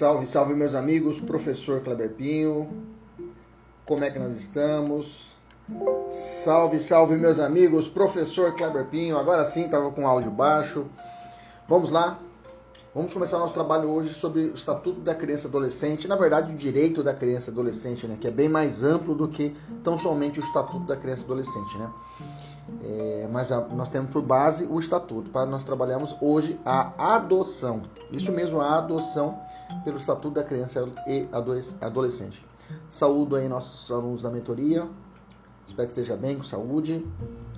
[0.00, 2.70] Salve, salve meus amigos, professor Kleber Pinho.
[3.84, 5.26] Como é que nós estamos?
[6.08, 9.18] Salve, salve meus amigos, professor Kleber Pinho.
[9.18, 10.86] Agora sim, estava com áudio baixo.
[11.68, 12.18] Vamos lá.
[12.92, 16.56] Vamos começar nosso trabalho hoje sobre o Estatuto da Criança e Adolescente, na verdade o
[16.56, 20.40] direito da criança e adolescente, né, que é bem mais amplo do que tão somente
[20.40, 21.90] o Estatuto da Criança e Adolescente, né?
[22.82, 27.82] É, mas a, nós temos por base o Estatuto, para nós trabalharmos hoje a adoção.
[28.10, 29.38] Isso mesmo, a adoção
[29.84, 31.28] pelo Estatuto da Criança e
[31.80, 32.44] Adolescente.
[32.90, 34.88] Saúdo aí nossos alunos da mentoria.
[35.64, 37.06] Espero que esteja bem, com saúde.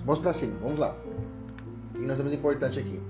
[0.05, 0.95] Vamos para cima, vamos lá.
[1.95, 3.01] E nós temos importante aqui.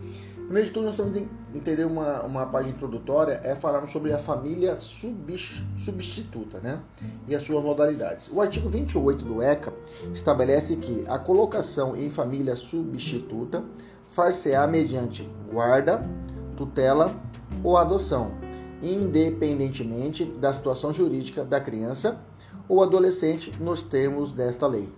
[0.45, 4.17] Primeiro de tudo, nós temos que entender uma, uma parte introdutória, é falarmos sobre a
[4.17, 6.80] família substituta, né?
[7.27, 8.30] E as suas modalidades.
[8.31, 9.73] O artigo 28 do ECA
[10.14, 13.64] estabelece que a colocação em família substituta
[14.09, 16.08] far-se-á mediante guarda,
[16.55, 17.16] tutela
[17.64, 18.31] ou adoção,
[18.81, 22.19] independentemente da situação jurídica da criança
[22.67, 24.89] ou adolescente nos termos desta lei.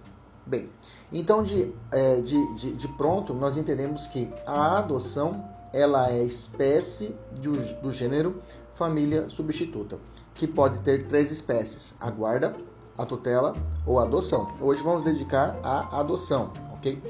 [0.46, 0.70] Bem,
[1.12, 7.14] então de, é, de, de, de, pronto nós entendemos que a adoção ela é espécie
[7.42, 8.42] do, do gênero
[8.74, 9.98] família substituta,
[10.34, 12.56] que pode ter três espécies: a guarda,
[12.98, 13.54] a tutela
[13.86, 14.54] ou a adoção.
[14.60, 17.02] Hoje vamos dedicar à adoção, ok?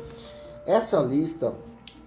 [0.66, 1.53] Essa lista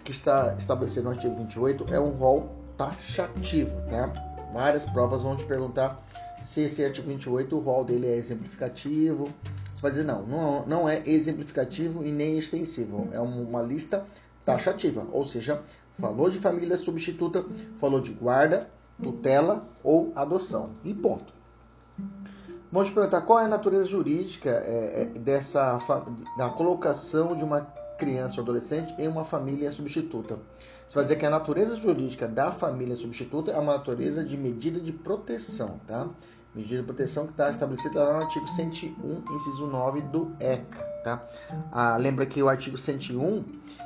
[0.05, 4.11] que está estabelecida no artigo 28 é um rol taxativo, tá?
[4.53, 6.03] Várias provas vão te perguntar
[6.43, 9.29] se esse artigo 28, o rol dele é exemplificativo.
[9.79, 13.09] Você vai dizer, não, não, não é exemplificativo e nem extensivo.
[13.13, 14.05] É uma lista
[14.45, 15.63] taxativa, ou seja,
[15.97, 17.45] falou de família substituta,
[17.79, 18.69] falou de guarda,
[19.01, 20.71] tutela ou adoção.
[20.83, 21.33] E ponto.
[22.73, 25.79] Vou te perguntar qual é a natureza jurídica é, é, dessa
[26.37, 27.61] da colocação de uma
[28.01, 30.41] criança ou adolescente em uma família substituta.
[30.89, 34.81] Você vai dizer que a natureza jurídica da família substituta é uma natureza de medida
[34.81, 36.09] de proteção, tá?
[36.55, 41.23] Medida de proteção que está estabelecida lá no artigo 101, inciso 9 do ECA, tá?
[41.71, 43.45] Ah, lembra que o artigo 101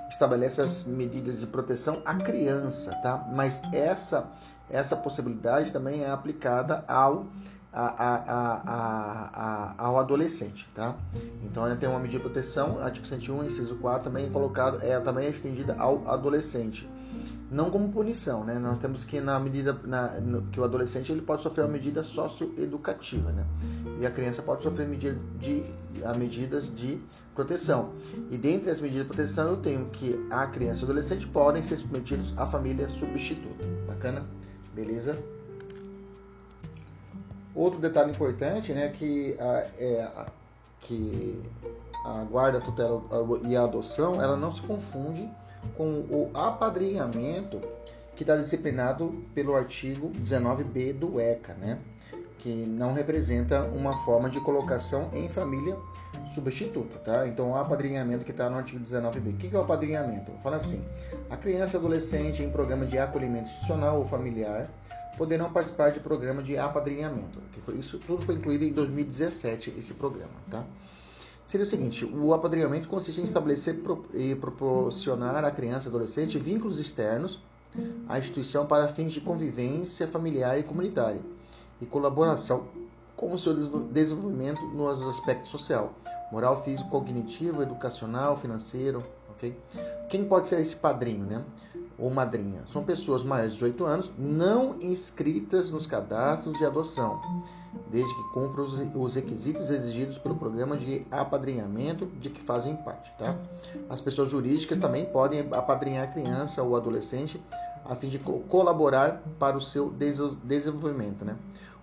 [0.09, 3.28] estabelece as medidas de proteção à criança, tá?
[3.34, 4.31] Mas essa
[4.71, 7.27] essa possibilidade também é aplicada ao
[7.73, 10.94] a, a, a, ao adolescente, tá?
[11.43, 14.99] Então ela tem uma medida de proteção, artigo 101, inciso 4, também é colocado, é
[15.00, 16.89] também estendida ao adolescente.
[17.50, 18.59] Não como punição, né?
[18.59, 22.03] Nós temos que na medida na, no, que o adolescente ele pode sofrer uma medida
[22.03, 23.45] socioeducativa, né?
[24.00, 25.65] E a criança pode sofrer medida de
[26.05, 26.99] a medidas de
[27.34, 27.91] proteção.
[28.31, 31.62] E dentre as medidas de proteção eu tenho que a criança e o adolescente podem
[31.62, 33.67] ser submetidos à família substituta.
[33.87, 34.25] Bacana?
[34.75, 35.19] Beleza?
[37.55, 40.27] Outro detalhe importante, né, que a, é, a,
[40.81, 41.39] que
[42.06, 43.03] a guarda, tutela
[43.47, 45.29] e a adoção, ela não se confunde
[45.77, 47.61] com o apadrinhamento
[48.15, 51.78] que está disciplinado pelo artigo 19b do ECA, né,
[52.39, 55.77] que não representa uma forma de colocação em família
[56.34, 57.27] substituta, tá?
[57.27, 59.34] Então, o apadrinhamento que está no artigo 19b.
[59.34, 60.33] O que é o apadrinhamento?
[60.43, 60.84] Fala assim:
[61.31, 64.69] a criança e adolescente em programa de acolhimento institucional ou familiar
[65.17, 67.41] poderão participar de programa de apadrinhamento.
[67.53, 70.65] Que foi, isso tudo foi incluído em 2017, esse programa, tá?
[71.52, 73.78] Seria o seguinte, o apadrinhamento consiste em estabelecer
[74.14, 77.43] e proporcionar à criança e adolescente vínculos externos
[78.08, 81.20] à instituição para fins de convivência familiar e comunitária
[81.78, 82.69] e colaboração
[83.14, 85.93] com o seu desenvolvimento nos aspectos social,
[86.32, 89.05] moral, físico, cognitivo, educacional, financeiro?
[90.08, 91.44] Quem pode ser esse padrinho, né?
[91.98, 92.62] ou madrinha.
[92.72, 97.20] São pessoas maiores de 18 anos não inscritas nos cadastros de adoção,
[97.90, 98.64] desde que cumpram
[98.94, 103.12] os requisitos exigidos pelo programa de apadrinhamento de que fazem parte.
[103.19, 103.36] Tá?
[103.88, 107.40] As pessoas jurídicas também podem apadrinhar a criança ou adolescente
[107.84, 109.92] a fim de colaborar para o seu
[110.44, 111.24] desenvolvimento.
[111.24, 111.36] Né?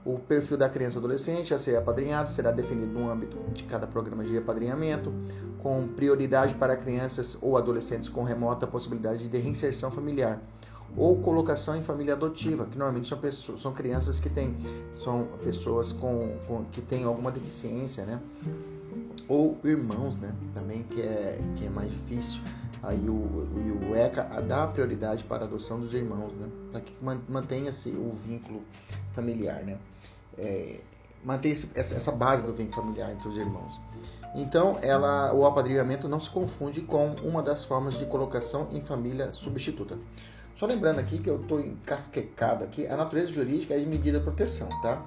[0.06, 3.86] O perfil da criança ou adolescente a ser apadrinhado será definido no âmbito de cada
[3.86, 5.14] programa de apadrinhamento,
[5.62, 10.40] com prioridade para crianças ou adolescentes com remota possibilidade de reinserção familiar
[10.98, 14.56] ou colocação em família adotiva, que normalmente são, pessoas, são crianças que têm
[15.04, 18.20] são pessoas com, com, que têm alguma deficiência, né?
[19.28, 20.34] Ou irmãos, né?
[20.54, 22.42] Também que é, que é mais difícil.
[22.82, 26.50] Aí o, o, o ECA dá prioridade para a adoção dos irmãos, né?
[26.72, 26.94] Para que
[27.30, 28.62] mantenha-se o vínculo
[29.12, 29.78] familiar, né?
[30.38, 30.80] É,
[31.24, 33.80] mantenha essa base do vínculo familiar entre os irmãos.
[34.36, 39.34] Então, ela, o apadrinhamento não se confunde com uma das formas de colocação em família
[39.34, 39.98] substituta.
[40.60, 44.26] Só lembrando aqui que eu estou encasquecado aqui, a natureza jurídica é de medida de
[44.26, 45.02] proteção, tá?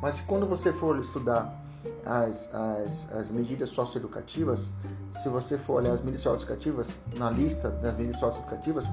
[0.00, 1.60] Mas quando você for estudar
[2.06, 4.70] as, as, as medidas socioeducativas,
[5.10, 8.86] se você for olhar as medidas socioeducativas, na lista das medidas socioeducativas,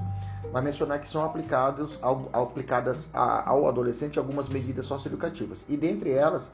[0.50, 1.96] vai mencionar que são aplicados,
[2.32, 5.64] aplicadas ao adolescente algumas medidas socioeducativas.
[5.68, 6.50] E dentre elas,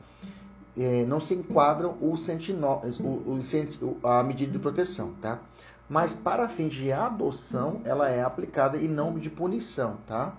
[0.76, 5.40] eh, não se enquadram o, o, o, a medida de proteção, tá?
[5.88, 10.32] Mas para fins de adoção ela é aplicada e não de punição, tá?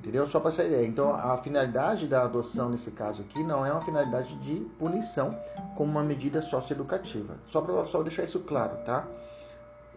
[0.00, 0.26] Entendeu?
[0.26, 0.86] Só para essa ideia.
[0.86, 5.38] Então, a finalidade da adoção nesse caso aqui não é uma finalidade de punição,
[5.76, 7.36] como uma medida socioeducativa.
[7.46, 9.06] Só para só deixar isso claro, tá?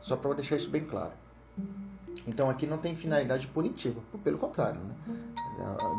[0.01, 1.13] Só para deixar isso bem claro.
[2.27, 4.93] Então, aqui não tem finalidade punitiva, pelo contrário, né?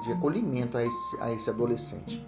[0.04, 2.24] de acolhimento a esse, a esse adolescente.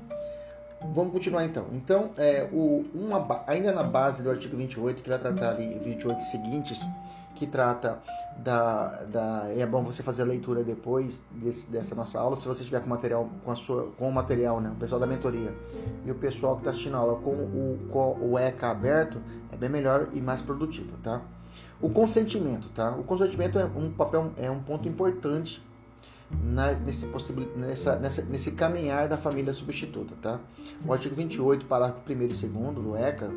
[0.81, 1.67] Vamos continuar então.
[1.73, 6.23] Então, é, o, uma, ainda na base do artigo 28, que vai tratar ali 28
[6.23, 6.87] seguintes,
[7.35, 7.99] que trata
[8.39, 9.47] da, da.
[9.57, 12.89] É bom você fazer a leitura depois desse, dessa nossa aula, se você estiver com
[12.89, 14.71] material, com, a sua, com o material, né?
[14.71, 15.55] O pessoal da mentoria
[16.05, 19.21] e o pessoal que está assistindo a aula com o, com o ECA aberto,
[19.53, 21.23] é bem melhor e mais produtivo, tá?
[21.81, 22.91] O consentimento, tá?
[22.91, 25.63] O consentimento é um papel, é um ponto importante
[26.31, 27.07] na, nesse,
[27.57, 30.15] nessa, nessa, nesse caminhar da família substituta.
[30.21, 30.41] Tá?
[30.85, 32.41] O artigo 28, parágrafo 1 e 2
[32.75, 33.31] do ECA,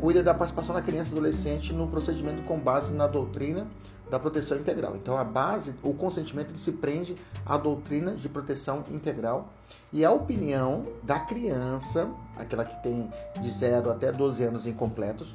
[0.00, 3.66] cuida da participação da criança e adolescente no procedimento com base na doutrina
[4.10, 4.96] da proteção integral.
[4.96, 7.14] Então, a base, o consentimento se prende
[7.46, 9.52] à doutrina de proteção integral
[9.92, 13.08] e a opinião da criança, aquela que tem
[13.40, 15.34] de 0 até 12 anos incompletos,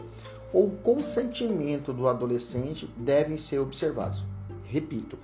[0.53, 4.23] ou consentimento do adolescente devem ser observados.
[4.75, 5.17] Repito,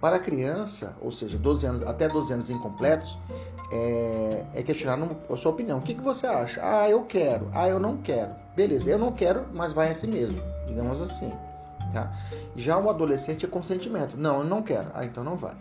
[0.00, 3.16] para a criança, ou seja, 12 anos, até 12 anos incompletos,
[3.70, 4.98] é, é questionar
[5.30, 5.78] a sua opinião.
[5.78, 6.60] O que, que você acha?
[6.60, 7.48] Ah, eu quero.
[7.54, 8.32] Ah, eu não quero.
[8.56, 10.42] Beleza, eu não quero, mas vai assim mesmo.
[10.66, 11.32] Digamos assim.
[11.92, 12.12] Tá?
[12.56, 14.16] Já o adolescente é consentimento.
[14.16, 14.90] Não, eu não quero.
[14.92, 15.54] Ah, então não vai.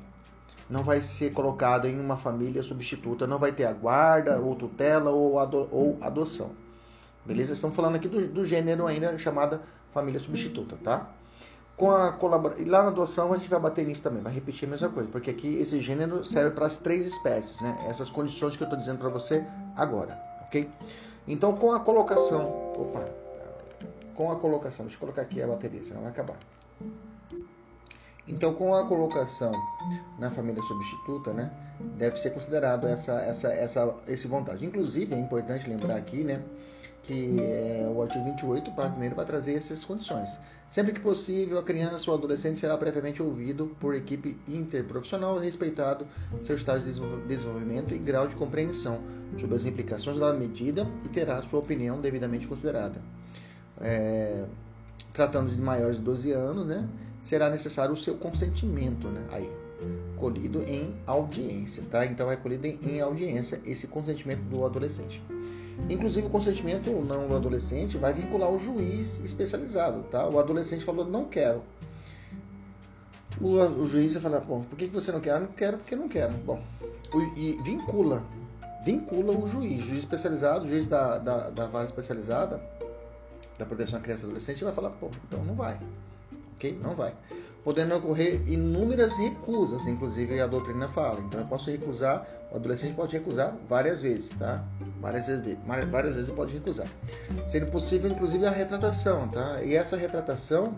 [0.68, 5.12] Não vai ser colocado em uma família substituta, não vai ter a guarda, ou tutela,
[5.12, 6.50] ou, ado ou adoção.
[7.24, 7.53] Beleza?
[7.53, 11.12] Estamos falando aqui do, do gênero ainda chamada família substituta, tá?
[11.77, 12.63] Com a colaboração.
[12.63, 15.10] E lá na adoção a gente vai bater nisso também, vai repetir a mesma coisa,
[15.12, 17.86] porque aqui esse gênero serve para as três espécies, né?
[17.88, 19.45] Essas condições que eu estou dizendo para você
[19.75, 20.69] agora, ok?
[21.27, 23.06] Então com a colocação, opa,
[24.16, 26.38] com a colocação, deixa eu colocar aqui a bateria, senão vai acabar.
[28.27, 29.51] Então com a colocação
[30.18, 31.51] na família substituta, né?
[31.98, 34.66] Deve ser considerado essa, essa, essa, esse vontade.
[34.66, 36.42] Inclusive é importante lembrar aqui, né?
[37.05, 41.63] Que é, o artigo 28, parágrafo 1 vai trazer essas condições Sempre que possível, a
[41.63, 46.07] criança ou adolescente será previamente ouvido por equipe interprofissional, respeitado
[46.41, 48.99] seu estágio de desenvolvimento e grau de compreensão
[49.37, 53.00] sobre as implicações da medida e terá sua opinião devidamente considerada.
[53.79, 54.45] É,
[55.13, 56.88] tratando de maiores de 12 anos, né,
[57.21, 59.50] será necessário o seu consentimento, né, aí,
[60.17, 62.05] colhido em audiência, tá?
[62.05, 65.21] Então é colhido em, em audiência esse consentimento do adolescente.
[65.89, 70.27] Inclusive o consentimento ou não do adolescente vai vincular o juiz especializado, tá?
[70.27, 71.62] O adolescente falou não quero.
[73.39, 75.39] O, o juiz vai falar, bom, por que você não quer?
[75.39, 76.34] Não quero porque não quero.
[76.34, 76.62] Bom,
[77.13, 78.24] o, e vincula,
[78.86, 82.62] vincula o juiz, juiz especializado, juiz da, da, da vara especializada
[83.58, 85.79] da proteção à criança e adolescente vai falar, pô, então não vai,
[86.55, 86.77] ok?
[86.82, 87.13] Não vai
[87.65, 91.19] podendo ocorrer inúmeras recusas, inclusive a doutrina fala.
[91.22, 94.63] Então eu posso recusar, o adolescente pode recusar várias vezes, tá?
[95.01, 95.57] Várias vezes,
[95.91, 96.88] várias vezes pode recusar.
[97.48, 99.63] Sendo possível, inclusive, a retratação, tá?
[99.63, 100.75] E essa retratação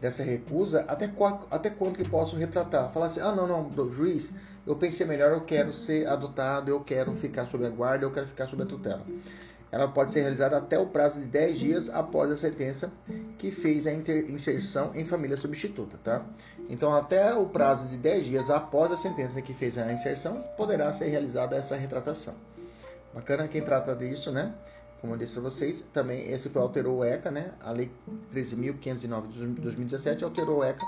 [0.00, 1.10] dessa recusa, até,
[1.50, 2.92] até quando que posso retratar?
[2.92, 4.32] Falar assim, ah, não, não, juiz,
[4.64, 8.28] eu pensei melhor, eu quero ser adotado, eu quero ficar sob a guarda, eu quero
[8.28, 9.04] ficar sob a tutela
[9.72, 12.90] ela pode ser realizada até o prazo de 10 dias após a sentença
[13.38, 16.22] que fez a inserção em família substituta, tá?
[16.68, 20.92] Então, até o prazo de 10 dias após a sentença que fez a inserção, poderá
[20.92, 22.34] ser realizada essa retratação.
[23.14, 24.54] Bacana quem trata disso, né?
[25.00, 27.52] Como eu disse para vocês, também esse foi alterou o ECA, né?
[27.60, 27.90] A lei
[28.34, 30.84] 13.509 de 2017 alterou o ECA,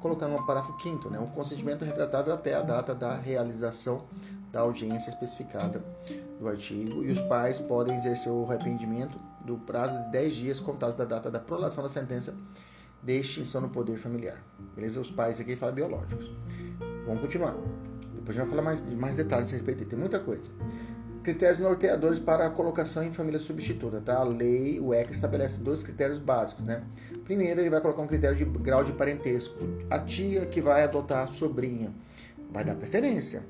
[0.00, 1.18] colocando no parágrafo 5 né?
[1.18, 4.02] O consentimento retratável até a data da realização
[4.52, 5.82] da audiência especificada
[6.38, 10.96] do artigo e os pais podem exercer o arrependimento do prazo de 10 dias contado
[10.96, 12.34] da data da prolação da sentença
[13.02, 14.44] de extinção do poder familiar.
[14.76, 15.00] Beleza?
[15.00, 16.30] Os pais aqui falam biológicos.
[17.06, 17.56] Vamos continuar.
[18.14, 19.84] Depois a gente vai falar mais, mais detalhes a respeito.
[19.86, 20.48] Tem muita coisa.
[21.24, 24.16] Critérios norteadores para a colocação em família substituta, tá?
[24.16, 26.84] A lei, o ECA estabelece dois critérios básicos, né?
[27.24, 29.56] Primeiro, ele vai colocar um critério de grau de parentesco.
[29.88, 31.92] A tia que vai adotar a sobrinha
[32.50, 33.44] vai dar preferência,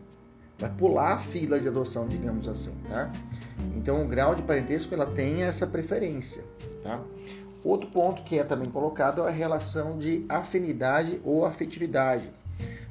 [0.59, 3.11] vai pular a fila de adoção, digamos assim, tá?
[3.77, 6.45] Então, o grau de parentesco ela tem essa preferência,
[6.83, 7.01] tá?
[7.65, 12.29] Outro ponto que é também colocado é a relação de afinidade ou afetividade.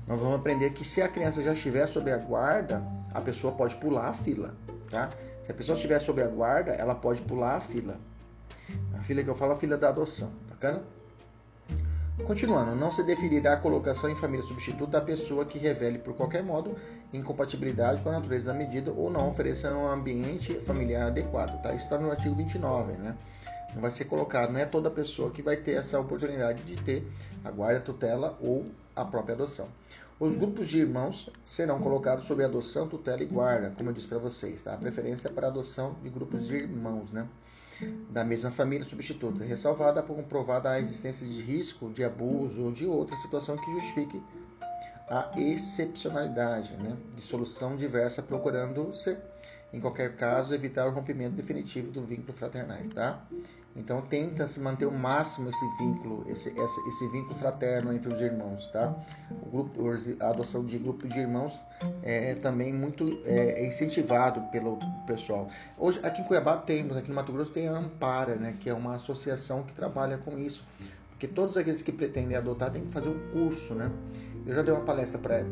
[0.07, 2.81] Nós vamos aprender que se a criança já estiver sob a guarda,
[3.13, 4.55] a pessoa pode pular a fila,
[4.89, 5.09] tá?
[5.43, 7.97] Se a pessoa estiver sob a guarda, ela pode pular a fila.
[8.97, 10.81] A fila que eu falo é a fila da adoção, bacana?
[12.25, 16.43] Continuando, não se definirá a colocação em família substituta da pessoa que revele por qualquer
[16.43, 16.75] modo
[17.11, 21.73] incompatibilidade com a natureza da medida ou não ofereça um ambiente familiar adequado, tá?
[21.73, 23.17] Isso está no artigo 29, né?
[23.73, 27.07] Não vai ser colocado, não é toda pessoa que vai ter essa oportunidade de ter
[27.43, 29.67] a guarda, tutela ou a própria adoção.
[30.19, 34.19] Os grupos de irmãos serão colocados sob adoção, tutela e guarda, como eu disse para
[34.19, 34.73] vocês, tá?
[34.73, 37.27] A preferência é para adoção de grupos de irmãos, né?
[38.09, 42.85] Da mesma família substituta, ressalvada por comprovada a existência de risco de abuso ou de
[42.85, 44.21] outra situação que justifique
[45.09, 46.97] a excepcionalidade, né?
[47.15, 49.17] De solução diversa, procurando-se,
[49.73, 53.25] em qualquer caso, evitar o rompimento definitivo do vínculo fraternais, tá?
[53.75, 58.19] Então tenta se manter o máximo esse vínculo, esse, esse, esse, vínculo fraterno entre os
[58.19, 58.93] irmãos, tá?
[59.43, 59.81] O grupo,
[60.19, 61.53] a adoção de grupos de irmãos
[62.03, 65.47] é também muito é, é, incentivado pelo pessoal.
[65.77, 68.57] Hoje aqui em Cuiabá temos, aqui no Mato Grosso tem a Ampara, né?
[68.59, 70.65] Que é uma associação que trabalha com isso,
[71.09, 73.89] porque todos aqueles que pretendem adotar têm que fazer um curso, né?
[74.45, 75.45] Eu já dei uma palestra para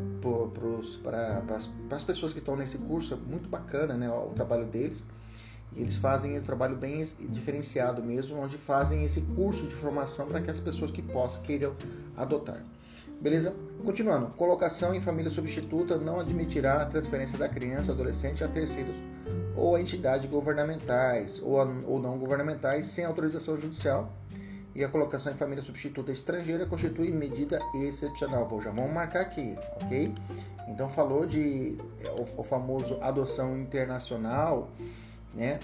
[1.96, 4.10] as pessoas que estão nesse curso, é muito bacana, né?
[4.10, 5.02] O trabalho deles.
[5.76, 10.50] Eles fazem um trabalho bem diferenciado mesmo, onde fazem esse curso de formação para que
[10.50, 11.74] as pessoas que possam queiram
[12.16, 12.64] adotar.
[13.20, 13.54] Beleza?
[13.84, 14.28] Continuando.
[14.28, 18.96] Colocação em família substituta não admitirá a transferência da criança adolescente a terceiros
[19.54, 24.10] ou a entidades governamentais ou, a, ou não governamentais sem autorização judicial.
[24.74, 28.46] E a colocação em família substituta estrangeira constitui medida excepcional.
[28.46, 30.14] Vou, já vamos marcar aqui, ok?
[30.68, 34.70] Então falou de é, o, o famoso adoção internacional
[35.34, 35.58] né?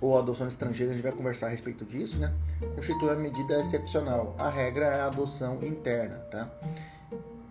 [0.00, 2.32] Ou adoção estrangeira, a gente vai conversar a respeito disso, né?
[2.74, 4.34] Constitui a medida excepcional.
[4.38, 6.50] A regra é a adoção interna, tá?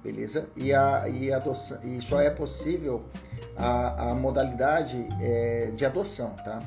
[0.03, 0.49] Beleza?
[0.55, 3.03] E, a, e, a adoção, e só é possível
[3.55, 6.59] a, a modalidade é, de adoção, tá?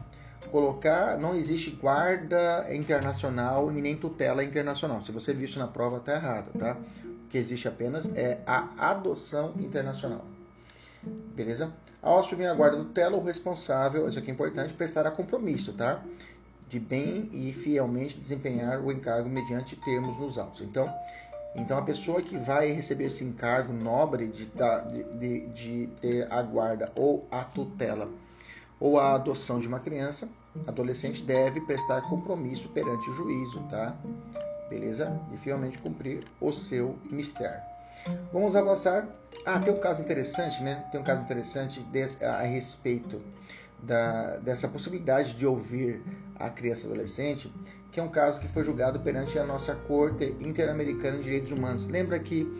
[0.50, 5.02] Colocar, não existe guarda internacional e nem tutela internacional.
[5.02, 6.76] Se você viu isso na prova, tá errado, tá?
[7.04, 10.24] O que existe apenas é a adoção internacional.
[11.34, 11.72] Beleza?
[12.04, 16.02] Ao assumir a guarda do tutela, o responsável, isso aqui é importante, prestará compromisso, tá?
[16.68, 20.60] De bem e fielmente desempenhar o encargo mediante termos nos autos.
[20.60, 20.86] Então,
[21.56, 24.46] então a pessoa que vai receber esse encargo nobre de,
[25.18, 28.10] de, de ter a guarda ou a tutela
[28.78, 30.28] ou a adoção de uma criança,
[30.66, 33.96] adolescente deve prestar compromisso perante o juízo, tá?
[34.68, 35.18] Beleza?
[35.32, 37.73] E fielmente cumprir o seu mistério.
[38.32, 39.08] Vamos avançar.
[39.46, 40.84] Ah, tem um caso interessante, né?
[40.90, 41.84] Tem um caso interessante
[42.22, 43.20] a, respeito
[43.82, 46.02] da, dessa possibilidade de ouvir
[46.36, 47.52] a criança adolescente,
[47.90, 51.86] que é um caso que foi julgado perante a nossa Corte Interamericana de Direitos Humanos.
[51.86, 52.50] Lembra que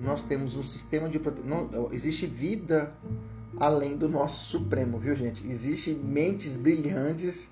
[0.00, 1.88] nós temos um sistema de proteção.
[1.92, 2.92] Existe vida
[3.58, 5.46] além do nosso Supremo, viu, gente?
[5.46, 7.50] Existem mentes brilhantes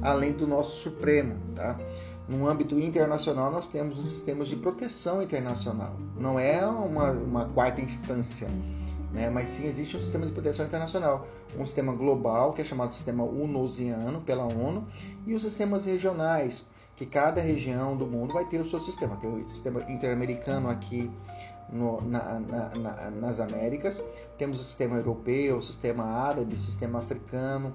[0.00, 1.78] além do nosso Supremo, tá?
[2.28, 5.96] No âmbito internacional, nós temos os sistemas de proteção internacional.
[6.18, 8.48] Não é uma, uma quarta instância,
[9.12, 9.30] né?
[9.30, 11.26] mas sim existe um sistema de proteção internacional.
[11.58, 14.86] Um sistema global, que é chamado sistema unosiano pela ONU,
[15.26, 16.66] e os sistemas regionais,
[16.96, 19.16] que cada região do mundo vai ter o seu sistema.
[19.16, 21.10] Tem o sistema interamericano aqui
[21.72, 24.02] no, na, na, na, nas Américas,
[24.36, 27.74] temos o sistema europeu, o sistema árabe, o sistema africano,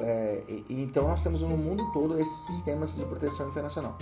[0.00, 3.96] é, então nós temos no mundo todo esses sistemas de proteção internacional.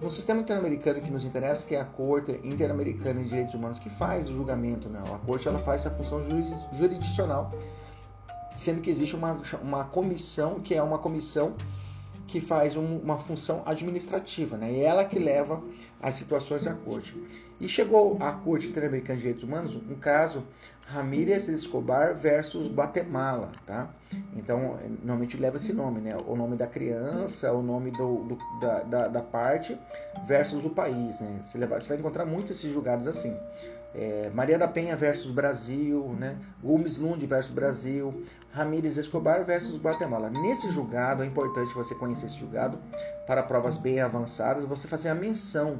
[0.00, 3.90] No sistema interamericano que nos interessa, que é a Corte Interamericana de Direitos Humanos, que
[3.90, 5.02] faz o julgamento, né?
[5.04, 6.22] a Corte ela faz essa função
[6.72, 7.52] jurisdicional,
[8.56, 11.54] sendo que existe uma, uma comissão, que é uma comissão
[12.26, 14.72] que faz um, uma função administrativa, né?
[14.72, 15.60] E ela que leva
[16.00, 17.16] as situações à corte.
[17.60, 20.44] E chegou à Corte Interamericana de Direitos Humanos um caso
[20.86, 23.88] Ramírez Escobar versus Guatemala, tá?
[24.34, 26.16] Então, normalmente leva esse nome, né?
[26.26, 29.78] O nome da criança, o nome do, do da, da, da, parte
[30.26, 31.38] versus o país, né?
[31.42, 33.36] Você, leva, você vai encontrar muito esses julgados assim.
[33.94, 36.36] é, Maria da Penha versus Brasil, né?
[36.60, 40.28] Gomes Lund versus Brasil, Ramírez Escobar versus Guatemala.
[40.28, 42.80] Nesse julgado, é importante você conhecer esse julgado
[43.28, 45.78] para provas bem avançadas, você fazer a menção,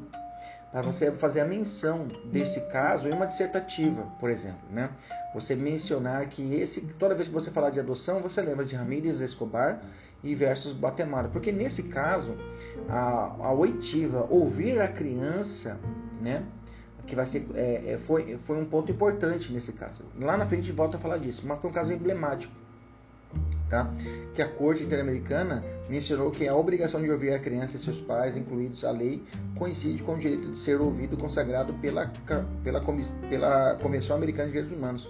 [0.70, 4.90] para você fazer a menção desse caso em uma dissertativa, por exemplo, né?
[5.34, 9.20] Você mencionar que esse, toda vez que você falar de adoção, você lembra de Ramírez
[9.20, 9.80] Escobar
[10.22, 12.36] e versus Guatemala, porque nesse caso
[12.88, 15.78] a, a oitiva ouvir a criança,
[16.20, 16.44] né?
[17.06, 20.04] que vai ser é, é, foi, foi um ponto importante nesse caso.
[20.18, 22.54] Lá na frente volta a falar disso, mas foi um caso emblemático,
[23.70, 23.90] tá?
[24.34, 28.36] Que a Corte Interamericana mencionou que a obrigação de ouvir a criança e seus pais,
[28.36, 29.22] incluídos a lei,
[29.56, 32.12] coincide com o direito de ser ouvido consagrado pela,
[32.62, 32.84] pela,
[33.30, 35.08] pela Convenção Americana de Direitos Humanos.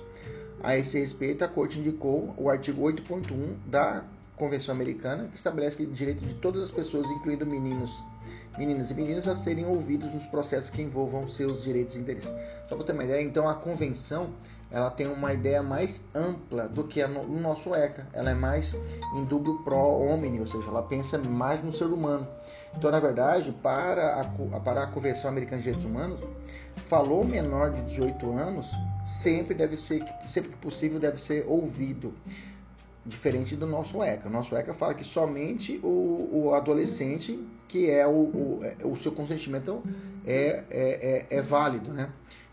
[0.63, 4.05] A esse respeito, a Corte indicou o artigo 8.1 da
[4.37, 7.91] Convenção Americana, que estabelece que o direito de todas as pessoas, incluindo meninos
[8.59, 12.35] meninas e meninos a serem ouvidos nos processos que envolvam seus direitos e interesses.
[12.69, 14.31] Só para ter uma ideia, então a convenção
[14.71, 18.07] ela tem uma ideia mais ampla do que o nosso ECA.
[18.13, 18.77] Ela é mais
[19.15, 22.27] em dublo pro homem, ou seja, ela pensa mais no ser humano.
[22.77, 26.21] Então, na verdade, para a, para a Convenção Americana de Direitos Humanos,
[26.85, 28.67] falou menor de 18 anos
[29.05, 32.15] sempre deve ser, sempre que possível, deve ser ouvido
[33.05, 34.29] diferente do nosso ECA.
[34.29, 38.97] O nosso ECA fala que somente o, o adolescente, que é o, o, é, o,
[38.97, 39.83] seu consentimento
[40.27, 42.11] é, é, é, é válido, né?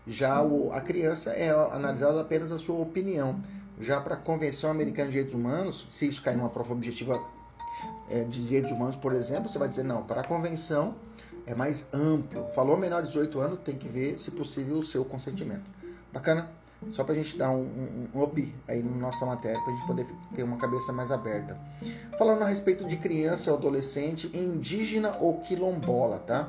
[0.08, 3.38] Já o, a criança é analisada apenas a sua opinião.
[3.78, 7.22] Já para a Convenção Americana de Direitos Humanos, se isso cair numa prova objetiva
[8.10, 10.94] é, de direitos humanos, por exemplo, você vai dizer, não, para a Convenção
[11.46, 12.48] é mais amplo.
[12.54, 15.64] Falou menor de 18 anos, tem que ver, se possível, o seu consentimento.
[16.12, 16.48] Bacana?
[16.90, 19.76] Só para a gente dar um, um, um up aí na nossa matéria, para a
[19.76, 21.56] gente poder ter uma cabeça mais aberta.
[22.16, 26.48] Falando a respeito de criança ou adolescente indígena ou quilombola, tá?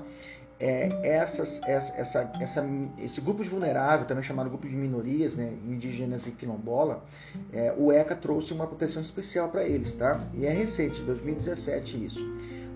[0.59, 2.65] É, essas, essa, essa, essa,
[2.97, 7.05] esse grupo de vulnerável, também chamado grupo de minorias, né, indígenas e quilombola,
[7.53, 10.21] é, o ECA trouxe uma proteção especial para eles, tá?
[10.33, 12.19] E é recente, 2017 isso.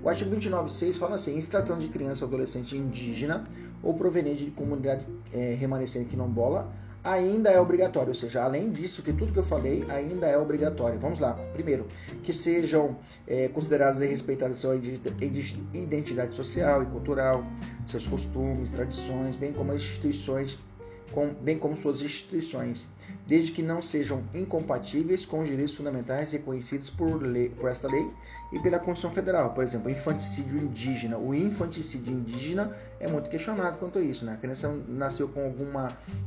[0.01, 3.45] O artigo 29.6 fala assim, se tratando de criança ou adolescente indígena
[3.81, 6.71] ou proveniente de comunidade é, remanescente quilombola,
[7.03, 10.97] ainda é obrigatório, ou seja, além disso, que tudo que eu falei ainda é obrigatório.
[10.99, 11.33] Vamos lá.
[11.53, 11.85] Primeiro,
[12.23, 17.43] que sejam é, consideradas e respeitadas sua identidade social e cultural,
[17.85, 20.57] seus costumes, tradições, bem como as instituições,
[21.11, 22.87] com, bem como suas instituições,
[23.25, 28.11] desde que não sejam incompatíveis com os direitos fundamentais reconhecidos por, lei, por esta lei
[28.51, 29.53] e pela Constituição Federal.
[29.53, 31.17] Por exemplo, infanticídio indígena.
[31.17, 34.25] O infanticídio indígena é muito questionado quanto a isso.
[34.25, 34.33] Né?
[34.33, 35.65] A criança nasceu com algum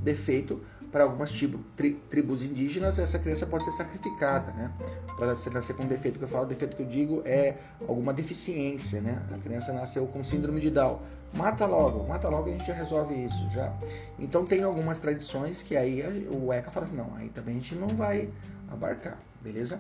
[0.03, 0.61] defeito
[0.97, 4.73] para algumas tribo, tri, tribos indígenas, essa criança pode ser sacrificada, né?
[5.19, 7.57] Para ser nascer com defeito que eu falo, defeito que eu digo é
[7.87, 9.23] alguma deficiência, né?
[9.31, 10.99] A criança nasceu com síndrome de Down.
[11.35, 13.71] Mata logo, mata logo e a gente já resolve isso, já.
[14.19, 17.75] Então tem algumas tradições que aí o ECA fala assim, não, aí também a gente
[17.75, 18.31] não vai
[18.71, 19.79] abarcar, beleza?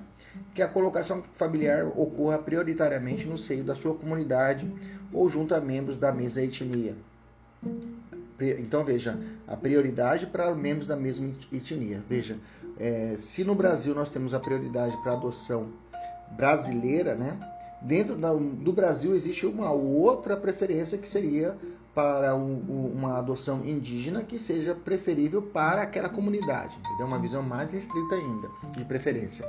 [0.52, 4.70] Que a colocação familiar ocorra prioritariamente no seio da sua comunidade
[5.10, 6.94] ou junto a membros da mesma etnia.
[8.58, 12.02] Então veja, a prioridade para membros da mesma etnia.
[12.08, 12.38] Veja,
[12.78, 15.68] é, se no Brasil nós temos a prioridade para adoção
[16.32, 17.38] brasileira, né?
[17.80, 21.56] Dentro da, do Brasil existe uma outra preferência que seria
[21.94, 26.76] para um, uma adoção indígena que seja preferível para aquela comunidade.
[26.78, 27.06] Entendeu?
[27.06, 29.46] Uma visão mais restrita ainda, de preferência.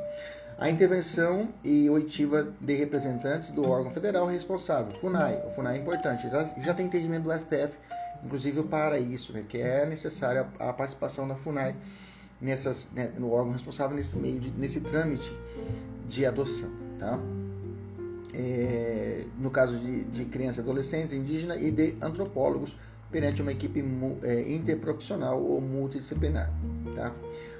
[0.58, 5.44] A intervenção e oitiva de representantes do órgão federal responsável, FUNAI.
[5.46, 7.78] O FUNAI é importante, já, já tem entendimento do STF,
[8.24, 11.76] inclusive para isso, né, que é necessária a participação da FUNAI
[12.40, 15.32] nessas, né, no órgão responsável nesse meio de, nesse trâmite
[16.08, 16.70] de adoção.
[17.00, 17.20] Tá?
[18.38, 22.76] é, no caso de, de crianças adolescentes indígenas e de antropólogos
[23.12, 23.84] perante uma equipe
[24.22, 26.52] é, interprofissional ou multidisciplinar.
[26.96, 27.14] Tá?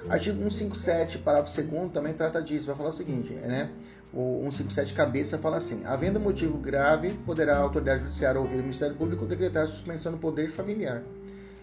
[0.08, 2.66] Artigo 157, parágrafo 2 também trata disso.
[2.66, 3.70] Vai falar o seguinte, né?
[4.12, 8.96] O 157 cabeça fala assim: havendo motivo grave, poderá a autoridade judiciária ouvir o Ministério
[8.96, 11.02] Público decretar suspensão do poder familiar,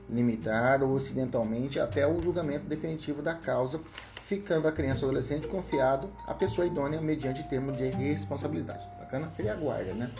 [0.09, 3.79] limitar ou acidentalmente até o julgamento definitivo da causa,
[4.23, 9.53] ficando a criança ou adolescente confiado à pessoa idônea mediante termo de responsabilidade bacana seria
[9.53, 10.11] a guarda, né?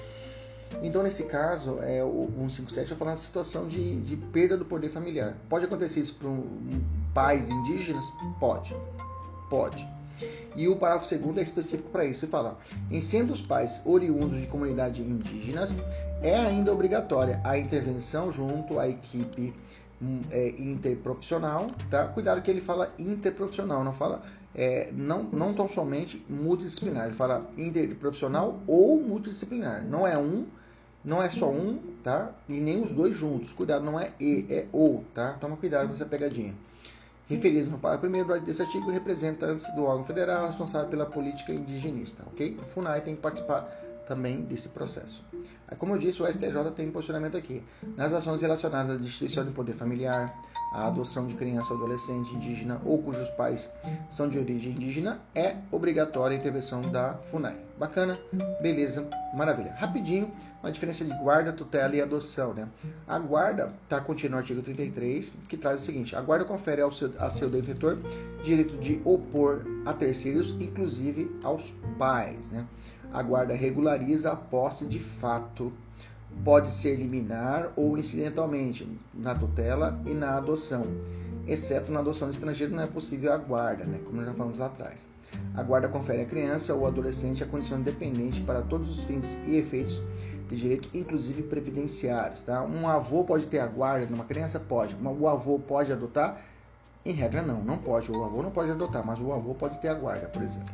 [0.81, 4.89] Então, nesse caso, é, o 157 vai falar uma situação de, de perda do poder
[4.89, 5.35] familiar.
[5.47, 6.83] Pode acontecer isso para um, um,
[7.13, 8.03] pais indígenas?
[8.39, 8.75] Pode.
[9.49, 9.87] Pode.
[10.55, 12.25] E o parágrafo segundo é específico para isso.
[12.25, 12.57] Ele fala:
[12.89, 15.75] em sendo os pais oriundos de comunidades indígenas,
[16.21, 19.53] é ainda obrigatória a intervenção junto à equipe
[20.01, 22.07] hum, é, interprofissional, tá?
[22.07, 24.21] Cuidado que ele fala interprofissional, não fala
[24.55, 29.83] é, não, não tão somente multidisciplinar, ele fala interprofissional ou multidisciplinar.
[29.83, 30.45] Não é um
[31.03, 32.31] Não é só um, tá?
[32.49, 33.53] E nem os dois juntos.
[33.53, 35.33] Cuidado, não é e, é ou, tá?
[35.33, 36.55] Toma cuidado com essa pegadinha.
[37.27, 42.57] Referido no parágrafo primeiro desse artigo, representantes do órgão federal responsável pela política indigenista, ok?
[42.61, 43.61] O FUNAI tem que participar
[44.05, 45.23] também desse processo.
[45.79, 47.63] Como eu disse, o STJ tem posicionamento aqui.
[47.97, 50.39] Nas ações relacionadas à destituição do poder familiar,
[50.71, 53.67] a adoção de criança ou adolescente indígena ou cujos pais
[54.07, 57.57] são de origem indígena, é obrigatória a intervenção da FUNAI.
[57.79, 58.19] Bacana?
[58.61, 59.73] Beleza, maravilha.
[59.73, 60.31] Rapidinho,
[60.65, 62.51] uma diferença de guarda, tutela e adoção.
[62.51, 62.67] Né?
[63.07, 66.91] A guarda está contida no artigo 33, que traz o seguinte: a guarda confere ao
[66.91, 67.99] seu, a seu detentor
[68.43, 72.49] direito de opor a terceiros, inclusive aos pais.
[72.49, 72.65] Né?
[73.13, 75.71] A guarda regulariza a posse de fato
[76.43, 80.85] pode ser liminar ou incidentalmente na tutela e na adoção,
[81.47, 84.65] exceto na adoção de estrangeiro não é possível a guarda, né, como já falamos lá
[84.65, 85.05] atrás.
[85.53, 89.55] A guarda confere à criança ou adolescente a condição independente para todos os fins e
[89.55, 90.01] efeitos
[90.47, 92.41] de direito, inclusive previdenciários.
[92.41, 92.63] Tá?
[92.63, 94.59] Um avô pode ter a guarda numa criança?
[94.59, 94.95] Pode.
[94.95, 96.41] O avô pode adotar?
[97.05, 97.61] Em regra, não.
[97.61, 98.11] Não pode.
[98.11, 100.73] O avô não pode adotar, mas o avô pode ter a guarda, por exemplo.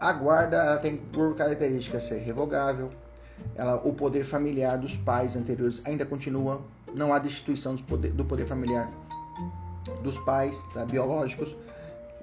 [0.00, 2.90] A guarda tem por característica ser revogável,
[3.54, 6.62] ela, o poder familiar dos pais anteriores ainda continua,
[6.94, 8.90] não há destituição do poder, do poder familiar
[10.02, 11.56] dos pais tá, biológicos,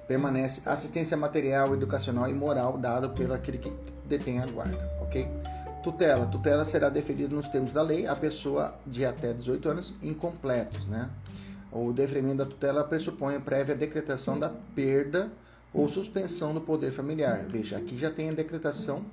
[0.06, 3.72] permanece assistência material, educacional e moral dada pelo aquele que
[4.06, 5.28] detém a guarda, ok?
[5.82, 6.26] Tutela.
[6.26, 11.08] Tutela será deferida nos termos da lei à pessoa de até 18 anos incompletos, né?
[11.70, 15.30] O deferimento da tutela pressupõe a prévia decretação da perda
[15.72, 17.44] ou suspensão do poder familiar.
[17.48, 19.04] Veja, aqui já tem a decretação,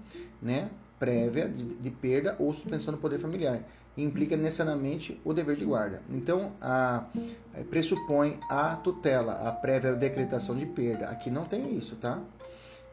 [0.41, 0.69] né?
[0.99, 3.59] prévia de, de, perda ou suspensão do poder familiar.
[3.97, 6.01] Implica necessariamente o dever de guarda.
[6.09, 7.05] Então, a,
[7.53, 11.07] a, pressupõe a tutela, a prévia decretação de perda.
[11.09, 12.19] Aqui não tem isso, tá?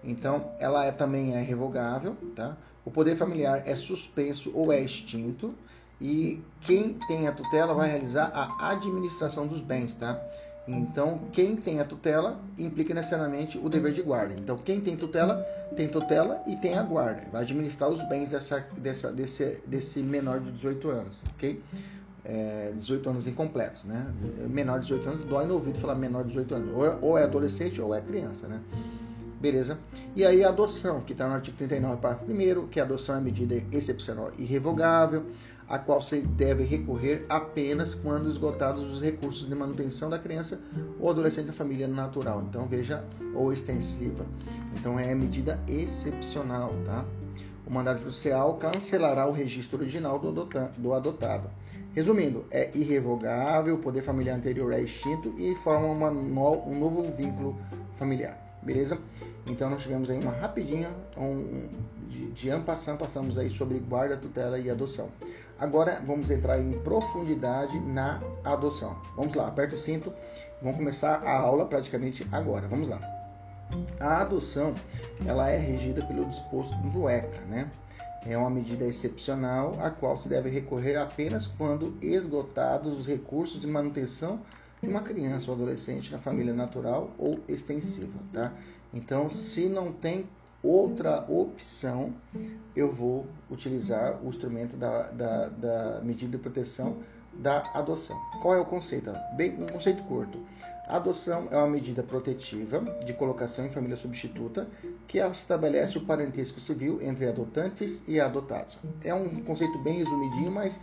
[0.04, 2.56] Então, ela é, também é revogável, tá?
[2.85, 5.55] O poder familiar é suspenso ou é extinto
[6.01, 10.21] e quem tem a tutela vai realizar a administração dos bens, tá?
[10.66, 14.35] Então, quem tem a tutela implica necessariamente o dever de guarda.
[14.38, 15.42] Então, quem tem tutela,
[15.77, 17.23] tem tutela e tem a guarda.
[17.33, 21.61] Vai administrar os bens dessa, dessa, desse, desse menor de 18 anos, ok?
[22.25, 24.07] É, 18 anos incompletos, né?
[24.49, 26.77] Menor de 18 anos, dói no ouvido falar menor de 18 anos.
[26.77, 28.61] Ou é, ou é adolescente ou é criança, né?
[29.42, 29.76] Beleza?
[30.14, 33.20] E aí a adoção, que está no artigo 39, parágrafo 1 que a adoção é
[33.20, 35.26] medida excepcional e irrevogável
[35.68, 40.61] a qual se deve recorrer apenas quando esgotados os recursos de manutenção da criança
[41.00, 42.44] ou adolescente da família natural.
[42.48, 43.02] Então veja,
[43.35, 44.24] ou extensiva.
[44.78, 47.05] Então é medida excepcional, tá?
[47.66, 50.20] O mandado judicial cancelará o registro original
[50.78, 51.50] do adotado.
[51.92, 57.59] Resumindo, é irrevogável, o poder familiar anterior é extinto e forma uma um novo vínculo
[57.96, 58.41] familiar.
[58.62, 58.98] Beleza?
[59.46, 61.68] Então nós tivemos aí uma rapidinha, um,
[62.09, 65.09] de, de ampassão, passamos aí sobre guarda, tutela e adoção.
[65.59, 68.96] Agora vamos entrar em profundidade na adoção.
[69.16, 70.12] Vamos lá, aperta o cinto.
[70.61, 72.68] Vamos começar a aula praticamente agora.
[72.68, 73.01] Vamos lá.
[73.98, 74.75] A adoção,
[75.27, 77.70] ela é regida pelo disposto do ECA, né?
[78.25, 83.66] É uma medida excepcional a qual se deve recorrer apenas quando esgotados os recursos de
[83.66, 84.40] manutenção
[84.83, 88.53] de uma criança ou adolescente na família natural ou extensiva, tá?
[88.92, 90.27] Então, se não tem
[90.61, 92.12] outra opção,
[92.75, 96.97] eu vou utilizar o instrumento da, da, da, medida de proteção
[97.33, 98.18] da adoção.
[98.42, 99.12] Qual é o conceito?
[99.37, 100.38] Bem, um conceito curto.
[100.88, 104.68] A adoção é uma medida protetiva de colocação em família substituta
[105.07, 108.77] que estabelece o parentesco civil entre adotantes e adotados.
[109.03, 110.79] É um conceito bem resumidinho, mas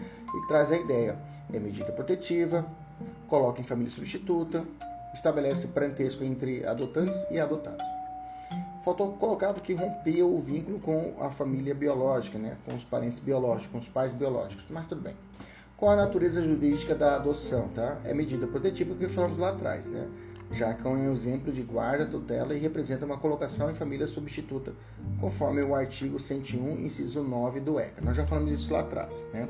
[0.48, 1.20] traz a ideia.
[1.54, 2.66] É medida protetiva,
[3.28, 4.64] coloca em família substituta,
[5.14, 8.00] estabelece parentesco entre adotantes e adotados
[8.90, 13.68] faltou colocava que rompia o vínculo com a família biológica, né, com os parentes biológicos,
[13.68, 15.16] com os pais biológicos, mas tudo bem.
[15.78, 17.98] Qual a natureza jurídica da adoção, tá?
[18.04, 20.10] É medida protetiva que falamos lá atrás, né?
[20.52, 24.74] Já que é um exemplo de guarda, tutela e representa uma colocação em família substituta,
[25.22, 28.02] conforme o artigo 101, inciso 9 do ECA.
[28.02, 29.48] Nós já falamos isso lá atrás, né?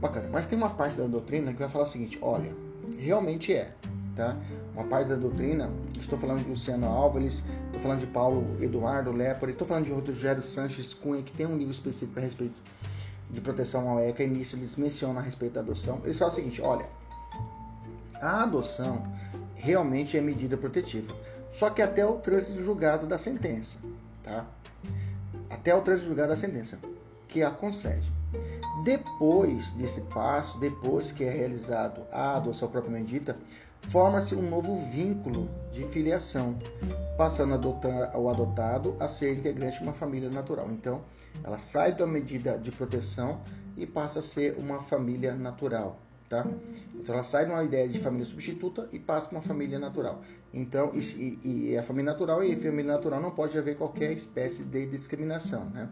[0.00, 0.28] Bacana.
[0.32, 2.52] Mas tem uma parte da doutrina que vai falar o seguinte: olha,
[2.98, 3.72] realmente é,
[4.14, 4.36] tá?
[4.74, 9.52] Uma parte da doutrina, estou falando de Luciano Álvares, estou falando de Paulo Eduardo Lepore,
[9.52, 12.54] estou falando de Rogério Sanches Cunha, que tem um livro específico a respeito
[13.30, 16.00] de proteção ao ECA, e nisso eles mencionam a respeito da adoção.
[16.04, 16.86] Eles falam o seguinte: olha,
[18.20, 19.02] a adoção
[19.54, 21.14] realmente é medida protetiva,
[21.50, 23.78] só que até o trânsito julgado da sentença,
[24.22, 24.46] tá?
[25.50, 26.78] Até o trânsito julgado da sentença,
[27.28, 28.10] que a concede.
[28.82, 33.36] Depois desse passo, depois que é realizado a adoção propriamente dita,
[33.82, 36.58] forma-se um novo vínculo de filiação,
[37.16, 37.54] passando
[38.14, 40.68] o adotado a ser integrante de uma família natural.
[40.70, 41.02] Então,
[41.44, 43.40] ela sai da medida de proteção
[43.76, 46.44] e passa a ser uma família natural, tá?
[46.94, 50.22] Então, ela sai de uma ideia de família substituta e passa para uma família natural.
[50.52, 51.38] Então, e,
[51.70, 55.66] e a família natural e a família natural não pode haver qualquer espécie de discriminação,
[55.66, 55.88] né?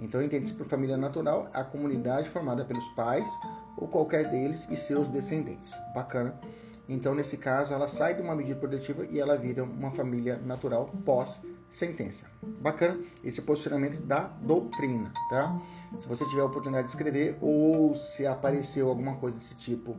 [0.00, 3.28] Então, entende-se por família natural a comunidade formada pelos pais
[3.76, 5.72] ou qualquer deles e seus descendentes.
[5.94, 6.34] Bacana.
[6.88, 10.90] Então, nesse caso, ela sai de uma medida protetiva e ela vira uma família natural
[11.04, 12.26] pós sentença.
[12.42, 15.56] Bacana esse posicionamento da doutrina, tá?
[15.98, 19.96] Se você tiver a oportunidade de escrever ou se apareceu alguma coisa desse tipo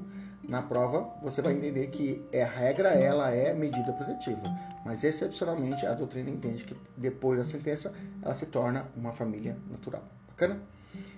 [0.52, 4.42] na prova, você vai entender que é regra, ela é medida protetiva,
[4.84, 10.04] mas excepcionalmente a doutrina entende que depois da sentença ela se torna uma família natural.
[10.28, 10.60] Bacana?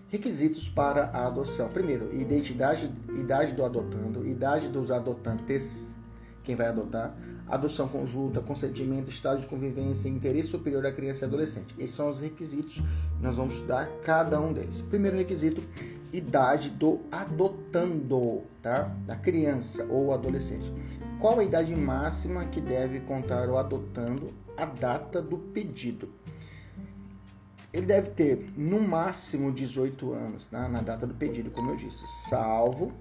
[0.10, 1.68] Requisitos para a adoção.
[1.70, 5.96] Primeiro, identidade, idade do adotando, idade dos adotantes,
[6.44, 7.18] quem vai adotar,
[7.48, 11.74] adoção conjunta, consentimento, estado de convivência, interesse superior da criança e adolescente.
[11.80, 12.84] Esses são os requisitos.
[13.20, 14.82] Nós vamos estudar cada um deles.
[14.82, 15.64] Primeiro requisito,
[16.14, 18.84] idade do adotando, tá?
[19.06, 20.72] Da criança ou adolescente.
[21.20, 26.10] Qual a idade máxima que deve contar o adotando a data do pedido?
[27.74, 30.70] Ele deve ter no máximo 18 anos tá?
[30.70, 32.94] na data do pedido, como eu disse, salvo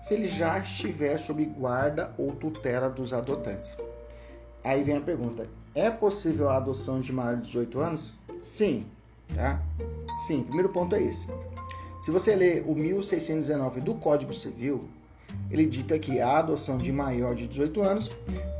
[0.00, 3.76] se ele já estiver sob guarda ou tutela dos adotantes.
[4.64, 8.14] Aí vem a pergunta: é possível a adoção de maior de 18 anos?
[8.38, 8.86] Sim,
[9.34, 9.62] tá?
[10.26, 11.28] Sim, primeiro ponto é esse.
[12.06, 14.84] Se você ler o 1619 do Código Civil,
[15.50, 18.08] ele dita que a adoção de maior de 18 anos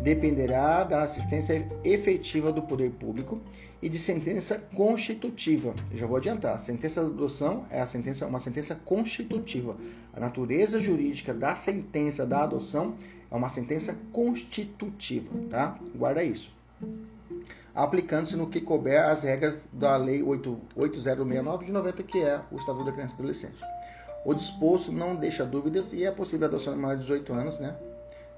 [0.01, 3.41] dependerá da assistência efetiva do poder público
[3.81, 5.77] e de sentença constitutiva.
[5.93, 9.77] Eu já vou adiantar, a sentença de adoção é a sentença, uma sentença constitutiva.
[10.13, 12.97] A natureza jurídica da sentença da adoção
[13.31, 15.79] é uma sentença constitutiva, tá?
[15.95, 16.53] Guarda isso.
[17.77, 22.87] Aplicando-se no que couber as regras da Lei 8069 de 90, que é o Estatuto
[22.87, 23.59] da Criança e Adolescente.
[24.25, 27.61] O disposto não deixa dúvidas e é possível a adoção de maior de 18 anos,
[27.61, 27.77] né?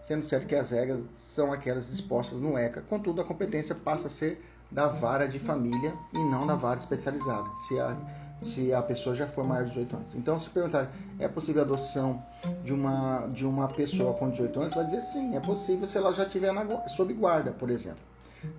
[0.01, 2.83] Sendo certo que as regras são aquelas dispostas no ECA.
[2.83, 7.49] Contudo, a competência passa a ser da vara de família e não da vara especializada,
[7.55, 7.97] se a,
[8.39, 10.15] se a pessoa já for maior de 18 anos.
[10.15, 12.23] Então, se perguntar, é possível a adoção
[12.65, 14.75] de uma, de uma pessoa com 18 anos?
[14.75, 16.53] Vai dizer sim, é possível se ela já estiver
[16.89, 18.03] sob guarda, por exemplo.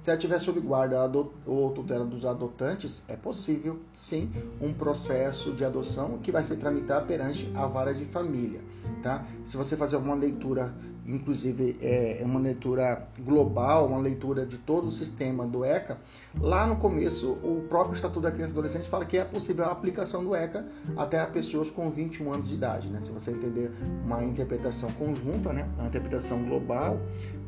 [0.02, 1.10] Se ela estiver sob guarda
[1.46, 7.06] ou tutela dos adotantes, é possível sim um processo de adoção que vai ser tramitado
[7.08, 8.62] perante a vara de família.
[9.02, 9.26] Tá?
[9.44, 10.74] Se você fazer uma leitura
[11.16, 15.98] inclusive é, é uma leitura global, uma leitura de todo o sistema do ECA,
[16.40, 19.72] lá no começo o próprio Estatuto da Criança e Adolescente fala que é possível a
[19.72, 23.02] aplicação do ECA até a pessoas com 21 anos de idade, né?
[23.02, 23.72] Se você entender
[24.06, 25.68] uma interpretação conjunta, né?
[25.78, 27.00] Uma interpretação global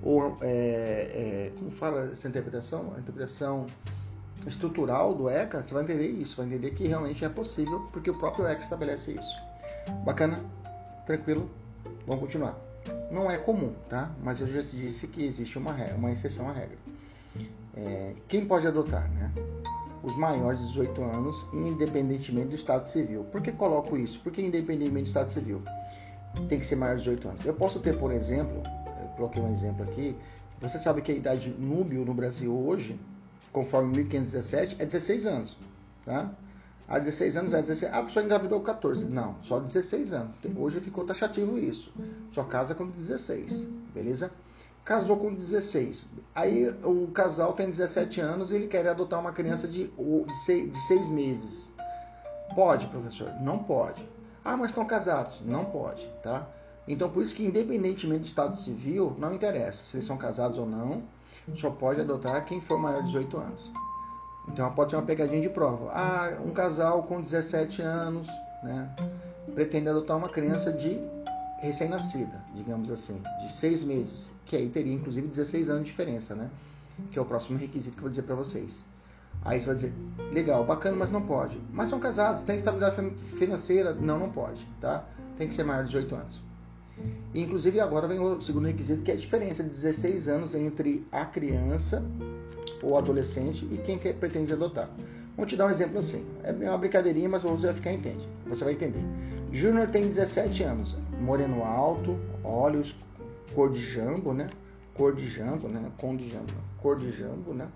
[0.04, 2.94] ou é, é, como fala essa interpretação?
[2.96, 3.68] A interpretação
[4.48, 8.18] estrutural do ECA, você vai entender isso, vai entender que realmente é possível porque o
[8.18, 9.42] próprio ECA estabelece isso.
[10.04, 10.44] Bacana?
[11.06, 11.50] Tranquilo?
[12.08, 12.71] Vamos continuar.
[13.12, 14.10] Não é comum, tá?
[14.24, 16.78] Mas eu já disse que existe uma, regra, uma exceção à regra.
[17.76, 19.32] É, quem pode adotar, né?
[20.02, 23.26] Os maiores de 18 anos, independentemente do estado civil.
[23.26, 24.20] Por que coloco isso?
[24.24, 25.62] Porque independentemente do estado civil,
[26.48, 27.46] tem que ser maior de 18 anos.
[27.46, 28.64] Eu posso ter, por exemplo,
[29.02, 30.16] eu coloquei um exemplo aqui.
[30.62, 32.98] Você sabe que a idade núbio no Brasil hoje,
[33.52, 35.58] conforme 1517, é 16 anos,
[36.06, 36.32] tá?
[36.92, 37.94] Há 16 anos é 16.
[37.94, 39.06] Ah, a pessoa engravidou 14.
[39.06, 40.36] Não, só 16 anos.
[40.58, 41.90] Hoje ficou taxativo isso.
[42.30, 44.30] Só casa com 16, beleza?
[44.84, 46.06] Casou com 16.
[46.36, 51.08] Aí o casal tem 17 anos e ele quer adotar uma criança de, de 6
[51.08, 51.72] meses.
[52.54, 53.30] Pode, professor?
[53.42, 54.06] Não pode.
[54.44, 55.40] Ah, mas estão casados?
[55.46, 56.46] Não pode, tá?
[56.86, 60.66] Então, por isso que, independentemente do estado civil, não interessa se eles são casados ou
[60.66, 61.04] não,
[61.56, 63.72] só pode adotar quem for maior de 18 anos.
[64.48, 65.92] Então pode ser uma pegadinha de prova.
[65.94, 68.28] Ah, um casal com 17 anos,
[68.64, 68.90] né,
[69.54, 71.00] pretende adotar uma criança de
[71.60, 76.50] recém-nascida, digamos assim, de 6 meses, que aí teria inclusive 16 anos de diferença, né?
[77.12, 78.84] Que é o próximo requisito que eu vou dizer para vocês.
[79.46, 79.94] Aí você vai dizer,
[80.32, 81.60] legal, bacana, mas não pode.
[81.72, 83.94] Mas são casados, tem estabilidade financeira?
[83.94, 85.06] Não, não pode, tá?
[85.38, 86.42] Tem que ser maior de 18 anos.
[87.34, 91.26] inclusive agora vem o segundo requisito, que é a diferença de 16 anos entre a
[91.26, 92.04] criança
[92.84, 94.90] ou adolescente e quem quer, pretende adotar.
[95.36, 96.26] Vou te dar um exemplo assim.
[96.44, 98.28] É uma brincadeirinha, mas você vai ficar entende.
[98.48, 99.04] Você vai entender.
[99.52, 102.96] Júnior tem 17 anos, moreno alto, olhos
[103.54, 104.50] cor de jambo, né?
[104.94, 105.92] Cor de jambo, né?
[105.98, 107.68] Cor de jambo, cor de jambo, né?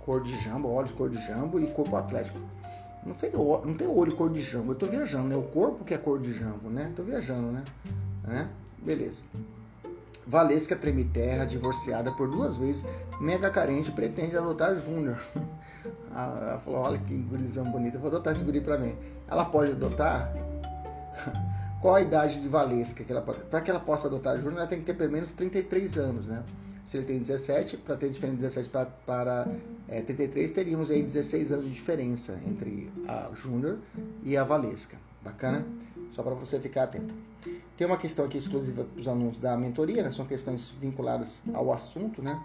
[0.00, 2.38] Cor de jambo, olhos cor de jambo e corpo atlético.
[3.04, 5.36] Não tem, não tem olho cor de jambo, eu tô viajando, né?
[5.36, 6.92] O corpo que é cor de jambo, né?
[6.96, 7.64] Tô viajando, né?
[8.24, 8.48] né?
[8.78, 9.22] Beleza.
[10.28, 12.84] Valesca Tremiterra, divorciada por duas vezes,
[13.18, 15.18] mega carente, pretende adotar Júnior.
[16.12, 18.94] Ela falou, olha que gurizão bonita, vou adotar esse guri pra mim.
[19.26, 20.30] Ela pode adotar?
[21.80, 23.04] Qual a idade de Valesca?
[23.04, 25.96] que ela Para que ela possa adotar Júnior, ela tem que ter pelo menos 33
[25.96, 26.42] anos, né?
[26.84, 29.48] Se ele tem 17, para ter diferença de 17 para, para
[29.86, 33.78] é, 33, teríamos aí 16 anos de diferença entre a Júnior
[34.22, 34.98] e a Valesca.
[35.22, 35.64] Bacana?
[36.12, 37.14] Só para você ficar atento.
[37.78, 40.10] Tem uma questão aqui exclusiva para os alunos da mentoria, né?
[40.10, 42.38] são questões vinculadas ao assunto, né?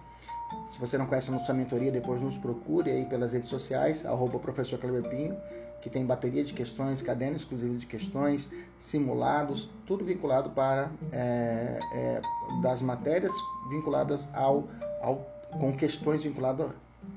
[0.68, 4.38] Se você não conhece a nossa mentoria, depois nos procure aí pelas redes sociais, arroba
[4.38, 5.36] professor Pinho
[5.84, 8.48] que tem bateria de questões, caderno exclusivo de questões,
[8.80, 12.22] simulados, tudo vinculado para é, é,
[12.62, 13.34] das matérias
[13.70, 14.70] vinculadas ao,
[15.02, 16.70] ao com questões vinculadas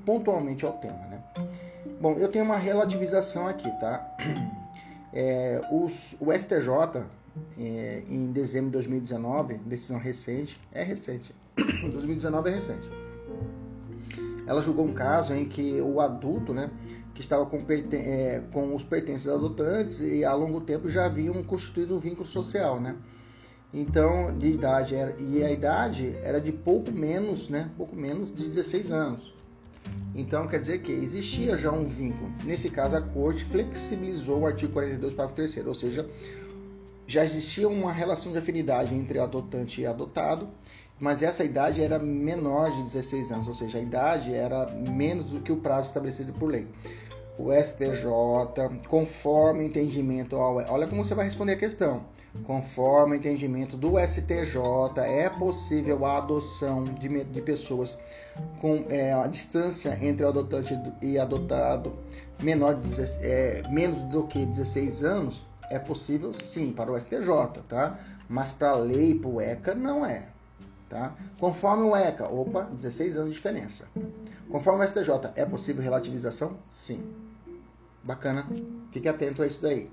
[0.05, 1.23] pontualmente ao tema, né?
[2.01, 4.05] Bom, eu tenho uma relativização aqui, tá?
[5.13, 7.01] É, os, o STJ,
[7.57, 11.33] é, em dezembro de 2019, decisão recente, é recente,
[11.91, 12.89] 2019 é recente.
[14.45, 16.71] Ela julgou um caso em que o adulto, né,
[17.13, 21.95] que estava com, é, com, os pertences adotantes e há longo tempo já haviam constituído
[21.95, 22.95] um vínculo social, né?
[23.73, 27.69] Então, de idade era, e a idade era de pouco menos, né?
[27.75, 29.33] Pouco menos de 16 anos.
[30.15, 32.31] Então, quer dizer que existia já um vínculo.
[32.43, 36.09] Nesse caso, a corte flexibilizou o artigo 42, parágrafo 3 ou seja,
[37.07, 40.49] já existia uma relação de afinidade entre adotante e adotado,
[40.99, 45.39] mas essa idade era menor de 16 anos, ou seja, a idade era menos do
[45.39, 46.67] que o prazo estabelecido por lei
[47.37, 50.35] o STJ, conforme o entendimento.
[50.35, 52.03] Olha como você vai responder a questão.
[52.43, 57.97] Conforme o entendimento do STJ, é possível a adoção de, de pessoas
[58.59, 61.93] com é, a distância entre o adotante e adotado
[62.41, 65.46] menor de, é, menos do que 16 anos?
[65.69, 67.99] É possível sim para o STJ, tá?
[68.29, 70.27] Mas para a lei, para o ECA, não é.
[70.89, 71.13] Tá?
[71.39, 73.87] Conforme o ECA, opa, 16 anos de diferença.
[74.49, 76.57] Conforme o STJ, é possível relativização?
[76.67, 77.03] Sim.
[78.03, 78.47] Bacana,
[78.91, 79.91] fique atento a isso daí.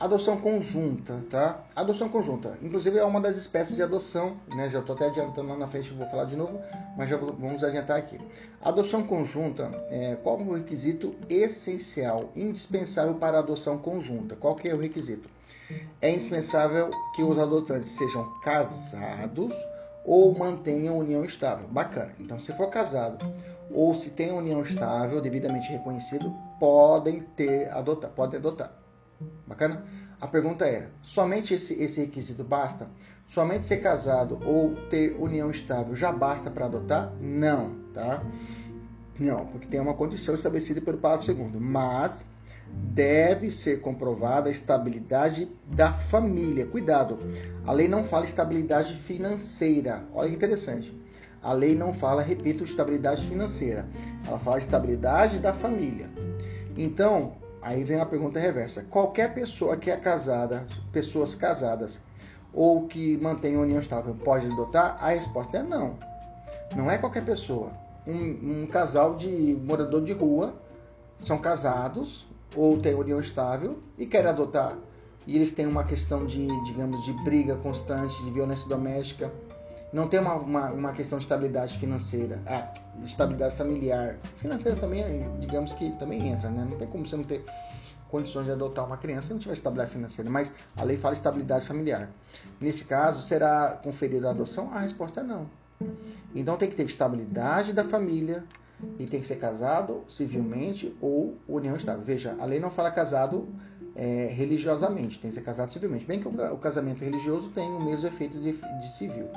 [0.00, 1.62] Adoção conjunta, tá?
[1.76, 4.66] Adoção conjunta, inclusive é uma das espécies de adoção, né?
[4.70, 6.58] Já estou até adiantando lá na frente, vou falar de novo,
[6.96, 8.18] mas já vamos adiantar aqui.
[8.62, 14.34] Adoção conjunta, é, qual é o requisito essencial, indispensável para a adoção conjunta?
[14.36, 15.28] Qual que é o requisito?
[16.00, 19.54] É indispensável que os adotantes sejam casados
[20.02, 21.68] ou mantenham união estável.
[21.68, 22.14] Bacana.
[22.18, 23.18] Então, se for casado
[23.70, 28.79] ou se tem união estável, devidamente reconhecido, podem ter adotar, podem adotar.
[29.46, 29.84] Bacana?
[30.20, 32.88] A pergunta é: somente esse, esse requisito basta?
[33.26, 37.12] Somente ser casado ou ter união estável já basta para adotar?
[37.20, 38.22] Não, tá?
[39.18, 41.60] Não, porque tem uma condição estabelecida pelo parágrafo segundo.
[41.60, 42.24] Mas
[42.72, 46.66] deve ser comprovada a estabilidade da família.
[46.66, 47.18] Cuidado,
[47.66, 50.04] a lei não fala estabilidade financeira.
[50.12, 50.98] Olha que interessante.
[51.42, 53.88] A lei não fala, repito, estabilidade financeira.
[54.26, 56.10] Ela fala estabilidade da família.
[56.76, 58.84] Então, aí vem a pergunta reversa.
[58.90, 61.98] Qualquer pessoa que é casada, pessoas casadas
[62.52, 64.96] ou que mantém união estável, pode adotar?
[65.00, 65.96] A resposta é não.
[66.74, 67.70] Não é qualquer pessoa.
[68.06, 70.54] Um, um casal de morador de rua
[71.18, 74.76] são casados ou têm união estável e querem adotar.
[75.26, 79.30] E eles têm uma questão de, digamos, de briga constante, de violência doméstica
[79.92, 82.72] não tem uma, uma, uma, questão de estabilidade financeira, ah,
[83.04, 84.16] estabilidade familiar.
[84.36, 85.04] Financeira também,
[85.40, 86.66] digamos que também entra, né?
[86.68, 87.44] Não tem como você não ter
[88.08, 91.66] condições de adotar uma criança se não tiver estabilidade financeira, mas a lei fala estabilidade
[91.66, 92.08] familiar.
[92.60, 94.72] Nesse caso, será conferida a adoção?
[94.72, 95.48] A resposta é não.
[96.34, 98.44] Então tem que ter estabilidade da família
[98.98, 102.02] e tem que ser casado civilmente ou união estável.
[102.04, 103.48] Veja, a lei não fala casado
[103.96, 106.04] é, religiosamente, tem que ser casado civilmente.
[106.04, 109.28] Bem que o, o casamento religioso tem o mesmo efeito de, de civil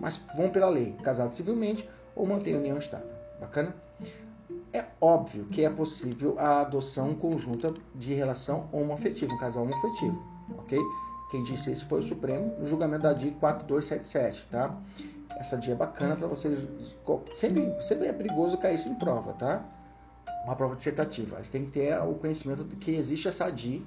[0.00, 3.08] mas vão pela lei, casado civilmente ou mantém união estável.
[3.40, 3.74] Bacana?
[4.72, 10.22] É óbvio que é possível a adoção conjunta de relação homoafetiva, um casal homoafetivo,
[10.58, 10.78] ok?
[11.30, 14.76] Quem disse isso foi o Supremo no julgamento da DIA 4277, tá?
[15.38, 16.66] Essa DIA é bacana para vocês.
[17.32, 19.64] Sempre, sempre é perigoso cair isso em prova, tá?
[20.44, 21.42] Uma prova dissertativa.
[21.42, 23.82] Você tem que ter o conhecimento de que existe essa DIA,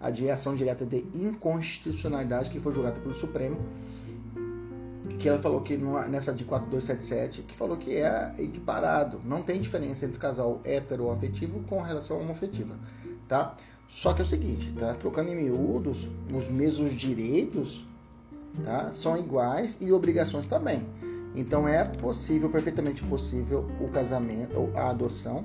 [0.00, 3.56] a DIA é ação direta de inconstitucionalidade que foi julgada pelo Supremo
[5.22, 5.76] que ela falou que
[6.08, 11.80] nessa de 4277, que falou que é equiparado, não tem diferença entre casal heteroafetivo com
[11.80, 12.74] relação homoafetiva,
[13.28, 13.54] tá?
[13.86, 14.94] Só que é o seguinte, tá?
[14.94, 17.86] Trocando em miúdos, os mesmos direitos,
[18.64, 18.90] tá?
[18.92, 20.84] São iguais e obrigações também.
[21.36, 25.44] Então é possível, perfeitamente possível, o casamento, a adoção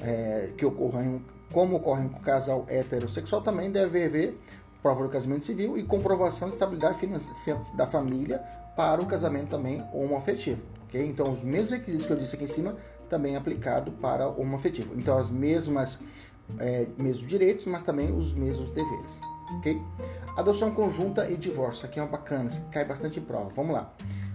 [0.00, 1.20] é, que ocorra em,
[1.52, 4.38] como ocorre com o casal heterossexual, também deve haver
[4.80, 6.98] prova do casamento civil e comprovação de estabilidade
[7.74, 8.40] da família
[8.78, 11.04] para o casamento também homoafetivo, ok?
[11.04, 12.76] Então, os mesmos requisitos que eu disse aqui em cima
[13.10, 14.94] também aplicado para o homoafetivo.
[14.96, 15.98] Então, as mesmas
[16.60, 19.20] é, mesmos direitos, mas também os mesmos deveres,
[19.56, 19.82] ok?
[20.36, 23.50] Adoção conjunta e divórcio, aqui é uma bacana, cai bastante em prova.
[23.52, 23.92] Vamos lá.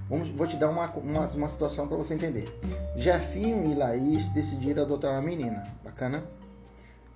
[0.09, 2.43] Vamos, vou te dar uma, uma, uma situação para você entender.
[2.97, 6.21] Jefinho e Laís decidiram adotar uma menina, bacana?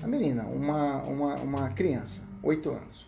[0.01, 3.05] A menina, uma, uma, uma criança, 8 anos.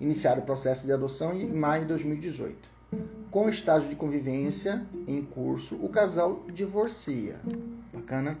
[0.00, 2.69] Iniciaram o processo de adoção em maio de 2018.
[3.30, 7.40] Com o estágio de convivência em curso, o casal divorcia.
[7.92, 8.36] Bacana?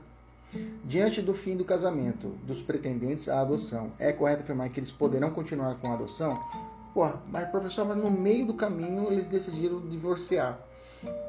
[0.84, 5.30] Diante do fim do casamento dos pretendentes à adoção, é correto afirmar que eles poderão
[5.30, 6.42] continuar com a adoção?
[6.92, 10.58] Pô, mas professor, mas no meio do caminho eles decidiram divorciar.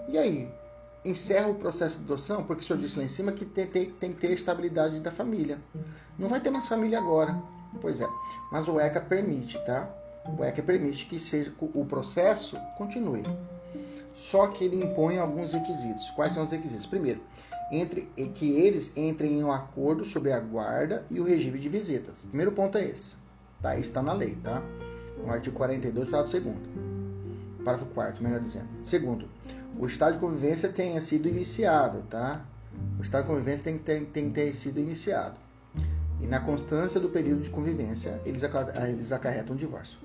[0.09, 0.49] E aí?
[1.05, 3.91] Encerra o processo de adoção, porque o senhor disse lá em cima que tem, tem,
[3.91, 5.59] tem que ter a estabilidade da família.
[6.17, 7.39] Não vai ter mais família agora.
[7.79, 8.07] Pois é,
[8.51, 9.89] mas o ECA permite, tá?
[10.25, 13.23] O ECA permite que seja, o processo continue.
[14.13, 16.09] Só que ele impõe alguns requisitos.
[16.11, 16.85] Quais são os requisitos?
[16.85, 17.21] Primeiro,
[17.71, 18.01] entre,
[18.35, 22.17] que eles entrem em um acordo sobre a guarda e o regime de visitas.
[22.27, 23.15] Primeiro ponto é esse.
[23.61, 23.75] Tá?
[23.75, 24.61] Isso está na lei, tá?
[25.17, 26.55] No artigo 42, parágrafo 2
[27.63, 28.67] Parágrafo 4 melhor dizendo.
[28.83, 29.29] Segundo,
[29.77, 32.43] o estado de convivência tenha sido iniciado, tá?
[32.99, 35.39] O estado de convivência tem que ter, tem que ter sido iniciado.
[36.21, 38.43] E na constância do período de convivência, eles,
[38.87, 39.97] eles acarretam o divórcio.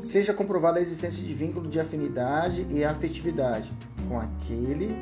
[0.00, 3.72] Seja comprovada a existência de vínculo de afinidade e afetividade
[4.08, 4.94] com aquele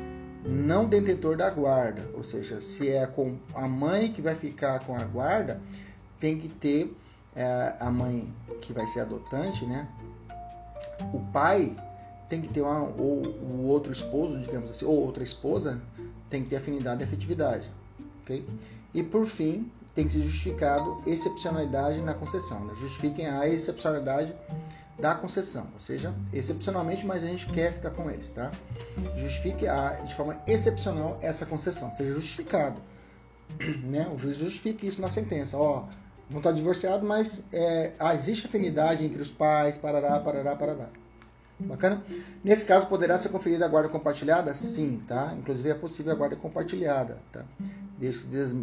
[0.45, 4.95] não detentor da guarda, ou seja, se é com a mãe que vai ficar com
[4.95, 5.59] a guarda,
[6.19, 6.95] tem que ter
[7.35, 8.31] é, a mãe
[8.61, 9.87] que vai ser adotante, né?
[11.13, 11.75] O pai
[12.29, 15.81] tem que ter uma, ou o outro esposo, digamos assim, ou outra esposa,
[16.29, 17.69] tem que ter afinidade e afetividade,
[18.21, 18.45] ok?
[18.93, 22.65] E por fim, tem que ser justificado excepcionalidade na concessão.
[22.65, 22.73] Né?
[22.75, 24.35] Justifiquem a excepcionalidade
[24.99, 28.51] da concessão, ou seja, excepcionalmente, mas a gente quer ficar com eles, tá?
[29.17, 32.81] Justifique a, de forma excepcional essa concessão, seja justificado,
[33.83, 34.09] né?
[34.13, 35.85] O juiz justifique isso na sentença, ó,
[36.29, 40.87] vão estar divorciados, mas é, ah, existe afinidade entre os pais, parará, parará, parará.
[41.59, 42.03] Bacana?
[42.43, 44.53] Nesse caso, poderá ser conferida a guarda compartilhada?
[44.53, 45.33] Sim, tá?
[45.37, 47.45] Inclusive é possível a guarda compartilhada, tá?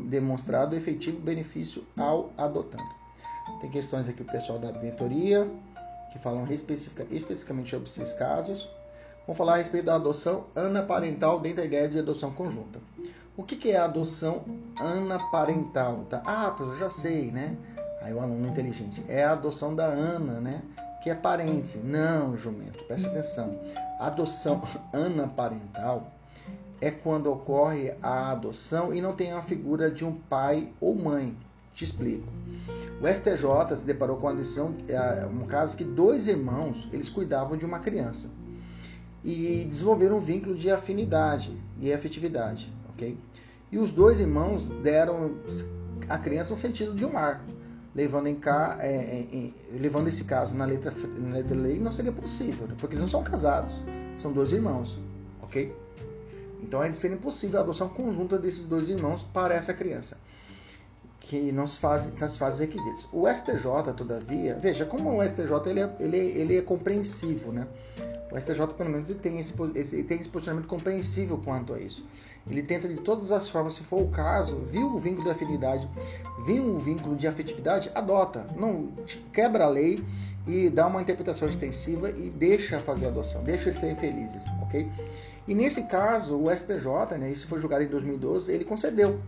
[0.08, 3.02] Demonstrado efetivo benefício ao adotando.
[3.60, 5.50] Tem questões aqui o pessoal da mentoria,
[6.12, 8.68] que falam especifica, especificamente sobre esses casos.
[9.26, 12.80] Vamos falar a respeito da adoção anaparental dentro da ideia de adoção conjunta.
[13.36, 14.44] O que, que é adoção
[14.76, 16.04] anaparental?
[16.10, 16.22] Tá?
[16.26, 17.56] Ah, professor, já sei, né?
[18.02, 19.02] Aí o aluno inteligente.
[19.08, 20.60] É a adoção da Ana, né?
[21.02, 21.78] Que é parente.
[21.78, 23.58] Não, jumento, preste atenção.
[23.98, 24.60] A adoção
[24.92, 26.08] anaparental
[26.82, 31.36] é quando ocorre a adoção e não tem a figura de um pai ou mãe.
[31.72, 32.26] Te explico.
[33.00, 37.56] O STJ se deparou com uma decisão, é, um caso que dois irmãos eles cuidavam
[37.56, 38.28] de uma criança
[39.22, 43.16] e desenvolveram um vínculo de afinidade e afetividade, ok?
[43.70, 45.36] E os dois irmãos deram
[46.08, 47.44] à criança um sentido de um ar,
[47.94, 52.12] levando em cá, é, é, levando esse caso na letra, na letra lei não seria
[52.12, 52.74] possível, né?
[52.76, 53.78] porque eles não são casados,
[54.16, 54.98] são dois irmãos,
[55.40, 55.72] ok?
[56.62, 60.16] Então é seria impossível a adoção conjunta desses dois irmãos para essa criança
[61.22, 63.08] que não se faz, satisfaz os requisitos.
[63.12, 67.66] O STJ, todavia, veja como o STJ ele é, ele, ele é compreensivo, né?
[68.30, 72.04] O STJ, pelo menos, ele tem, esse, ele tem esse posicionamento compreensível quanto a isso.
[72.50, 75.88] Ele tenta, de todas as formas, se for o caso, viu o vínculo de afinidade,
[76.44, 78.46] viu o vínculo de afetividade, adota.
[78.56, 78.88] Não
[79.32, 80.02] quebra a lei
[80.46, 84.90] e dá uma interpretação extensiva e deixa fazer a adoção, deixa eles serem felizes, ok?
[85.46, 89.20] E nesse caso, o STJ, né, isso foi julgado em 2012, ele concedeu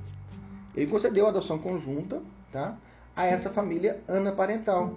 [0.76, 2.76] ele concedeu a adoção conjunta tá,
[3.14, 4.94] a essa família anaparental,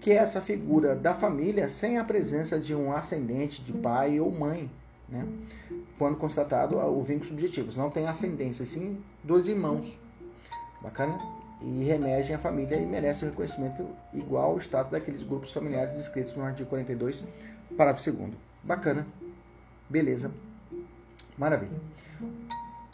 [0.00, 4.30] que é essa figura da família sem a presença de um ascendente de pai ou
[4.30, 4.70] mãe,
[5.08, 5.26] né?
[5.98, 7.70] quando constatado o vínculo subjetivo.
[7.76, 9.98] Não tem ascendência, sim dois irmãos.
[10.82, 11.18] Bacana?
[11.62, 16.34] E remergem a família e merecem o reconhecimento igual ao status daqueles grupos familiares descritos
[16.34, 17.22] no artigo 42,
[17.76, 18.32] parágrafo 2.
[18.62, 19.06] Bacana.
[19.88, 20.30] Beleza.
[21.36, 21.80] Maravilha.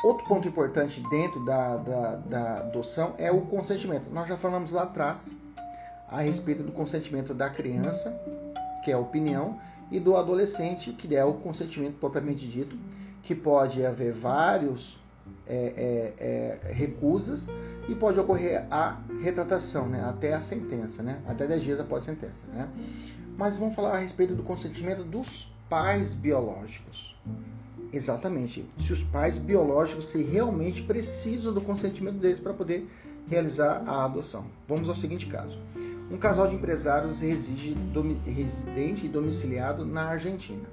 [0.03, 4.11] Outro ponto importante dentro da, da, da, adoção é o consentimento.
[4.11, 5.37] Nós já falamos lá atrás
[6.09, 8.11] a respeito do consentimento da criança,
[8.83, 9.61] que é a opinião,
[9.91, 12.79] e do adolescente, que é o consentimento propriamente dito,
[13.23, 14.99] que pode haver vários
[15.47, 17.47] é, é, é, recusas
[17.89, 20.03] e pode ocorrer a retratação, né?
[20.09, 21.21] até a sentença, né?
[21.27, 22.47] até 10 dias após a sentença.
[22.53, 22.69] Né?
[23.37, 27.17] Mas vamos falar a respeito do consentimento dos pais biológicos.
[27.93, 28.65] Exatamente.
[28.79, 32.89] Se os pais biológicos se realmente precisam do consentimento deles para poder
[33.29, 34.45] realizar a adoção.
[34.69, 35.59] Vamos ao seguinte caso.
[36.11, 37.77] Um casal de empresários reside,
[38.25, 40.69] residente e domiciliado na Argentina.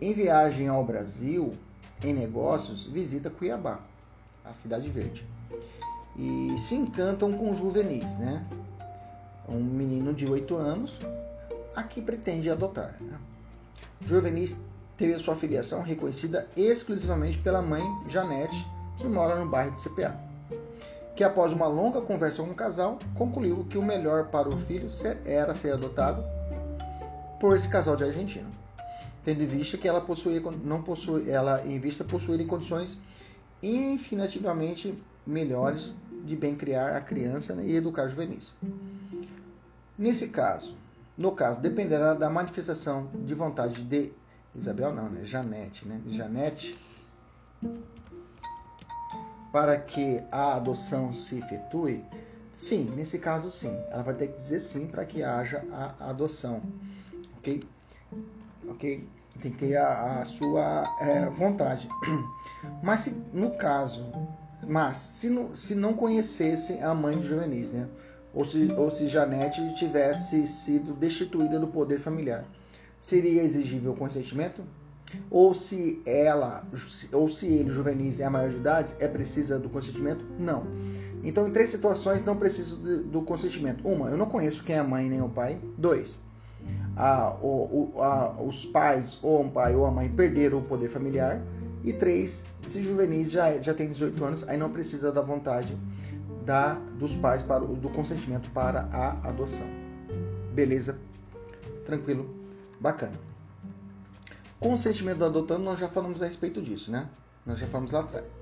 [0.00, 1.54] Em viagem ao Brasil,
[2.02, 3.80] em negócios, visita Cuiabá,
[4.44, 5.24] a cidade verde.
[6.16, 8.44] E se encantam com juvenis, né?
[9.48, 10.98] Um menino de 8 anos,
[11.74, 12.96] a que pretende adotar.
[13.00, 13.18] Né?
[14.04, 14.58] Juvenis
[14.96, 18.66] teve sua filiação reconhecida exclusivamente pela mãe Janete,
[18.96, 20.34] que mora no bairro de CPA
[21.14, 24.88] que após uma longa conversa com o casal, concluiu que o melhor para o filho
[25.24, 26.24] era ser adotado
[27.38, 28.50] por esse casal de argentino,
[29.24, 32.98] tendo em vista que ela possuía não possui, ela em vista possuir condições
[33.62, 38.52] infinitivamente melhores de bem criar a criança né, e educar juvenis.
[39.96, 40.76] Nesse caso,
[41.16, 44.12] no caso, dependerá da manifestação de vontade de
[44.54, 45.24] Isabel, não, né?
[45.24, 46.00] Janete, né?
[46.06, 46.78] Janete
[49.52, 52.04] para que a adoção se efetue?
[52.52, 53.76] Sim, nesse caso sim.
[53.90, 56.60] Ela vai ter que dizer sim para que haja a adoção.
[57.38, 57.62] Ok?
[58.68, 59.08] Ok?
[59.40, 61.88] Tem que ter a, a sua é, vontade.
[62.82, 64.04] Mas se, no caso,
[64.66, 67.88] mas se não, se não conhecesse a mãe de juvenis, né?
[68.32, 72.44] Ou se, ou se Janete tivesse sido destituída do poder familiar,
[73.04, 74.62] seria exigível o consentimento?
[75.30, 76.64] ou se ela,
[77.12, 80.24] ou se ele, juvenis, é a maior de idade, é precisa do consentimento?
[80.38, 80.64] Não.
[81.22, 83.86] Então, em três situações, não preciso do consentimento.
[83.86, 85.60] Uma, eu não conheço quem é a mãe nem o pai.
[85.78, 86.18] Dois,
[86.96, 91.40] a, o, a, os pais, ou o pai ou a mãe, perderam o poder familiar.
[91.82, 95.76] E três, se juvenis já, já tem 18 anos, aí não precisa da vontade
[96.44, 99.66] da, dos pais para do consentimento para a adoção.
[100.54, 100.98] Beleza?
[101.84, 102.43] Tranquilo?
[102.84, 103.18] Bacana.
[104.60, 107.08] Consentimento do adotando, nós já falamos a respeito disso, né?
[107.46, 108.36] Nós já falamos lá atrás.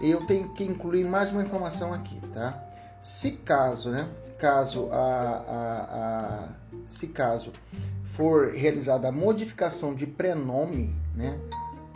[0.00, 2.60] E eu tenho que incluir mais uma informação aqui, tá?
[3.00, 4.08] Se caso, né?
[4.36, 6.48] Caso a, a, a
[6.88, 7.52] se caso
[8.04, 11.38] for realizada a modificação de prenome, né?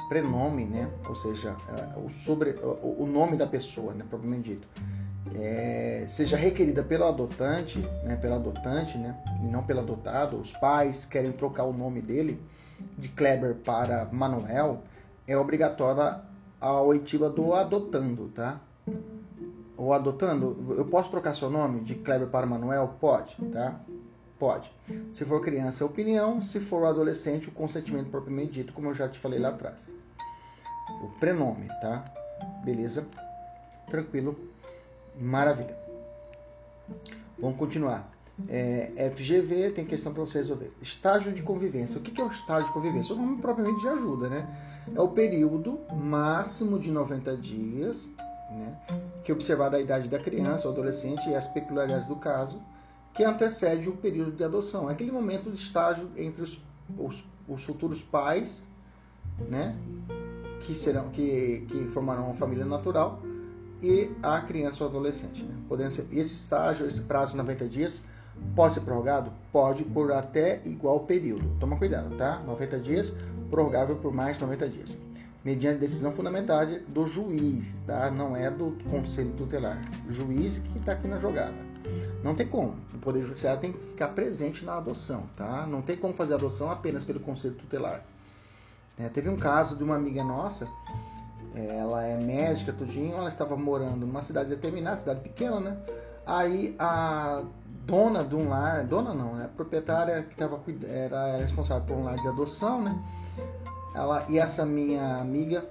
[0.08, 0.88] Prenome, né?
[1.08, 4.04] Ou seja, é, o sobre o nome da pessoa, né?
[4.08, 4.68] Propriamente dito.
[5.34, 11.04] É, seja requerida pelo adotante, né, pelo adotante, né, e não pelo adotado, os pais
[11.04, 12.40] querem trocar o nome dele,
[12.96, 14.82] de Kleber para Manuel
[15.26, 16.20] é obrigatória
[16.60, 18.60] a oitiva do adotando, tá?
[19.76, 22.96] O adotando, eu posso trocar seu nome de Kleber para Manuel?
[23.00, 23.78] Pode, tá?
[24.38, 24.72] Pode.
[25.12, 26.40] Se for criança, é opinião.
[26.40, 29.94] Se for adolescente, o consentimento propriamente dito, como eu já te falei lá atrás.
[31.02, 32.04] O prenome, tá?
[32.64, 33.06] Beleza?
[33.88, 34.36] Tranquilo.
[35.18, 35.76] Maravilha.
[37.38, 38.10] Vamos continuar.
[38.48, 40.72] É, FGV tem questão para você resolver.
[40.80, 41.98] Estágio de convivência.
[41.98, 43.14] O que é o estágio de convivência?
[43.14, 44.46] O nome propriamente de ajuda, né?
[44.94, 48.08] É o período máximo de 90 dias,
[48.50, 48.78] né?
[49.24, 52.62] Que observada a idade da criança ou adolescente e as peculiaridades do caso,
[53.12, 54.88] que antecede o período de adoção.
[54.88, 56.62] É aquele momento de estágio entre os,
[56.96, 58.68] os, os futuros pais,
[59.48, 59.76] né?
[60.60, 63.20] Que serão, que, que formarão uma família natural
[63.82, 65.44] e a criança ou adolescente.
[65.44, 65.54] Né?
[65.68, 68.00] Podendo ser esse estágio, esse prazo de 90 dias
[68.54, 69.32] Pode ser prorrogado?
[69.52, 71.48] Pode por até igual período.
[71.60, 72.40] Toma cuidado, tá?
[72.40, 73.12] 90 dias,
[73.50, 74.98] prorrogável por mais 90 dias.
[75.44, 78.10] Mediante decisão fundamentada do juiz, tá?
[78.10, 79.80] Não é do conselho tutelar.
[80.08, 81.54] Juiz que está aqui na jogada.
[82.22, 82.74] Não tem como.
[82.92, 85.66] O Poder Judiciário tem que ficar presente na adoção, tá?
[85.66, 88.04] Não tem como fazer adoção apenas pelo conselho tutelar.
[88.98, 90.68] É, teve um caso de uma amiga nossa,
[91.58, 95.76] ela é médica, tudinho, ela estava morando numa cidade determinada, cidade pequena, né?
[96.26, 97.42] Aí a
[97.86, 99.46] dona de um lar, dona não, né?
[99.46, 103.02] A proprietária que tava, era responsável por um lar de adoção, né?
[103.94, 105.64] Ela, e essa minha amiga,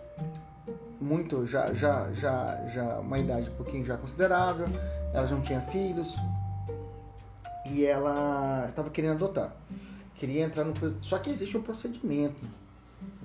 [0.99, 4.67] muito, já, já, já, já, uma idade um pouquinho já considerável,
[5.13, 6.17] ela já não tinha filhos,
[7.65, 9.53] e ela estava querendo adotar.
[10.15, 10.73] Queria entrar no.
[11.01, 12.47] Só que existe um procedimento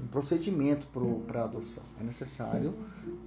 [0.02, 0.86] um procedimento
[1.26, 1.84] para adoção.
[2.00, 2.74] É necessário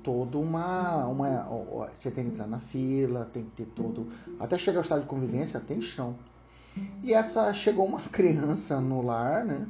[0.03, 1.89] todo uma, uma.
[1.93, 4.07] Você tem que entrar na fila, tem que ter todo.
[4.39, 6.15] Até chegar ao estado de convivência, tem chão.
[7.03, 9.65] E essa chegou uma criança no lar, né?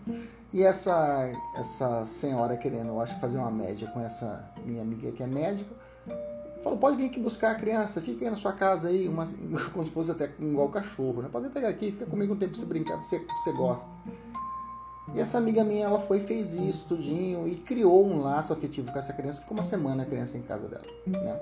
[0.51, 5.22] E essa, essa senhora querendo, eu acho, fazer uma média com essa minha amiga que
[5.22, 5.70] é médica,
[6.64, 9.26] falou: pode vir aqui buscar a criança, fica aí na sua casa aí, uma,
[9.74, 11.30] como se fosse até igual cachorro, né?
[11.32, 13.86] Pode pegar aqui, fica comigo um tempo pra você brincar, você, você gosta.
[15.14, 18.97] E essa amiga minha, ela foi fez isso, tudinho, e criou um laço afetivo com
[18.97, 19.39] essa criança.
[19.39, 21.39] Ficou uma semana a criança em casa dela, né?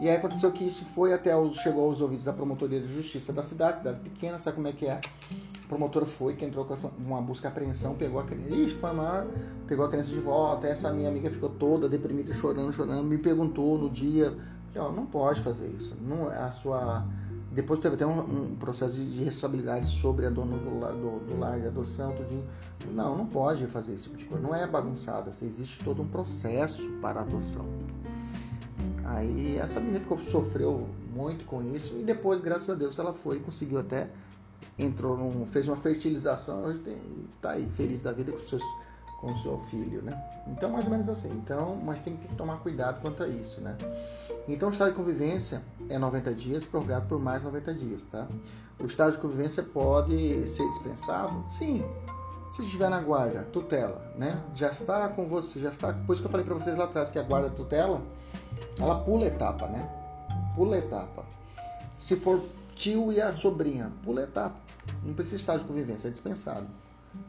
[0.00, 3.32] E aí aconteceu que isso foi até os, chegou aos ouvidos da promotoria de justiça
[3.32, 4.92] da cidade, cidade pequena, sabe como é que é?
[4.92, 9.26] A promotora foi, que entrou com uma busca apreensão, pegou a criança, Ixi, foi maior,
[9.66, 13.76] pegou a criança de volta, essa minha amiga ficou toda deprimida, chorando, chorando, me perguntou
[13.76, 14.32] no dia,
[14.72, 17.04] não pode fazer isso, não, a sua
[17.50, 21.38] Depois teve até um, um processo de, de, responsabilidade sobre a dona do, do, do
[21.38, 22.44] lar de adoção, tudinho.
[22.92, 24.42] Não, não pode fazer esse tipo de coisa.
[24.42, 25.32] Não é bagunçada.
[25.42, 27.64] Existe todo um processo para a adoção.
[29.04, 33.38] Aí essa menina ficou, sofreu muito com isso e depois, graças a Deus, ela foi
[33.38, 34.10] e conseguiu até
[34.78, 37.00] entrou num, fez uma fertilização, hoje tem,
[37.40, 38.62] tá aí feliz da vida com seus
[39.18, 40.16] com o seu filho, né?
[40.46, 41.30] Então, mais ou menos assim.
[41.30, 43.76] Então, mas tem que tomar cuidado quanto a isso, né?
[44.46, 48.26] Então, o estado de convivência é 90 dias, prorrogado por mais 90 dias, tá?
[48.78, 51.44] O estado de convivência pode ser dispensado?
[51.48, 51.84] Sim.
[52.48, 54.40] Se estiver na guarda, tutela, né?
[54.54, 55.92] Já está com você, já está.
[55.92, 58.00] Por isso que eu falei para vocês lá atrás que a guarda tutela,
[58.78, 59.86] ela pula etapa, né?
[60.54, 61.26] Pula etapa.
[61.96, 62.40] Se for
[62.74, 64.56] tio e a sobrinha, pula etapa.
[65.02, 66.66] Não precisa estar de convivência, é dispensado.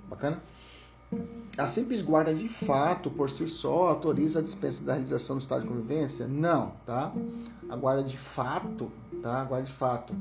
[0.08, 0.40] Bacana?
[1.58, 5.64] A simples guarda de fato, por si só, autoriza a dispensa da realização do estado
[5.64, 6.28] de convivência?
[6.28, 7.12] Não, tá?
[7.70, 8.92] A guarda de fato,
[9.22, 9.42] tá?
[9.42, 10.16] A guarda de fato.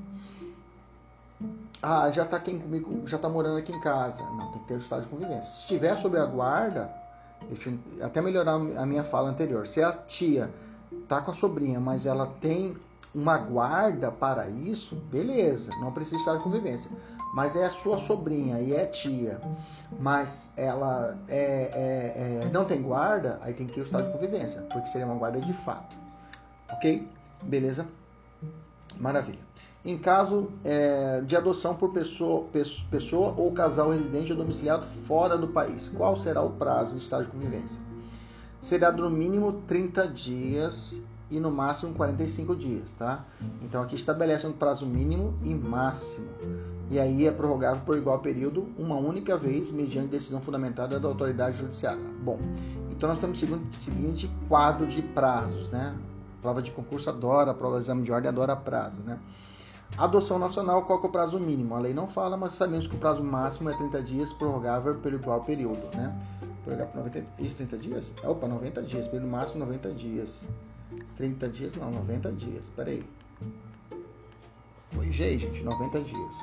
[1.81, 4.21] Ah, já está aqui comigo, já está morando aqui em casa.
[4.23, 5.43] Não, tem que ter o estado de convivência.
[5.43, 6.93] Se estiver sob a guarda,
[8.03, 9.67] até melhorar a minha fala anterior.
[9.69, 10.53] Se a tia
[11.07, 12.77] tá com a sobrinha, mas ela tem
[13.15, 16.91] uma guarda para isso, beleza, não precisa estar de convivência
[17.33, 19.41] mas é a sua sobrinha e é tia,
[19.99, 24.13] mas ela é, é, é, não tem guarda, aí tem que ter o estado de
[24.13, 25.97] convivência, porque seria uma guarda de fato.
[26.71, 27.09] Ok?
[27.43, 27.87] Beleza?
[28.97, 29.49] Maravilha.
[29.85, 32.47] Em caso é, de adoção por pessoa,
[32.91, 37.25] pessoa ou casal residente ou domiciliado fora do país, qual será o prazo de estado
[37.25, 37.81] de convivência?
[38.61, 41.01] Será no mínimo 30 dias
[41.31, 43.25] e no máximo 45 dias, tá?
[43.63, 46.27] Então aqui estabelece um prazo mínimo e máximo.
[46.91, 51.59] E aí é prorrogável por igual período uma única vez, mediante decisão fundamentada da autoridade
[51.59, 52.03] judiciária.
[52.23, 52.39] Bom,
[52.91, 55.95] então nós temos o seguinte quadro de prazos, né?
[56.41, 59.19] Prova de concurso adora, prova de exame de ordem adora prazo, né?
[59.97, 61.75] Adoção nacional, qual é o prazo mínimo?
[61.75, 65.17] A lei não fala, mas sabemos que o prazo máximo é 30 dias, prorrogável pelo
[65.17, 66.15] igual período, né?
[66.63, 68.15] Prorrogável por 90, isso, 30 dias?
[68.23, 70.47] Opa, 90 dias, período máximo 90 dias.
[71.17, 73.03] 30 dias não, 90 dias, peraí.
[74.95, 76.37] Corrigei, gente, 90 dias.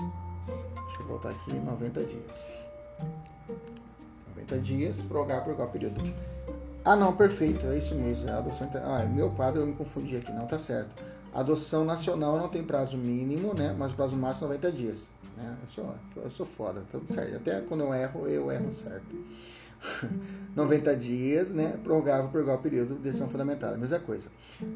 [0.88, 2.46] Deixa eu voltar aqui, 90 dias.
[4.30, 6.02] 90 dias, prorrogar por igual período.
[6.84, 8.30] Ah, não, perfeito, é isso mesmo.
[8.30, 11.04] É adoção Ah, é meu quadro eu me confundi aqui, não, tá certo.
[11.34, 13.76] Adoção nacional não tem prazo mínimo, né?
[13.78, 15.08] Mas o prazo máximo é 90 dias.
[15.36, 15.56] Né?
[15.64, 17.36] Eu, sou, eu sou fora, tudo certo.
[17.36, 19.16] Até quando eu erro, eu erro certo.
[20.56, 24.30] 90 dias, né, prorrogável por igual período de decisão fundamentada, mesma coisa.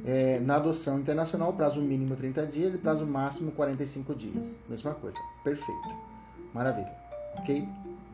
[0.06, 5.18] É, na adoção internacional, prazo mínimo 30 dias e prazo máximo 45 dias, mesma coisa.
[5.44, 5.96] Perfeito.
[6.54, 6.92] Maravilha.
[7.38, 7.68] Ok?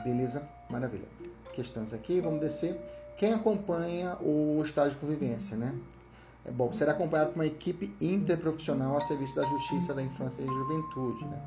[0.04, 0.48] Beleza?
[0.70, 1.08] Maravilha.
[1.54, 2.80] Questões aqui, vamos descer.
[3.18, 5.74] Quem acompanha o estágio de convivência, né?
[6.46, 10.46] É bom, será acompanhado por uma equipe interprofissional a serviço da Justiça da Infância e
[10.46, 11.42] Juventude, né?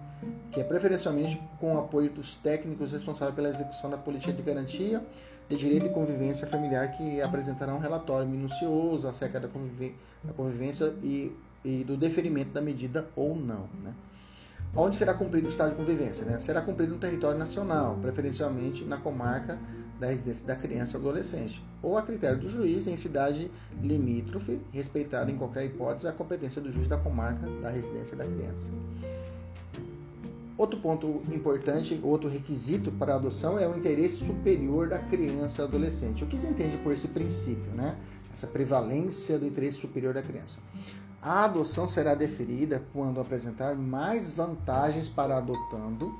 [0.50, 5.04] que é preferencialmente com o apoio dos técnicos responsáveis pela execução da política de garantia
[5.48, 9.48] de direito e convivência familiar que apresentará um relatório minucioso acerca da,
[10.36, 11.32] convivência e,
[11.64, 13.68] e, do deferimento da medida ou não.
[13.82, 13.94] Né?
[14.76, 16.24] Onde será cumprido o estado de convivência?
[16.24, 16.38] Né?
[16.38, 19.58] Será cumprido no território nacional, preferencialmente na comarca
[19.98, 23.50] da residência da criança ou adolescente, ou a critério do juiz em cidade
[23.82, 28.70] limítrofe, respeitada em qualquer hipótese a competência do juiz da comarca da residência da criança.
[30.58, 35.64] Outro ponto importante, outro requisito para a adoção é o interesse superior da criança e
[35.64, 36.24] adolescente.
[36.24, 37.96] O que se entende por esse princípio, né?
[38.32, 40.58] Essa prevalência do interesse superior da criança.
[41.22, 46.12] A adoção será deferida quando apresentar mais vantagens para adotando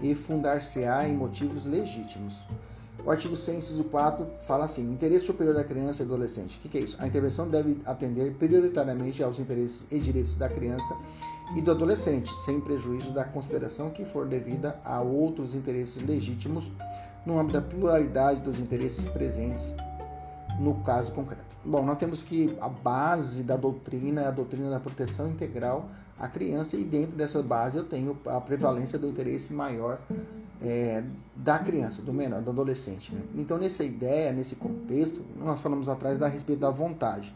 [0.00, 2.34] e fundar-se-á em motivos legítimos.
[3.04, 6.56] O artigo 100, inciso 4, fala assim: interesse superior da criança e adolescente.
[6.56, 6.96] O que, que é isso?
[6.98, 10.96] A intervenção deve atender prioritariamente aos interesses e direitos da criança
[11.54, 16.70] e do adolescente, sem prejuízo da consideração que for devida a outros interesses legítimos
[17.26, 19.74] no âmbito da pluralidade dos interesses presentes
[20.58, 21.54] no caso concreto.
[21.64, 25.88] Bom, nós temos que a base da doutrina é a doutrina da proteção integral
[26.18, 29.98] à criança e dentro dessa base eu tenho a prevalência do interesse maior
[30.62, 31.02] é,
[31.34, 33.14] da criança, do menor, do adolescente.
[33.14, 33.22] Né?
[33.36, 37.34] Então, nessa ideia, nesse contexto, nós falamos atrás da respeito da vontade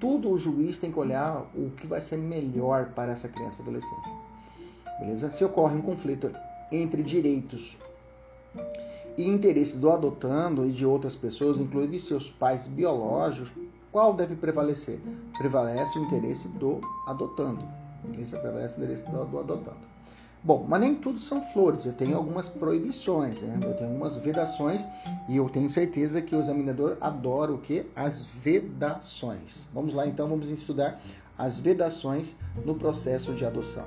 [0.00, 4.08] tudo o juiz tem que olhar o que vai ser melhor para essa criança adolescente.
[5.00, 5.30] Beleza?
[5.30, 6.32] Se ocorre um conflito
[6.70, 7.76] entre direitos
[9.16, 13.52] e interesses do adotando e de outras pessoas, incluindo seus pais biológicos,
[13.90, 15.00] qual deve prevalecer?
[15.38, 17.64] Prevalece o interesse do adotando.
[18.04, 18.38] Beleza?
[18.38, 19.87] Prevalece o interesse do adotando.
[20.42, 21.84] Bom, mas nem tudo são flores.
[21.84, 23.58] Eu tenho algumas proibições, né?
[23.62, 24.86] eu tenho algumas vedações
[25.28, 27.86] e eu tenho certeza que o examinador adora o que?
[27.94, 29.66] As vedações.
[29.74, 31.00] Vamos lá então, vamos estudar
[31.36, 33.84] as vedações no processo de adoção.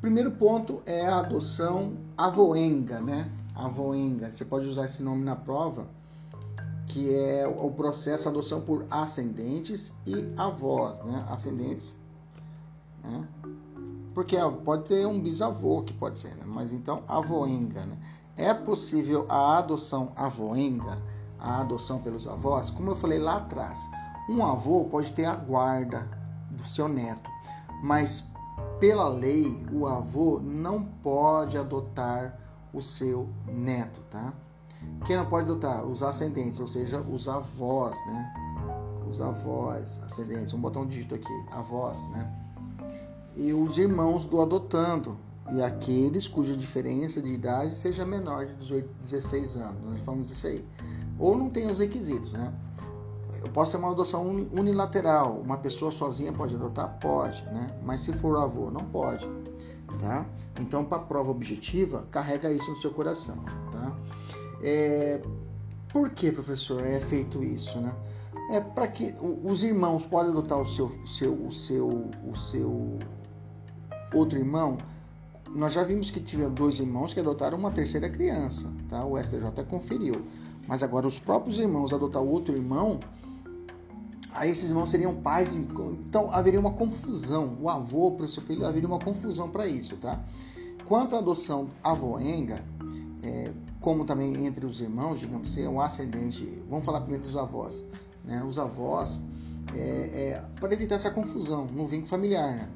[0.00, 3.30] Primeiro ponto é a adoção avoenga, né?
[3.54, 4.30] Avoenga.
[4.30, 5.86] Você pode usar esse nome na prova,
[6.86, 11.24] que é o processo de adoção por ascendentes e avós, né?
[11.28, 11.96] Ascendentes,
[13.02, 13.26] né?
[14.14, 16.42] Porque pode ter um bisavô que pode ser, né?
[16.44, 17.96] Mas então avoenga, né?
[18.36, 20.98] É possível a adoção avoenga,
[21.38, 23.78] a adoção pelos avós, como eu falei lá atrás.
[24.28, 26.08] Um avô pode ter a guarda
[26.50, 27.30] do seu neto,
[27.82, 28.24] mas
[28.78, 32.39] pela lei, o avô não pode adotar
[32.72, 34.32] o seu neto, tá?
[35.06, 35.84] Quem não pode adotar?
[35.84, 38.34] Os ascendentes, ou seja, os avós, né?
[39.08, 40.52] Os avós, ascendentes.
[40.52, 42.32] Vamos botar um dígito aqui, avós, né?
[43.36, 45.16] E os irmãos do adotando,
[45.52, 49.82] e aqueles cuja diferença de idade seja menor de 18, 16 anos.
[49.84, 50.64] Nós falamos isso aí.
[51.18, 52.52] Ou não tem os requisitos, né?
[53.44, 54.26] Eu posso ter uma adoção
[54.58, 55.40] unilateral.
[55.40, 56.98] Uma pessoa sozinha pode adotar?
[57.00, 57.66] Pode, né?
[57.82, 59.26] Mas se for avô, não pode,
[59.98, 60.26] tá?
[60.58, 63.36] Então, para a prova objetiva, carrega isso no seu coração,
[63.70, 63.96] tá?
[64.62, 65.20] É...
[65.88, 67.94] Por que, professor, é feito isso, né?
[68.52, 71.88] É para que os irmãos podem adotar o seu, seu, o seu,
[72.28, 72.98] o seu
[74.12, 74.76] outro irmão.
[75.50, 79.04] Nós já vimos que tiveram dois irmãos que adotaram uma terceira criança, tá?
[79.04, 80.14] O STJ conferiu.
[80.66, 83.00] Mas agora os próprios irmãos adotar outro irmão,
[84.34, 87.56] aí esses irmãos seriam pais, então haveria uma confusão.
[87.60, 90.18] O avô para o seu filho haveria uma confusão para isso, tá?
[90.86, 92.62] Quanto à adoção avoenga,
[93.22, 96.62] é, como também entre os irmãos, digamos assim, um ascendente.
[96.68, 97.82] Vamos falar primeiro dos avós,
[98.24, 98.42] né?
[98.44, 99.20] Os avós,
[99.74, 102.68] é, é, para evitar essa confusão no vínculo familiar, né?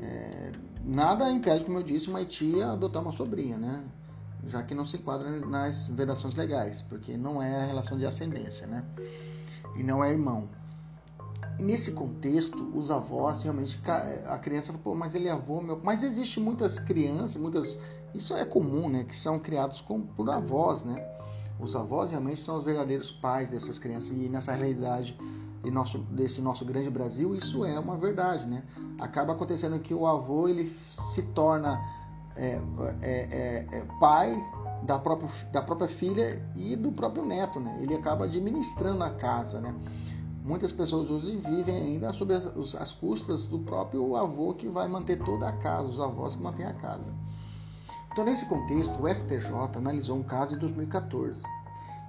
[0.00, 0.52] É,
[0.84, 3.84] nada impede, como eu disse, uma tia adotar uma sobrinha, né?
[4.44, 8.66] Já que não se enquadra nas vedações legais, porque não é a relação de ascendência,
[8.66, 8.84] né?
[9.76, 10.48] E não é irmão.
[11.62, 13.80] Nesse contexto, os avós realmente
[14.26, 15.80] a criança fala, pô, mas ele é avô, meu.
[15.82, 17.78] Mas existe muitas crianças, muitas
[18.14, 19.04] isso é comum, né?
[19.04, 21.02] Que são criados com, por avós, né?
[21.58, 25.16] Os avós realmente são os verdadeiros pais dessas crianças e nessa realidade
[25.62, 28.64] de nosso, desse nosso grande Brasil, isso é uma verdade, né?
[28.98, 31.80] Acaba acontecendo que o avô ele se torna
[32.34, 32.60] é,
[33.00, 34.36] é, é, é, pai
[34.82, 37.78] da própria, da própria filha e do próprio neto, né?
[37.80, 39.72] Ele acaba administrando a casa, né?
[40.44, 45.16] Muitas pessoas hoje vivem ainda sob as, as custas do próprio avô que vai manter
[45.24, 47.12] toda a casa, os avós que mantêm a casa.
[48.10, 51.42] Então, nesse contexto, o STJ analisou um caso em 2014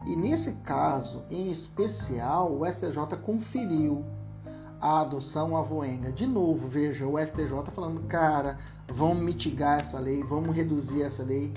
[0.05, 4.03] e nesse caso, em especial, o STJ conferiu
[4.81, 6.11] a adoção avoenga.
[6.11, 8.57] De novo, veja, o STJ falando, cara,
[8.91, 11.53] vamos mitigar essa lei, vamos reduzir essa lei,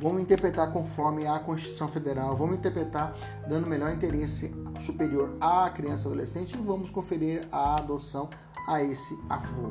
[0.00, 3.14] vamos interpretar conforme a Constituição Federal, vamos interpretar
[3.46, 8.28] dando melhor interesse superior à criança e adolescente e vamos conferir a adoção
[8.66, 9.70] a esse avô.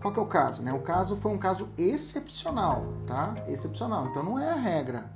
[0.00, 0.62] Qual que é o caso?
[0.62, 0.72] Né?
[0.72, 3.34] O caso foi um caso excepcional, tá?
[3.48, 4.06] Excepcional.
[4.08, 5.10] Então não é a regra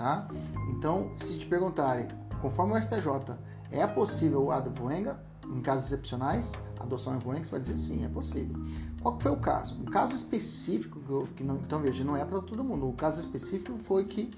[0.00, 0.26] tá?
[0.70, 2.08] Então, se te perguntarem,
[2.40, 3.36] conforme o STJ,
[3.70, 5.20] é possível a voenga
[5.54, 8.56] em casos excepcionais, a adoção voenga, você vai dizer sim, é possível.
[9.02, 9.80] Qual foi o caso?
[9.80, 11.00] O caso específico,
[11.36, 12.88] que não, então veja, não é para todo mundo.
[12.88, 14.30] O caso específico foi que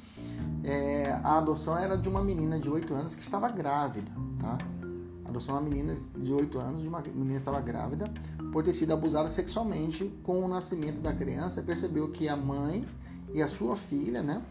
[0.65, 4.57] é, a adoção era de uma menina de 8 anos que estava grávida, tá?
[5.25, 8.05] A adoção de uma menina de 8 anos, de uma menina que estava grávida,
[8.53, 12.87] por ter sido abusada sexualmente com o nascimento da criança, percebeu que a mãe
[13.35, 14.43] e a sua filha, né,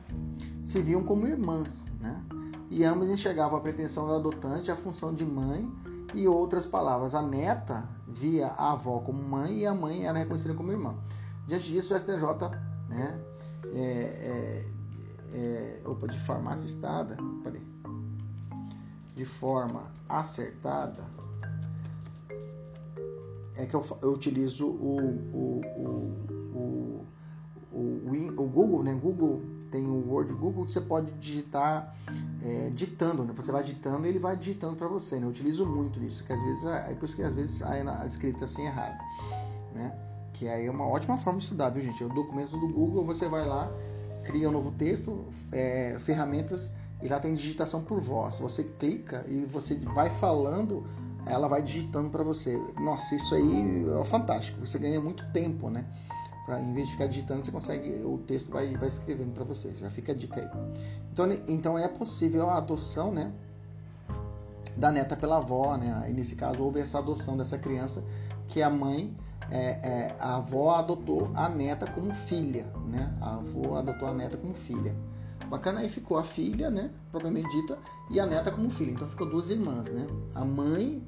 [0.64, 2.20] se viam como irmãs, né?
[2.70, 5.70] E ambas enxergavam a pretensão do adotante a função de mãe
[6.14, 7.16] e outras palavras.
[7.16, 10.96] A neta via a avó como mãe e a mãe era reconhecida como irmã.
[11.48, 12.24] Diante disso, o STJ,
[12.90, 13.20] né,
[13.74, 14.66] é,
[15.34, 17.66] é, é, opa, de forma acertada, peraí,
[19.16, 21.04] de forma acertada,
[23.56, 27.06] é que eu, eu utilizo o, o, o, o
[27.72, 28.94] o, o Google, né?
[29.02, 29.42] Google
[29.72, 31.96] tem o Word Google que você pode digitar
[32.44, 33.34] é, ditando, né?
[33.36, 35.26] Você vai ditando e ele vai digitando para você, né?
[35.26, 38.46] Eu utilizo muito isso, que às vezes é por isso que às vezes a, escrita
[38.46, 39.00] assim errada,
[39.74, 39.98] né?
[40.34, 42.04] Que aí é uma ótima forma de estudar, viu, gente?
[42.04, 43.72] O documento do Google, você vai lá,
[44.24, 48.40] cria um novo texto, é, ferramentas e lá tem digitação por voz.
[48.40, 50.86] Você clica e você vai falando,
[51.26, 52.60] ela vai digitando para você.
[52.80, 54.60] Nossa, isso aí é fantástico.
[54.66, 55.86] Você ganha muito tempo, né?
[56.46, 59.74] Pra, em vez de ficar digitando, você consegue, o texto vai, vai escrevendo para você.
[59.80, 60.50] Já fica a dica aí.
[61.12, 63.32] Então, então é possível a adoção, né?
[64.76, 66.12] Da neta pela avó, né?
[66.16, 68.04] Nesse caso houve essa adoção dessa criança
[68.48, 69.16] que a mãe,
[69.52, 73.14] é, é, a avó adotou a neta como filha, né?
[73.22, 74.96] A avó adotou a neta como filha.
[75.48, 76.90] Bacana, aí ficou a filha, né?
[77.12, 77.78] Propriamente dita,
[78.10, 78.92] e a neta como filha.
[78.92, 80.08] Então ficou duas irmãs, né?
[80.34, 81.04] A mãe,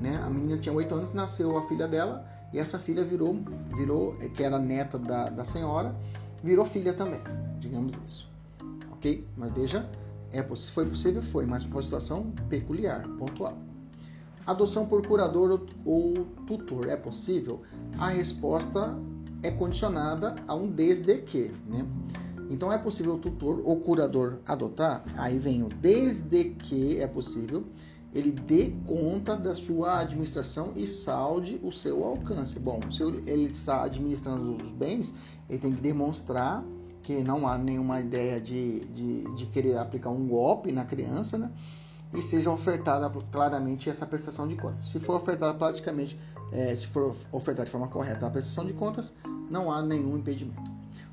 [0.00, 0.20] né?
[0.22, 3.36] A menina tinha oito anos, nasceu a filha dela E essa filha virou,
[3.76, 5.94] virou que era neta da, da senhora,
[6.42, 7.20] virou filha também,
[7.60, 8.28] digamos isso.
[8.92, 9.26] Ok?
[9.36, 9.88] Mas veja,
[10.32, 11.22] é, foi possível?
[11.22, 13.56] Foi, mas foi uma situação peculiar, pontual.
[14.46, 16.12] Adoção por curador ou
[16.46, 17.62] tutor é possível?
[17.98, 18.96] A resposta
[19.42, 21.86] é condicionada a um desde que, né?
[22.48, 25.04] Então é possível o tutor ou curador adotar?
[25.16, 27.64] Aí vem o desde que é possível
[28.12, 32.58] ele dê conta da sua administração e salde o seu alcance.
[32.58, 35.14] Bom, se ele está administrando os bens,
[35.48, 36.64] ele tem que demonstrar
[37.02, 41.50] que não há nenhuma ideia de, de, de querer aplicar um golpe na criança, né?
[42.12, 44.80] E seja ofertada claramente essa prestação de contas.
[44.82, 46.18] Se for ofertada praticamente,
[46.50, 49.14] é, se for ofertada de forma correta a prestação de contas,
[49.48, 50.69] não há nenhum impedimento.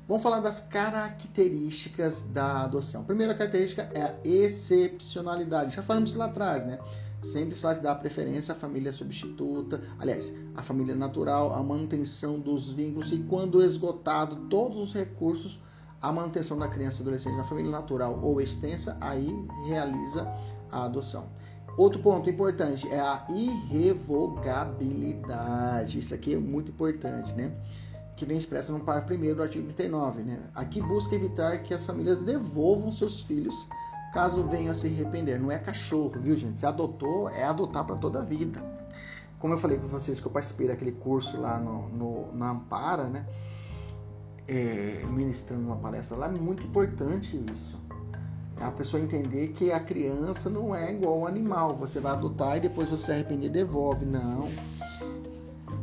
[0.08, 3.04] Vamos falar das características da adoção.
[3.04, 5.76] Primeira característica é a excepcionalidade.
[5.76, 6.78] Já falamos lá atrás, né?
[7.20, 12.72] Sempre se vai dar preferência à família substituta, aliás, à família natural, a manutenção dos
[12.72, 15.60] vínculos e, quando esgotado todos os recursos,
[16.00, 19.28] a manutenção da criança e adolescente na família natural ou extensa, aí
[19.66, 20.26] realiza
[20.72, 21.28] a adoção.
[21.76, 25.98] Outro ponto importante é a irrevogabilidade.
[25.98, 27.52] Isso aqui é muito importante, né?
[28.18, 30.22] Que vem expressa no parágrafo 1 do artigo 39.
[30.22, 30.40] Né?
[30.54, 33.68] Aqui busca evitar que as famílias devolvam seus filhos
[34.12, 35.38] caso venham a se arrepender.
[35.38, 36.58] Não é cachorro, viu, gente?
[36.58, 38.60] Se adotou, é adotar para toda a vida.
[39.38, 43.04] Como eu falei para vocês que eu participei daquele curso lá no, no na Ampara,
[43.04, 43.24] né?
[44.48, 47.78] É, ministrando uma palestra lá, é muito importante isso.
[48.56, 51.76] A pessoa entender que a criança não é igual ao animal.
[51.76, 54.04] Você vai adotar e depois você se arrepender devolve.
[54.04, 54.48] Não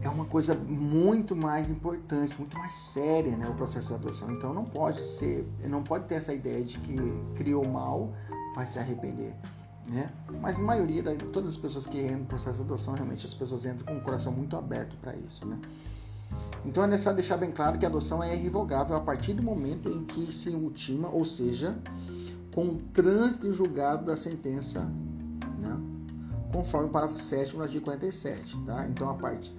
[0.05, 4.31] é uma coisa muito mais importante, muito mais séria, né, o processo de adoção.
[4.31, 6.95] Então não pode ser, não pode ter essa ideia de que
[7.35, 8.13] criou mal
[8.55, 9.33] vai se arrepender,
[9.89, 10.11] né?
[10.39, 13.33] Mas a maioria, da, todas as pessoas que entram no processo de adoção, realmente as
[13.33, 15.59] pessoas entram com o coração muito aberto para isso, né?
[16.63, 19.89] Então é necessário deixar bem claro que a adoção é irrevogável a partir do momento
[19.89, 21.75] em que se ultima, ou seja,
[22.53, 24.81] com o trânsito julgado da sentença,
[25.59, 25.77] né?
[26.51, 28.87] conforme o parágrafo 7 do artigo 47, tá?
[28.87, 29.53] Então a parte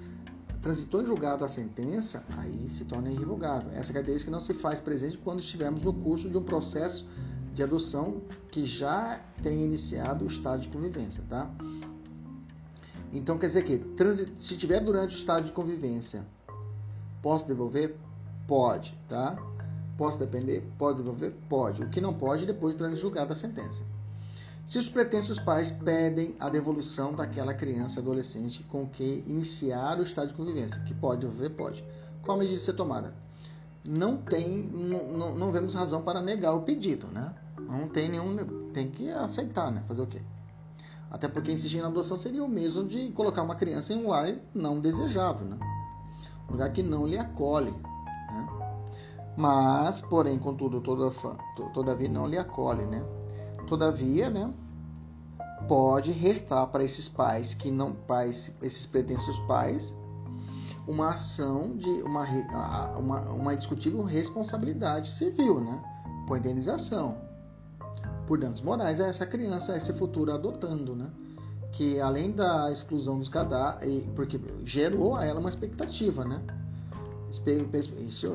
[0.67, 3.71] transitou em julgado a sentença, aí se torna irrevogável.
[3.73, 7.07] Essa característica não se faz presente quando estivermos no curso de um processo
[7.55, 11.49] de adoção que já tem iniciado o estado de convivência, tá?
[13.13, 13.81] Então quer dizer que
[14.41, 16.27] se tiver durante o estado de convivência,
[17.23, 17.97] posso devolver?
[18.49, 19.39] Pode, tá?
[19.97, 20.69] Posso depender?
[20.77, 21.33] Pode devolver?
[21.49, 21.81] Pode.
[21.85, 23.85] O que não pode depois de julgado a sentença.
[24.67, 30.29] Se os pretensos pais pedem a devolução daquela criança adolescente com que iniciar o estado
[30.29, 31.85] de convivência, que pode haver, pode.
[32.21, 33.15] Qual medida ser tomada?
[33.85, 37.33] Não tem, não, não vemos razão para negar o pedido, né?
[37.61, 39.85] Não tem nenhum, tem que aceitar, né?
[39.87, 40.21] Fazer o quê?
[41.13, 44.35] Até porque insistir na adoção seria o mesmo de colocar uma criança em um lar
[44.53, 45.59] não desejável, né?
[46.49, 48.49] Um lugar que não lhe acolhe, né?
[49.37, 51.13] Mas, porém, contudo, toda,
[51.73, 53.05] todavia não lhe acolhe, né?
[53.67, 54.53] Todavia, né,
[55.67, 59.97] pode restar para esses pais que não pais, esses pretensos pais,
[60.87, 62.25] uma ação de uma,
[62.97, 65.83] uma, uma indiscutível responsabilidade civil, né,
[66.29, 67.17] por indenização,
[68.27, 71.11] por danos morais a essa criança, a esse futuro adotando, né,
[71.73, 76.41] que além da exclusão dos cadastros, porque gerou a ela uma expectativa, né,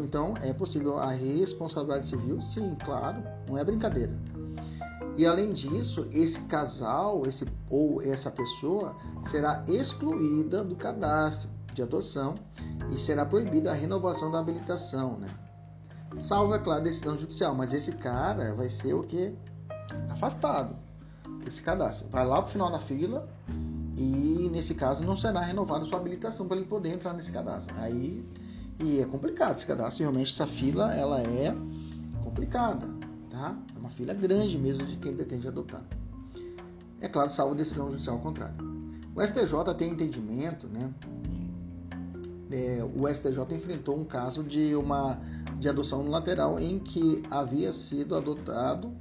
[0.06, 4.14] então é possível a responsabilidade civil, sim, claro, não é brincadeira.
[5.22, 8.96] E além disso, esse casal, esse ou essa pessoa
[9.30, 12.34] será excluída do cadastro de adoção
[12.92, 15.28] e será proibida a renovação da habilitação, né?
[16.20, 19.32] Salvo, é claro, decisão judicial, mas esse cara vai ser o que?
[20.10, 20.76] Afastado
[21.46, 22.08] desse cadastro.
[22.10, 23.30] Vai lá pro final da fila
[23.96, 27.76] e nesse caso não será renovada sua habilitação para ele poder entrar nesse cadastro.
[27.78, 28.26] Aí
[28.84, 31.56] e é complicado esse cadastro, realmente essa fila ela é
[32.24, 32.90] complicada
[33.32, 33.56] tá?
[33.96, 35.84] Filha grande mesmo de quem pretende adotar.
[37.00, 38.56] É claro, salvo decisão judicial ao contrário.
[39.16, 40.94] O STJ tem entendimento, né?
[42.52, 45.18] É, o STJ enfrentou um caso de uma
[45.58, 48.92] de adoção lateral em que havia sido adotado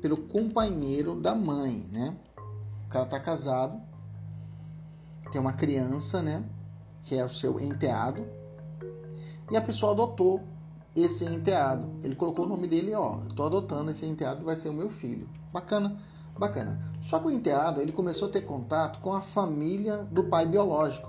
[0.00, 2.16] pelo companheiro da mãe, né?
[2.86, 3.80] O cara está casado,
[5.30, 6.44] tem uma criança, né?
[7.04, 8.24] Que é o seu enteado,
[9.50, 10.42] e a pessoa adotou
[11.02, 11.90] esse enteado.
[12.02, 15.28] Ele colocou o nome dele, ó, estou adotando esse enteado, vai ser o meu filho.
[15.52, 15.98] Bacana,
[16.38, 16.80] bacana.
[17.00, 21.08] Só que o enteado, ele começou a ter contato com a família do pai biológico,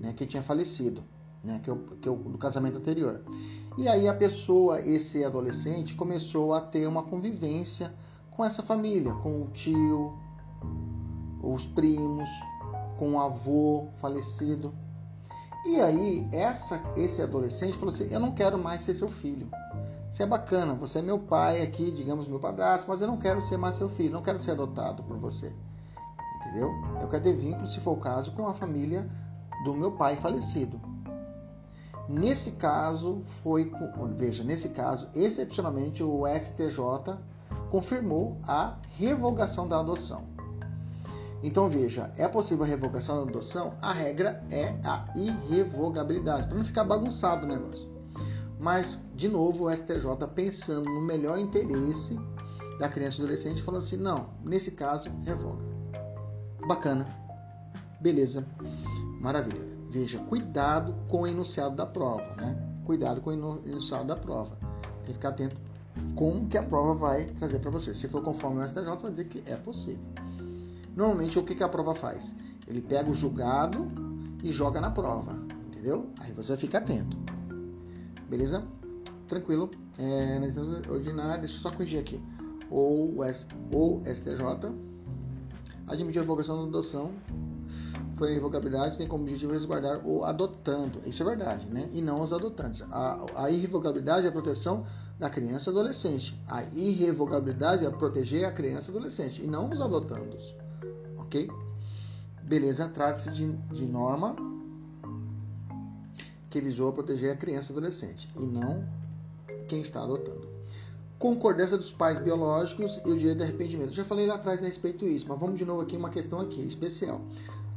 [0.00, 1.02] né, que tinha falecido,
[1.42, 3.22] né, que, é o, que é o do casamento anterior.
[3.76, 7.92] E aí a pessoa, esse adolescente, começou a ter uma convivência
[8.30, 10.12] com essa família, com o tio,
[11.42, 12.28] os primos,
[12.98, 14.74] com o avô falecido.
[15.64, 19.48] E aí, essa, esse adolescente falou assim: Eu não quero mais ser seu filho.
[20.10, 23.40] Você é bacana, você é meu pai aqui, digamos meu padrasto, mas eu não quero
[23.40, 25.52] ser mais seu filho, não quero ser adotado por você.
[26.36, 26.70] Entendeu?
[27.00, 29.08] Eu quero ter vínculo, se for o caso, com a família
[29.64, 30.78] do meu pai falecido.
[32.08, 33.72] Nesse caso, foi.
[34.18, 37.16] Veja, nesse caso, excepcionalmente, o STJ
[37.70, 40.31] confirmou a revogação da adoção.
[41.42, 43.74] Então veja, é possível a revogação da adoção?
[43.82, 47.90] A regra é a irrevogabilidade, para não ficar bagunçado o negócio.
[48.60, 52.16] Mas, de novo, o STJ pensando no melhor interesse
[52.78, 55.62] da criança e adolescente, falando assim: não, nesse caso, revoga.
[56.66, 57.06] Bacana.
[58.00, 58.46] Beleza.
[59.20, 59.72] Maravilha.
[59.90, 62.56] Veja, cuidado com o enunciado da prova, né?
[62.84, 63.32] Cuidado com o
[63.66, 64.56] enunciado da prova.
[65.04, 65.56] Tem que ficar atento
[66.14, 67.92] com o que a prova vai trazer para você.
[67.94, 70.02] Se for conforme o STJ, vai dizer que é possível.
[70.94, 72.34] Normalmente, o que, que a prova faz?
[72.66, 73.90] Ele pega o julgado
[74.42, 76.10] e joga na prova, entendeu?
[76.20, 77.16] Aí você fica atento.
[78.28, 78.64] Beleza?
[79.26, 79.70] Tranquilo.
[79.98, 82.22] É, na instância ordinária, deixa eu só corrigir aqui.
[82.70, 84.72] Ou o STJ
[85.86, 87.12] admitiu a revogação da adoção
[88.16, 91.00] foi a irrevogabilidade tem como objetivo resguardar o adotando.
[91.04, 91.90] Isso é verdade, né?
[91.92, 92.82] E não os adotantes.
[92.90, 94.86] A, a irrevogabilidade é a proteção
[95.18, 96.40] da criança e adolescente.
[96.46, 100.54] A irrevogabilidade é proteger a criança e adolescente e não os adotandos
[101.32, 101.50] ok?
[102.42, 104.36] Beleza, trata-se de, de norma
[106.50, 108.86] que visou proteger a criança e adolescente e não
[109.66, 110.46] quem está adotando.
[111.18, 113.92] Concordância dos pais biológicos e o direito de arrependimento.
[113.92, 116.60] Já falei lá atrás a respeito disso, mas vamos de novo aqui uma questão aqui
[116.66, 117.22] especial.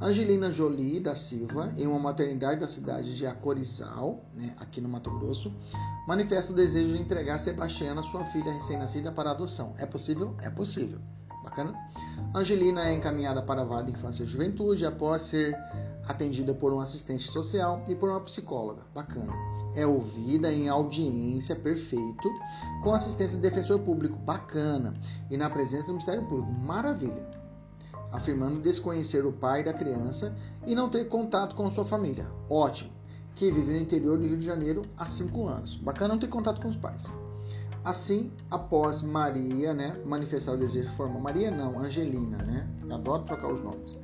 [0.02, 5.10] Angelina Jolie da Silva, em uma maternidade da cidade de Acorizal, né, aqui no Mato
[5.20, 5.54] Grosso,
[6.06, 9.74] manifesta o desejo de entregar Sebastiana, sua filha recém-nascida, para adoção.
[9.78, 10.36] É possível?
[10.42, 11.00] É possível.
[12.34, 15.56] Angelina é encaminhada para a Vale Infância e Juventude após ser
[16.08, 18.84] atendida por um assistente social e por uma psicóloga.
[18.94, 19.34] Bacana.
[19.76, 22.30] É ouvida em audiência, perfeito,
[22.82, 24.18] com assistência do defensor público.
[24.18, 24.94] Bacana.
[25.30, 26.52] E na presença do Ministério Público.
[26.60, 27.30] Maravilha.
[28.12, 30.34] Afirmando desconhecer o pai da criança
[30.66, 32.26] e não ter contato com sua família.
[32.50, 32.92] Ótimo.
[33.36, 35.76] Que vive no interior do Rio de Janeiro há cinco anos.
[35.76, 37.04] Bacana não ter contato com os pais.
[37.86, 42.68] Assim, após Maria, né, manifestar o desejo de Maria não, Angelina, né?
[42.84, 43.96] Eu adoro trocar os nomes.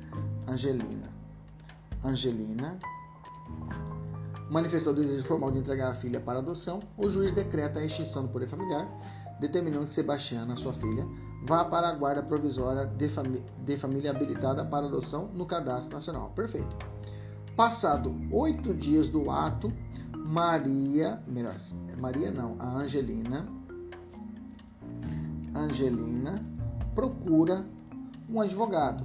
[0.46, 1.10] Angelina.
[2.04, 2.78] Angelina
[4.48, 8.22] manifestou o desejo formal de entregar a filha para adoção, o juiz decreta a extinção
[8.22, 8.86] do poder familiar,
[9.40, 11.04] determinando que Sebastiana, sua filha,
[11.44, 13.08] vá para a guarda provisória de,
[13.64, 16.30] de família habilitada para adoção no cadastro nacional.
[16.36, 16.76] Perfeito.
[17.56, 19.72] Passado oito dias do ato,
[20.16, 21.56] Maria, melhor,
[21.98, 23.46] Maria não, a Angelina,
[25.54, 26.34] Angelina
[26.94, 27.64] procura
[28.28, 29.04] um advogado,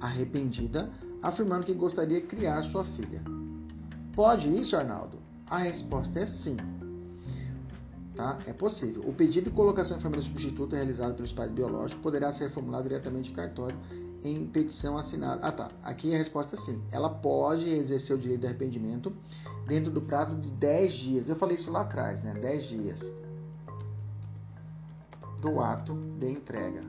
[0.00, 0.90] arrependida,
[1.22, 3.22] afirmando que gostaria de criar sua filha.
[4.12, 5.18] Pode isso, Arnaldo?
[5.50, 6.56] A resposta é sim.
[8.14, 8.38] Tá?
[8.46, 9.02] É possível.
[9.06, 13.32] O pedido de colocação em família substituta realizado pelos pais biológicos poderá ser formulado diretamente
[13.32, 13.76] em cartório
[14.22, 15.40] em petição assinada.
[15.42, 15.68] Ah, tá.
[15.82, 16.80] Aqui a resposta é sim.
[16.92, 19.12] Ela pode exercer o direito de arrependimento
[19.66, 21.28] dentro do prazo de 10 dias.
[21.28, 22.32] Eu falei isso lá atrás, né?
[22.34, 23.23] 10 dias
[25.44, 26.82] do ato de entrega.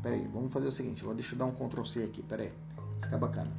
[0.00, 2.52] Peraí, vamos fazer o seguinte, vou deixa eu dar um Ctrl C aqui, peraí,
[3.02, 3.50] fica bacana.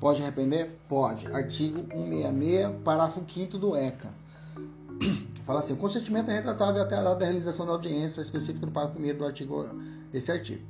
[0.00, 0.76] Pode arrepender?
[0.88, 1.28] Pode.
[1.28, 4.08] Artigo 166, parágrafo 5 do ECA.
[5.46, 8.72] Fala assim, o consentimento é retratável até a data da realização da audiência específica do
[8.72, 9.64] parágrafo 1 do artigo
[10.10, 10.62] desse artigo.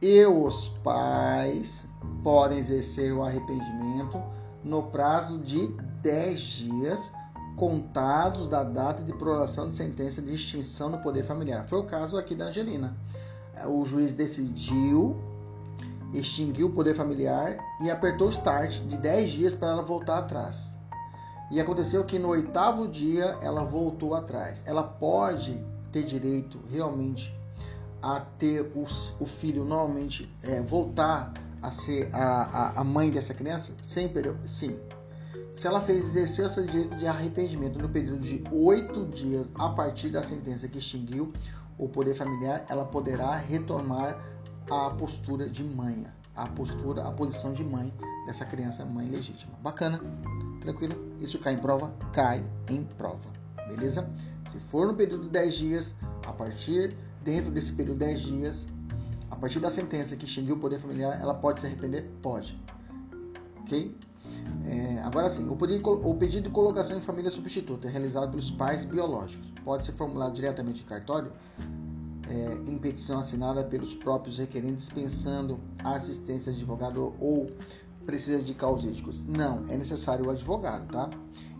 [0.00, 1.86] E os pais
[2.22, 4.22] podem exercer o arrependimento
[4.64, 5.68] no prazo de
[6.02, 7.12] 10 dias
[7.58, 11.66] contados da data de prorrogação de sentença de extinção do poder familiar.
[11.66, 12.96] Foi o caso aqui da Angelina.
[13.66, 15.16] O juiz decidiu
[16.14, 20.72] extinguir o poder familiar e apertou o start de 10 dias para ela voltar atrás.
[21.50, 24.62] E aconteceu que no oitavo dia ela voltou atrás.
[24.64, 27.34] Ela pode ter direito realmente
[28.00, 28.86] a ter o,
[29.18, 34.36] o filho normalmente é, voltar a ser a, a, a mãe dessa criança sem perder?
[34.46, 34.78] Sim,
[35.52, 40.10] se ela fez exercer seu direito de arrependimento no período de oito dias a partir
[40.10, 41.32] da sentença que extinguiu
[41.76, 44.18] o poder familiar, ela poderá retomar
[44.70, 47.92] a postura de mãe, a postura, a posição de mãe
[48.26, 49.52] dessa criança, mãe legítima.
[49.62, 50.00] Bacana,
[50.60, 50.94] tranquilo?
[51.20, 51.92] Isso cai em prova?
[52.12, 53.30] Cai em prova,
[53.68, 54.08] beleza?
[54.50, 55.94] Se for no período de 10 dias,
[56.26, 58.66] a partir dentro desse período de 10 dias,
[59.30, 62.10] a partir da sentença que extinguiu o poder familiar, ela pode se arrepender?
[62.22, 62.60] Pode.
[63.60, 63.96] Ok?
[64.64, 69.50] É, agora sim, o pedido, de colocação em família substituta é realizado pelos pais biológicos.
[69.64, 71.32] Pode ser formulado diretamente em cartório,
[72.28, 77.46] é, em petição assinada pelos próprios requerentes, dispensando a assistência de advogado ou
[78.04, 79.22] precisa de causísticos?
[79.26, 81.08] Não, é necessário o advogado, tá?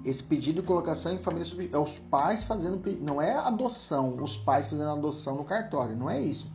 [0.04, 4.68] Esse pedido de colocação em família é os pais fazendo, não é adoção, os pais
[4.68, 6.50] fazendo adoção no cartório, não é isso.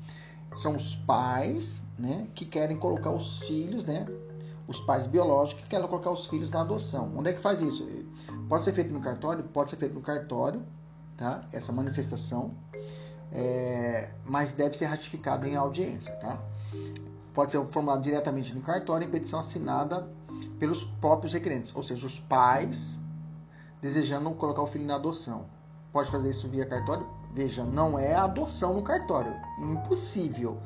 [0.55, 4.07] São os pais, né, que querem colocar os filhos, né,
[4.68, 7.11] os pais biológicos que querem colocar os filhos na adoção.
[7.18, 7.88] Onde é que faz isso?
[8.47, 9.43] Pode ser feito no cartório?
[9.43, 10.64] Pode ser feito no cartório,
[11.18, 11.41] tá?
[11.51, 12.53] Essa manifestação,
[13.32, 16.39] é, mas deve ser ratificado em audiência, tá?
[17.34, 20.07] Pode ser formulado diretamente no cartório em petição assinada
[20.59, 23.01] pelos próprios requerentes, ou seja, os pais
[23.82, 25.45] desejando colocar o filho na adoção.
[25.91, 27.05] Pode fazer isso via cartório?
[27.34, 30.57] Veja, não é adoção no cartório, impossível.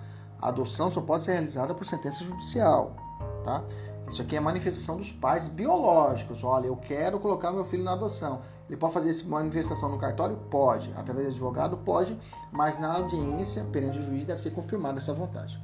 [0.42, 2.96] A adoção só pode ser realizada por sentença judicial,
[3.44, 3.64] tá?
[4.10, 6.44] Isso aqui é manifestação dos pais biológicos.
[6.44, 8.42] Olha, eu quero colocar meu filho na adoção.
[8.70, 10.38] Ele pode fazer essa manifestação no cartório?
[10.50, 10.92] Pode.
[10.96, 11.78] Através de advogado?
[11.78, 12.18] Pode.
[12.52, 15.62] Mas na audiência, perante o juiz, deve ser confirmada essa vontade.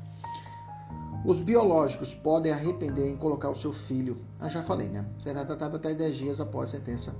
[1.26, 4.18] Os biológicos podem arrepender em colocar o seu filho.
[4.42, 5.06] Eu já falei, né?
[5.20, 7.16] Será tratado até 10 dias após a sentença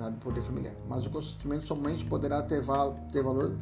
[0.00, 0.74] dada do poder familiar.
[0.88, 3.54] Mas o consentimento somente poderá ter, val ter valor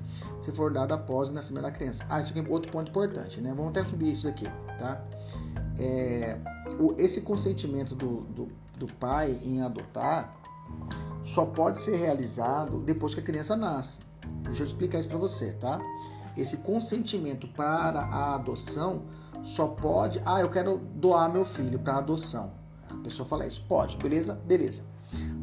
[0.43, 2.05] se for dado após o nascimento da criança.
[2.09, 3.53] Ah, isso aqui é outro ponto importante, né?
[3.55, 4.45] Vamos até subir isso aqui,
[4.79, 5.03] tá?
[5.79, 6.37] É,
[6.79, 10.35] o, esse consentimento do, do, do pai em adotar
[11.25, 13.99] só pode ser realizado depois que a criança nasce.
[14.43, 15.81] Deixa eu explicar isso para você, tá?
[16.37, 19.03] Esse consentimento para a adoção
[19.43, 20.21] só pode.
[20.25, 22.53] Ah, eu quero doar meu filho para adoção.
[22.91, 23.65] A pessoa fala isso.
[23.69, 24.35] Pode, beleza?
[24.47, 24.83] Beleza.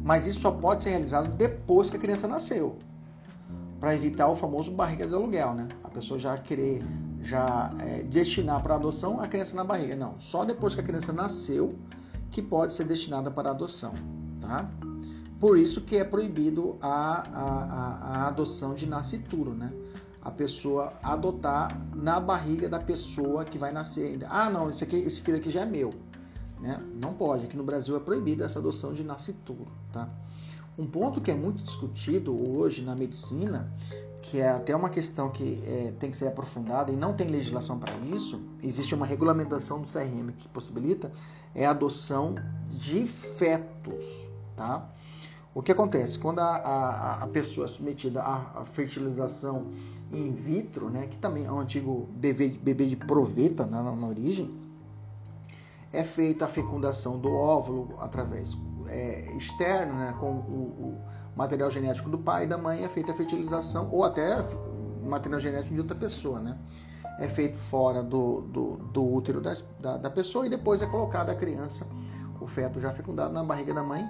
[0.02, 2.76] Mas isso só pode ser realizado depois que a criança nasceu.
[3.80, 5.68] Para evitar o famoso barriga de aluguel, né?
[5.96, 6.84] Pessoa já querer
[7.22, 9.96] já é, destinar para adoção a criança na barriga.
[9.96, 11.74] Não, só depois que a criança nasceu
[12.30, 13.94] que pode ser destinada para adoção,
[14.38, 14.70] tá?
[15.40, 19.72] Por isso que é proibido a, a, a, a adoção de nascituro, né?
[20.20, 24.26] A pessoa adotar na barriga da pessoa que vai nascer ainda.
[24.28, 25.88] Ah, não, esse, aqui, esse filho aqui já é meu.
[26.60, 26.78] Né?
[27.02, 27.46] Não pode.
[27.46, 30.10] Aqui no Brasil é proibida essa adoção de nascituro, tá?
[30.78, 33.72] Um ponto que é muito discutido hoje na medicina
[34.30, 37.78] que é até uma questão que é, tem que ser aprofundada e não tem legislação
[37.78, 41.12] para isso, existe uma regulamentação do CRM que possibilita,
[41.54, 42.34] é a adoção
[42.70, 44.04] de fetos,
[44.56, 44.88] tá?
[45.54, 46.18] O que acontece?
[46.18, 49.68] Quando a, a, a pessoa é submetida à, fertilização
[50.12, 54.06] in vitro, né, que também é um antigo bebê, bebê de proveta né, na, na,
[54.06, 54.54] origem,
[55.92, 58.56] é feita a fecundação do óvulo através
[58.88, 63.12] é, externo, né, com o, o material genético do pai e da mãe é feita
[63.12, 64.42] a fertilização, ou até
[65.04, 66.58] material genético de outra pessoa, né?
[67.18, 71.34] É feito fora do, do, do útero da, da, pessoa e depois é colocada a
[71.34, 71.86] criança,
[72.40, 74.04] o feto já fecundado na barriga da mãe,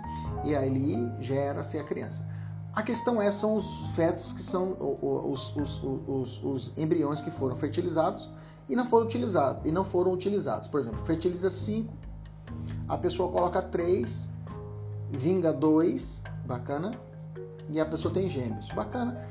[0.45, 2.25] e aí gera-se a criança.
[2.73, 7.57] A questão é, são os fetos que são os, os, os, os, embriões que foram
[7.57, 8.29] fertilizados
[8.69, 9.65] e não foram utilizados.
[9.65, 10.69] E não foram utilizados.
[10.69, 11.93] Por exemplo, fertiliza 5,
[12.87, 14.29] a pessoa coloca 3,
[15.11, 16.91] vinga 2, bacana,
[17.71, 18.69] e a pessoa tem gêmeos.
[18.69, 19.27] Bacana.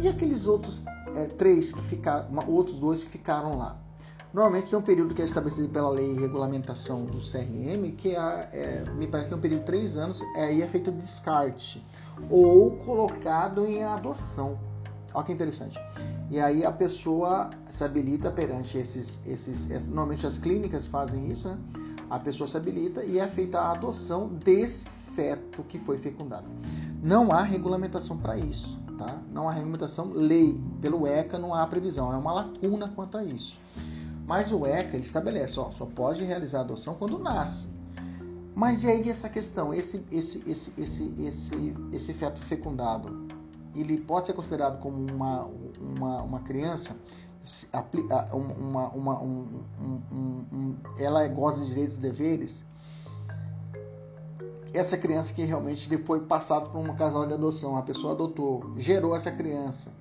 [0.00, 0.82] E aqueles outros
[1.14, 3.76] é, três que ficaram, outros dois que ficaram lá?
[4.32, 8.48] Normalmente tem um período que é estabelecido pela lei e regulamentação do CRM, que é,
[8.52, 11.84] é, me parece que tem um período de três anos, é, aí é feito descarte
[12.30, 14.58] ou colocado em adoção.
[15.12, 15.78] Olha que interessante.
[16.30, 21.48] E aí a pessoa se habilita perante esses, esses, esses normalmente as clínicas fazem isso,
[21.48, 21.58] né?
[22.08, 26.46] A pessoa se habilita e é feita a adoção desse feto que foi fecundado.
[27.02, 29.20] Não há regulamentação para isso, tá?
[29.32, 33.58] Não há regulamentação, lei, pelo ECA não há previsão, é uma lacuna quanto a isso.
[34.24, 37.66] Mas o ECA ele estabelece, ó, só pode realizar adoção quando nasce.
[38.54, 43.26] Mas e aí essa questão, esse, esse, esse, esse, esse, esse feto fecundado,
[43.74, 45.50] ele pode ser considerado como uma,
[45.80, 46.94] uma, uma criança?
[48.32, 52.64] Uma, uma, um, um, um, ela goza de direitos e deveres?
[54.72, 59.14] Essa criança que realmente foi passado por um casal de adoção, a pessoa adotou, gerou
[59.14, 59.92] essa criança.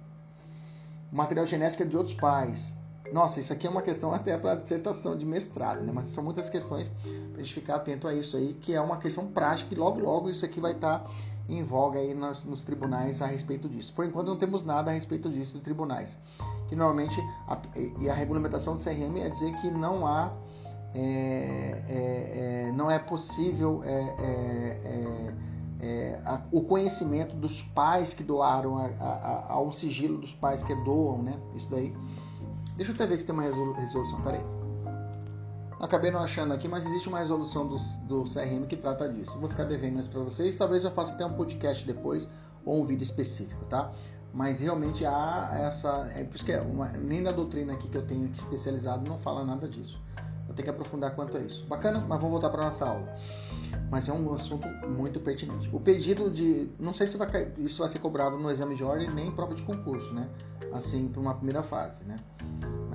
[1.11, 2.75] Material genético é de outros pais.
[3.11, 5.91] Nossa, isso aqui é uma questão até para dissertação de mestrado, né?
[5.93, 6.89] Mas são muitas questões
[7.31, 9.99] para a gente ficar atento a isso aí, que é uma questão prática e logo
[9.99, 11.11] logo isso aqui vai estar tá
[11.49, 13.91] em voga aí nos, nos, tribunais a respeito disso.
[13.93, 16.17] Por enquanto não temos nada a respeito disso nos tribunais.
[16.69, 17.59] Que normalmente a,
[17.99, 20.31] e a regulamentação do CRM é dizer que não há
[20.93, 23.91] é, é, é, não é possível é,
[25.81, 30.75] é, a, o conhecimento dos pais que doaram a, a, ao sigilo dos pais que
[30.83, 31.39] doam, né?
[31.55, 31.95] Isso daí.
[32.75, 34.21] Deixa eu até ver se tem uma resolução.
[34.21, 34.41] Peraí.
[35.79, 37.77] Acabei não achando aqui, mas existe uma resolução do,
[38.07, 39.37] do CRM que trata disso.
[39.39, 40.55] Vou ficar devendo isso para vocês.
[40.55, 42.27] Talvez eu faça até um podcast depois
[42.63, 43.91] ou um vídeo específico, tá?
[44.31, 46.11] Mas realmente há essa.
[46.15, 49.17] É por isso que é uma, nem na doutrina aqui que eu tenho especializado não
[49.17, 49.99] fala nada disso
[50.51, 51.65] Eu tenho que aprofundar quanto a isso.
[51.65, 53.07] Bacana, mas vamos voltar para nossa aula.
[53.89, 55.69] Mas é um assunto muito pertinente.
[55.73, 56.69] O pedido de.
[56.77, 59.55] Não sei se vai, isso vai ser cobrado no exame de ordem nem em prova
[59.55, 60.29] de concurso, né?
[60.73, 62.17] Assim, para uma primeira fase, né?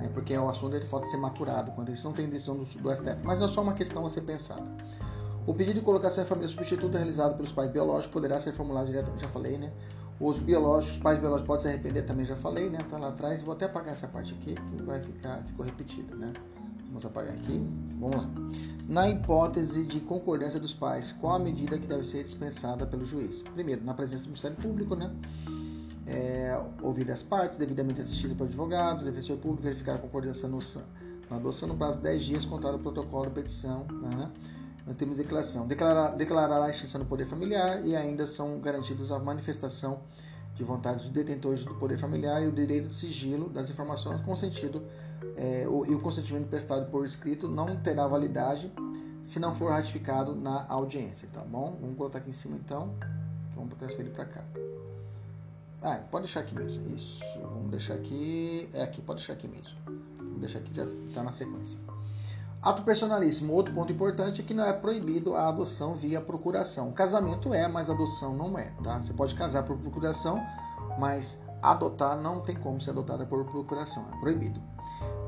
[0.03, 2.95] É porque o assunto ele falta ser maturado, quando isso não tem decisão do, do
[2.95, 3.17] STF.
[3.23, 4.63] Mas é só uma questão a ser pensada.
[5.47, 9.23] O pedido de colocação em família substituta realizado pelos pais biológicos poderá ser formulado diretamente,
[9.23, 9.73] já falei, né?
[10.19, 12.77] Os biológicos, os pais biológicos podem se arrepender, também já falei, né?
[12.87, 13.41] Tá lá atrás.
[13.41, 16.31] Vou até apagar essa parte aqui, que vai ficar, ficou repetida, né?
[16.87, 17.61] Vamos apagar aqui.
[17.99, 18.29] Vamos lá.
[18.87, 23.41] Na hipótese de concordância dos pais, qual a medida que deve ser dispensada pelo juiz?
[23.53, 25.11] Primeiro, na presença do Ministério Público, né?
[26.05, 30.59] É, ouvir as partes, devidamente assistido pelo advogado, defensor público, verificar a concordância no,
[31.29, 33.85] na adoção no prazo de 10 dias, contado o protocolo de petição,
[34.15, 34.31] né?
[34.85, 35.67] Nós temos declaração.
[35.67, 39.99] Declarar, declarar a extinção do poder familiar e ainda são garantidos a manifestação
[40.55, 44.33] de vontade dos detentores do poder familiar e o direito de sigilo das informações com
[44.35, 44.81] sentido
[45.35, 48.71] é, o, e o consentimento prestado por escrito não terá validade
[49.21, 51.77] se não for ratificado na audiência, tá bom?
[51.81, 52.93] Vamos colocar aqui em cima então.
[53.55, 54.43] Vamos trazer ele para cá.
[55.81, 56.87] Ah, pode deixar aqui mesmo.
[56.95, 57.19] Isso.
[57.41, 58.69] Vamos deixar aqui.
[58.73, 59.77] É aqui, pode deixar aqui mesmo.
[60.17, 61.79] Vamos deixar aqui, já está na sequência.
[62.61, 63.53] Ato personalíssimo.
[63.53, 66.91] Outro ponto importante é que não é proibido a adoção via procuração.
[66.91, 68.97] Casamento é, mas adoção não é, tá?
[68.97, 70.41] Você pode casar por procuração,
[70.97, 74.61] mas adotar não tem como ser adotada por procuração, é proibido.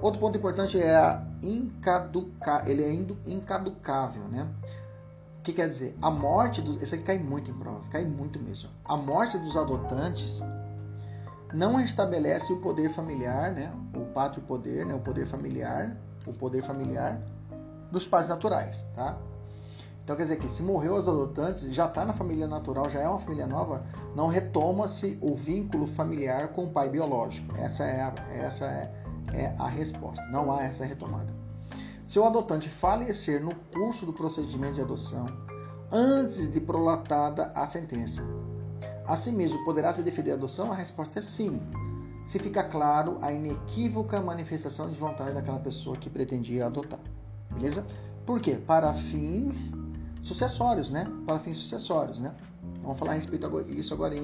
[0.01, 2.93] Outro ponto importante é a incaduca, ele é
[3.29, 4.47] incaducável, né?
[5.39, 5.97] O que quer dizer?
[6.01, 8.69] A morte do, isso aqui cai muito em prova, cai muito mesmo.
[8.85, 10.41] A morte dos adotantes
[11.53, 13.73] não restabelece o poder familiar, né?
[13.95, 14.93] O pátrio poder, né?
[14.93, 17.21] O poder familiar o poder familiar
[17.91, 19.17] dos pais naturais, tá?
[20.03, 23.07] Então quer dizer que se morreu os adotantes, já está na família natural, já é
[23.07, 23.83] uma família nova,
[24.15, 27.55] não retoma-se o vínculo familiar com o pai biológico.
[27.55, 28.91] Essa é a, essa é,
[29.33, 30.25] é a resposta.
[30.27, 31.33] Não há essa retomada.
[32.05, 35.25] Se o adotante falecer no curso do procedimento de adoção,
[35.91, 38.23] antes de prolatada a sentença,
[39.05, 40.71] assim mesmo poderá se deferir a adoção?
[40.71, 41.59] A resposta é sim
[42.23, 46.99] se fica claro a inequívoca manifestação de vontade daquela pessoa que pretendia adotar.
[47.51, 47.85] Beleza?
[48.25, 48.55] Por quê?
[48.55, 49.73] Para fins
[50.21, 51.07] sucessórios, né?
[51.25, 52.33] Para fins sucessórios, né?
[52.83, 54.15] Vamos falar a respeito disso agora,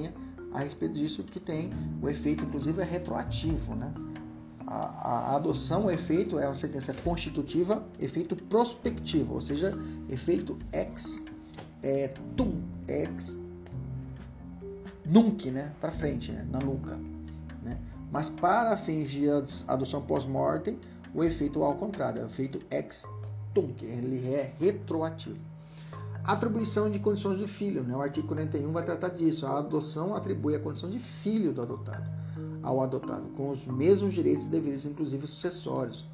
[0.52, 1.70] a respeito disso que tem
[2.00, 3.92] o efeito, inclusive, é retroativo, né?
[4.66, 9.72] A, a, adoção, o efeito é uma sentença constitutiva, efeito prospectivo, ou seja,
[10.08, 11.22] efeito ex
[11.82, 13.38] é, tum, ex
[15.04, 15.72] nunc, né?
[15.80, 16.44] Para frente, né?
[16.50, 16.98] na nuca.
[18.10, 19.26] Mas para fins de
[19.68, 20.78] adoção pós-mortem,
[21.14, 23.04] o efeito ao contrário, é o efeito ex
[23.52, 25.38] tunc, ele é retroativo.
[26.24, 27.94] Atribuição de condições do filho, né?
[27.94, 29.46] o artigo 41 vai tratar disso.
[29.46, 32.25] A adoção atribui a condição de filho do adotado
[32.66, 36.04] ao adotado, com os mesmos direitos e deveres, inclusive sucessórios,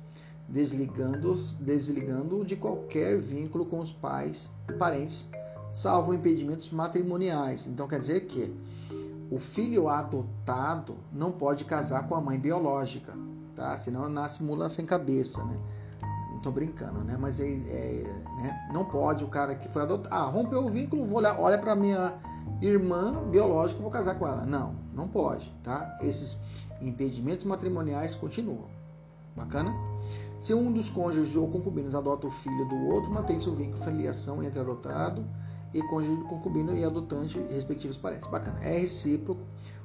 [0.46, 5.26] desligando-o desligando de qualquer vínculo com os pais e parentes,
[5.70, 7.66] salvo impedimentos matrimoniais.
[7.66, 8.54] Então quer dizer que
[9.30, 13.14] o filho adotado não pode casar com a mãe biológica,
[13.56, 13.74] tá?
[13.78, 15.56] Senão nasce mula sem cabeça, né?
[16.32, 17.16] Não tô brincando, né?
[17.18, 18.68] Mas é, é né?
[18.74, 20.14] não pode o cara que foi adotado.
[20.14, 22.12] Ah, rompeu o vínculo, vou olhar, olha para minha
[22.60, 24.44] irmã biológica, vou casar com ela.
[24.44, 25.98] Não, não pode, tá?
[26.00, 26.38] Esses
[26.80, 28.66] impedimentos matrimoniais continuam.
[29.36, 29.72] Bacana?
[30.38, 33.84] Se um dos cônjuges ou concubinos adota o filho do outro, mantém-se o vínculo de
[33.84, 35.24] filiação entre adotado
[35.72, 38.28] e cônjuge concubino e adotante, respectivos parentes.
[38.28, 38.58] Bacana.
[38.62, 39.40] É recíproco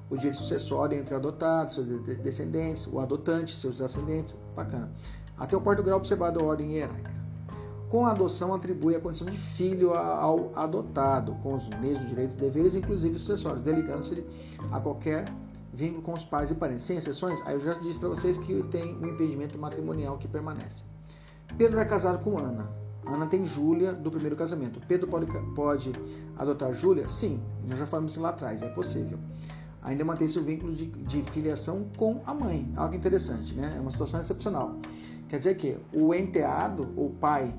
[0.10, 1.86] o direito sucessório entre adotados, seus
[2.20, 4.36] descendentes, o adotante, seus descendentes.
[4.56, 4.92] Bacana.
[5.38, 7.27] Até o quarto grau observado a ordem hierárquica.
[7.90, 12.40] Com a adoção, atribui a condição de filho ao adotado, com os mesmos direitos e
[12.40, 14.26] deveres, inclusive sucessórios, delegando-se
[14.72, 15.24] a qualquer
[15.74, 16.84] vínculo com os pais e parentes.
[16.84, 20.84] Sem exceções, aí eu já disse para vocês que tem um impedimento matrimonial que permanece.
[21.58, 22.70] Pedro é casado com Ana.
[23.06, 24.82] Ana tem Júlia do primeiro casamento.
[24.86, 25.92] Pedro pode, pode
[26.38, 27.08] adotar Júlia?
[27.08, 27.40] Sim,
[27.70, 29.18] nós já falamos isso lá atrás, é possível.
[29.82, 32.70] Ainda mantém-se o vínculo de, de, filiação com a mãe.
[32.76, 33.74] Algo interessante, né?
[33.78, 34.76] É uma situação excepcional.
[35.30, 37.54] Quer dizer que o enteado, o pai,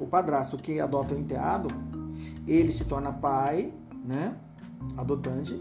[0.00, 1.68] o padrasto que adota o enteado,
[2.46, 3.72] ele se torna pai,
[4.04, 4.34] né?
[4.96, 5.54] Adotante,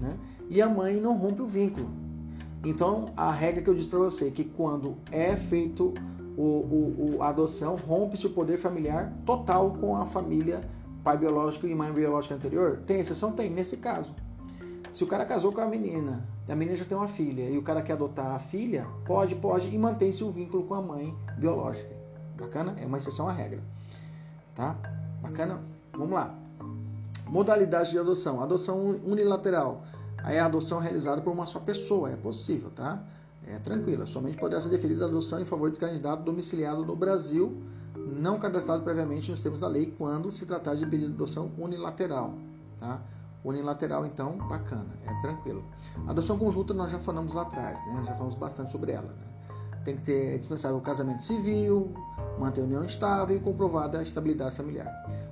[0.00, 0.16] né?
[0.48, 1.88] E a mãe não rompe o vínculo.
[2.64, 5.94] Então, a regra que eu disse para você que quando é feito
[6.36, 10.60] o, o, o, a adoção, rompe-se o poder familiar total com a família
[11.04, 12.80] pai biológico e mãe biológica anterior?
[12.86, 13.32] Tem exceção?
[13.32, 14.14] Tem, nesse caso.
[14.92, 17.62] Se o cara casou com a menina, a menina já tem uma filha, e o
[17.62, 21.99] cara quer adotar a filha, pode, pode, e mantém-se o vínculo com a mãe biológica.
[22.40, 22.74] Bacana?
[22.80, 23.60] É uma exceção à regra.
[24.54, 24.76] Tá?
[25.22, 25.60] Bacana?
[25.92, 26.34] Vamos lá.
[27.26, 28.42] Modalidade de adoção.
[28.42, 29.84] Adoção unilateral.
[30.22, 33.02] Aí é a adoção realizada por uma só pessoa, é possível, tá?
[33.46, 34.06] É tranquila.
[34.06, 37.56] Somente poderá ser deferida a adoção em favor de candidato domiciliado no Brasil,
[37.96, 42.34] não cadastrado previamente nos termos da lei, quando se tratar de pedido de adoção unilateral.
[42.78, 43.00] Tá?
[43.42, 45.64] Unilateral, então, bacana, é tranquilo.
[46.06, 48.02] Adoção conjunta nós já falamos lá atrás, né?
[48.06, 49.08] Já falamos bastante sobre ela.
[49.08, 49.29] Né?
[49.84, 51.92] Tem que ter é dispensável o casamento civil,
[52.38, 54.90] manter a união estável e comprovada a estabilidade familiar.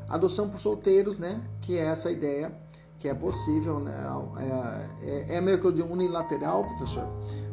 [0.09, 1.41] Adoção por solteiros, né?
[1.61, 2.53] Que é essa ideia
[2.99, 3.95] que é possível, né?
[4.39, 7.05] É, é, é meio que unilateral, professor.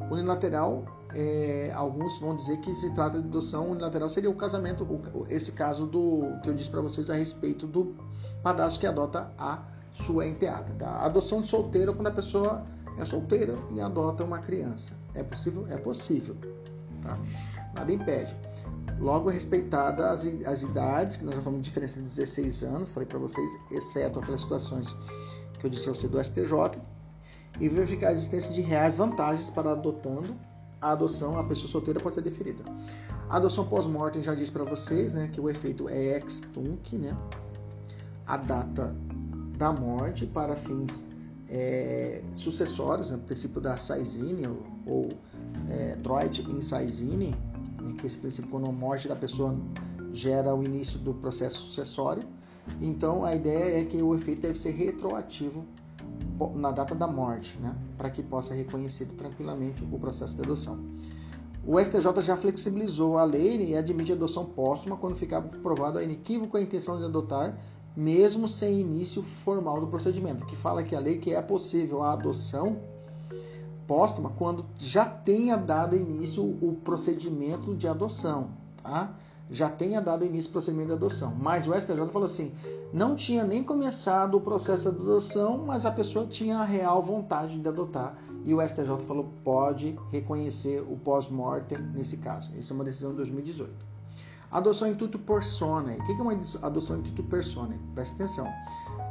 [0.10, 4.88] Unilateral, é, alguns vão dizer que se trata de adoção unilateral seria o casamento,
[5.30, 7.96] esse caso do que eu disse para vocês a respeito do
[8.44, 10.74] padrasto que adota a sua enteada.
[10.78, 11.06] Tá?
[11.06, 12.64] Adoção de solteiro quando a pessoa
[12.98, 14.94] é solteira e adota uma criança.
[15.14, 15.66] É possível?
[15.70, 16.36] É possível.
[17.06, 17.18] Tá?
[17.76, 18.36] Nada impede.
[19.00, 23.08] Logo, respeitada as, as idades, que nós já falamos de diferença de 16 anos, falei
[23.08, 24.96] para vocês, exceto aquelas situações
[25.60, 26.82] que eu disse para você do STJ,
[27.60, 30.36] e verificar a existência de reais vantagens para adotando
[30.82, 32.64] a adoção, a pessoa solteira pode ser deferida.
[33.30, 37.16] A adoção pós-mortem já disse para vocês, né, que o efeito é ex tunc, né,
[38.26, 38.96] a data
[39.58, 41.06] da morte para fins
[41.50, 45.10] é, sucessórios, né, princípio da Saizine ou, ou
[45.70, 47.36] é, Droit in Saizine,
[47.82, 49.56] né, que esse princípio quando a morte da pessoa
[50.12, 52.24] gera o início do processo sucessório.
[52.82, 55.66] Então a ideia é que o efeito deve ser retroativo
[56.56, 60.80] na data da morte, né, para que possa ser reconhecido tranquilamente o processo de adoção.
[61.66, 67.00] O STJ já flexibilizou a lei e admite adoção póstuma quando ficar provada a intenção
[67.00, 67.58] de adotar
[67.96, 72.12] mesmo sem início formal do procedimento, que fala que a lei que é possível a
[72.12, 72.78] adoção
[73.88, 78.50] póstuma quando já tenha dado início o procedimento de adoção,
[78.82, 79.14] tá?
[79.50, 81.34] Já tenha dado início o procedimento de adoção.
[81.40, 82.52] Mas o STJ falou assim,
[82.92, 87.60] não tinha nem começado o processo de adoção, mas a pessoa tinha a real vontade
[87.60, 88.18] de adotar.
[88.44, 92.56] E o STJ falou, pode reconhecer o pós-mortem nesse caso.
[92.58, 93.72] Isso é uma decisão de 2018.
[94.52, 95.94] Adoção em tuto persona.
[95.94, 97.78] O que é uma adoção em tuto persona?
[97.94, 98.48] Presta atenção.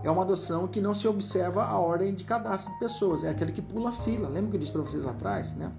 [0.02, 3.24] É uma adoção que não se observa a ordem de cadastro de pessoas.
[3.24, 4.28] É aquele que pula a fila.
[4.28, 5.73] Lembra que eu disse para vocês lá atrás, né?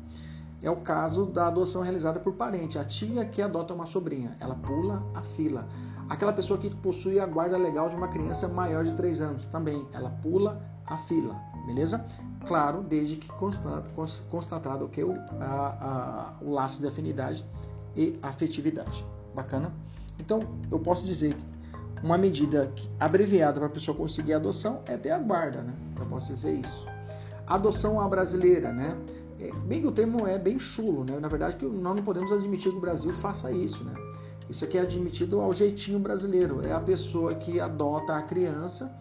[0.61, 2.79] É o caso da adoção realizada por parente.
[2.79, 5.67] A tia que adota uma sobrinha, ela pula a fila.
[6.09, 9.87] Aquela pessoa que possui a guarda legal de uma criança maior de 3 anos, também,
[9.93, 12.05] ela pula a fila, beleza?
[12.47, 13.27] Claro, desde que
[14.29, 15.15] constatado que o,
[16.41, 17.43] laço de afinidade
[17.95, 19.05] e afetividade.
[19.33, 19.73] Bacana?
[20.19, 20.39] Então,
[20.71, 21.45] eu posso dizer que
[22.03, 25.73] uma medida abreviada para a pessoa conseguir a adoção é ter a guarda, né?
[25.99, 26.85] Eu posso dizer isso.
[27.47, 28.95] Adoção à brasileira, né?
[29.39, 31.19] É, bem que o termo é bem chulo, né?
[31.19, 33.93] Na verdade, que nós não podemos admitir que o Brasil faça isso, né?
[34.49, 36.65] Isso aqui é admitido ao jeitinho brasileiro.
[36.65, 38.91] É a pessoa que adota a criança.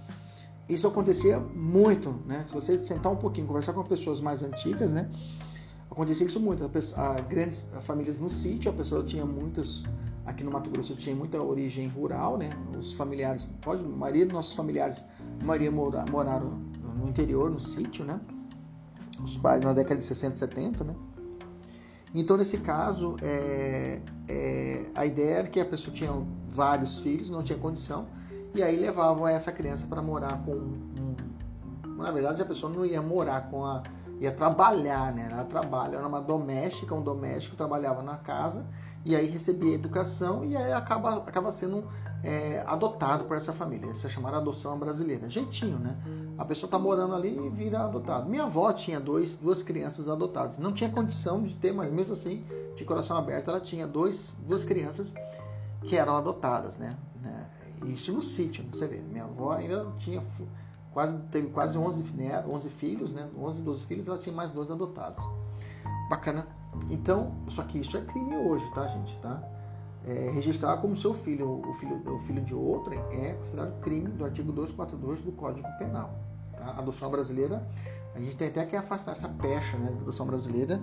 [0.68, 2.42] Isso acontecia muito, né?
[2.44, 5.10] Se você sentar um pouquinho, conversar com pessoas mais antigas, né?
[5.90, 6.64] Acontecia isso muito.
[6.64, 9.82] A pessoa, a grandes famílias no sítio, a pessoa tinha muitos
[10.26, 12.48] Aqui no Mato Grosso tinha muita origem rural, né?
[12.78, 15.04] Os familiares, pode, a maioria dos nossos familiares,
[15.42, 16.62] a maioria mora, moraram
[16.96, 18.18] no interior, no sítio, né?
[19.22, 20.94] Os pais na década de 60 e 70, né?
[22.14, 26.10] Então, nesse caso, é, é, a ideia era que a pessoa tinha
[26.48, 28.06] vários filhos, não tinha condição,
[28.54, 31.16] e aí levavam essa criança para morar com um,
[31.98, 33.82] Na verdade, a pessoa não ia morar com a.
[34.20, 35.28] ia trabalhar, né?
[35.30, 38.64] Ela trabalha, era uma doméstica, um doméstico trabalhava na casa
[39.04, 41.84] e aí recebia educação e aí acaba, acaba sendo
[42.22, 43.90] é, adotado por essa família.
[43.90, 45.28] Essa é chamada adoção brasileira.
[45.28, 45.96] Jeitinho, né?
[46.38, 48.28] A pessoa está morando ali e vira adotado.
[48.28, 50.58] Minha avó tinha dois, duas crianças adotadas.
[50.58, 52.44] Não tinha condição de ter, mas mesmo assim,
[52.74, 55.12] de coração aberto, ela tinha dois, duas crianças
[55.82, 56.96] que eram adotadas, né?
[57.20, 57.46] né?
[57.84, 58.96] Isso no sítio, você vê.
[58.96, 60.22] Minha avó ainda tinha
[60.92, 62.42] quase, teve quase 11, né?
[62.48, 63.28] 11 filhos, né?
[63.38, 65.22] 11, 12 filhos, ela tinha mais dois adotados.
[66.08, 66.46] Bacana.
[66.90, 69.16] Então, só que isso é crime hoje, tá, gente?
[69.18, 69.42] Tá?
[70.06, 74.24] É, registrar como seu filho, o filho, o filho de outrem, é considerado crime do
[74.24, 76.18] artigo 242 do Código Penal.
[76.52, 76.64] Tá?
[76.66, 77.66] A adoção brasileira,
[78.14, 80.80] a gente tem até que afastar essa pecha né, da adoção brasileira,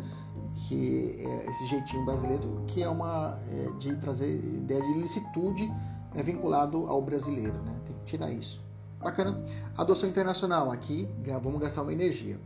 [0.55, 5.71] que é esse jeitinho brasileiro, que é uma é, de trazer ideia de ilicitude
[6.13, 7.73] é vinculado ao brasileiro, né?
[7.85, 8.61] Tem que tirar isso.
[8.99, 9.43] Bacana.
[9.77, 11.09] Adoção internacional, aqui
[11.41, 12.39] vamos gastar uma energia.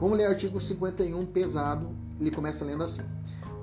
[0.00, 1.88] Vamos ler o artigo 51 pesado
[2.20, 3.02] ele começa lendo assim: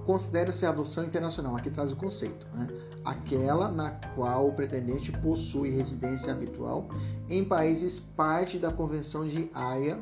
[0.06, 2.68] Considera-se a adoção internacional, aqui traz o conceito, né?
[3.04, 6.88] aquela na qual o pretendente possui residência habitual
[7.30, 10.00] em países parte da Convenção de Haia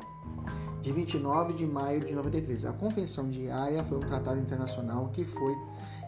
[0.80, 2.66] de 29 de maio de 93.
[2.66, 5.56] A Convenção de Haia foi um tratado internacional que foi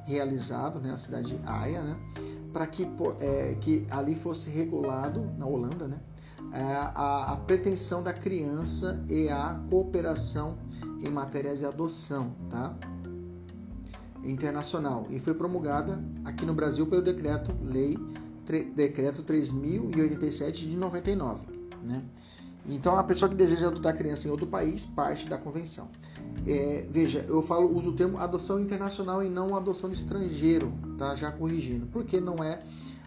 [0.06, 1.96] realizado né, na cidade de Haia, né,
[2.52, 2.88] para que,
[3.18, 5.98] é, que ali fosse regulado, na Holanda, né,
[6.52, 6.62] é,
[6.94, 10.56] a, a pretensão da criança e a cooperação
[11.02, 12.74] em matéria de adoção, tá?
[14.24, 17.96] internacional e foi promulgada aqui no Brasil pelo decreto lei
[18.74, 21.40] decreto 3087 de 99,
[21.82, 22.02] né?
[22.66, 25.88] Então a pessoa que deseja adotar criança em outro país parte da convenção.
[26.46, 31.14] É, veja, eu falo uso o termo adoção internacional e não adoção de estrangeiro, tá?
[31.14, 32.58] Já corrigindo, porque não é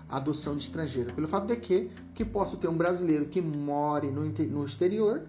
[0.09, 4.23] adoção de estrangeiro, pelo fato de que que posso ter um brasileiro que more no,
[4.25, 5.23] no exterior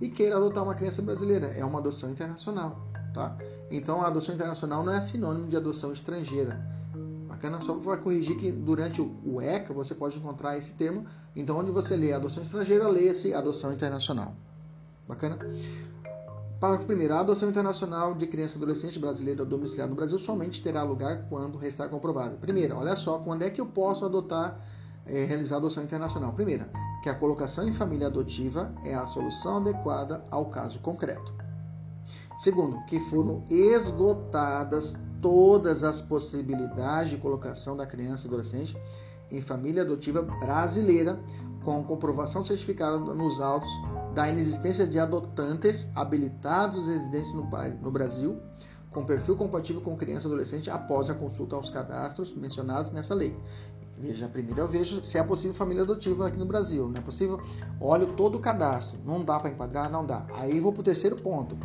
[0.00, 2.80] e queira adotar uma criança brasileira, é uma adoção internacional,
[3.14, 3.36] tá?
[3.70, 6.60] Então a adoção internacional não é sinônimo de adoção estrangeira.
[7.28, 11.04] Bacana, só para corrigir que durante o ECA você pode encontrar esse termo.
[11.34, 14.34] Então, onde você lê adoção estrangeira, lê-se adoção internacional.
[15.06, 15.38] Bacana?
[16.58, 17.12] Parágrafo 1.
[17.12, 21.58] A adoção internacional de criança e adolescente brasileira domiciliada no Brasil somente terá lugar quando
[21.58, 22.38] restar comprovado.
[22.38, 24.58] Primeiro, olha só, quando é que eu posso adotar,
[25.06, 26.32] é, realizar adoção internacional?
[26.32, 26.70] Primeira,
[27.02, 31.32] que a colocação em família adotiva é a solução adequada ao caso concreto.
[32.38, 38.76] Segundo, que foram esgotadas todas as possibilidades de colocação da criança e adolescente
[39.30, 41.18] em família adotiva brasileira
[41.64, 43.68] com comprovação certificada nos autos
[44.14, 48.40] da inexistência de adotantes habilitados residentes no Brasil
[48.96, 53.36] com perfil compatível com criança e adolescente após a consulta aos cadastros mencionados nessa lei.
[53.98, 56.86] Veja, primeiro eu vejo se é possível família adotiva aqui no Brasil.
[56.86, 57.40] Não é possível?
[57.80, 59.00] Olho todo o cadastro.
[59.04, 59.90] Não dá para enquadrar?
[59.90, 60.26] Não dá.
[60.34, 61.56] Aí vou para o terceiro ponto.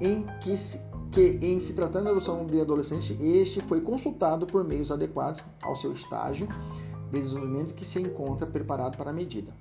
[0.00, 0.80] Em que, se,
[1.10, 5.74] que, em se tratando de adoção de adolescente, este foi consultado por meios adequados ao
[5.74, 6.46] seu estágio
[7.10, 9.52] de desenvolvimento que se encontra preparado para a medida.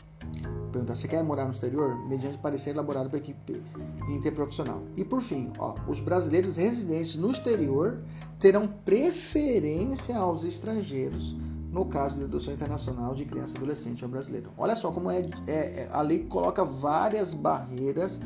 [0.71, 1.95] Pergunta, você quer morar no exterior?
[2.07, 3.61] Mediante parecer elaborado pela equipe
[4.09, 4.81] interprofissional.
[4.95, 8.01] E por fim, ó, os brasileiros residentes no exterior
[8.39, 11.35] terão preferência aos estrangeiros
[11.72, 14.52] no caso de adoção internacional de criança e adolescente ao brasileiro.
[14.57, 18.19] Olha só como é, é, é, a lei coloca várias barreiras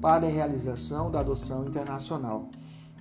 [0.00, 2.48] para a realização da adoção internacional.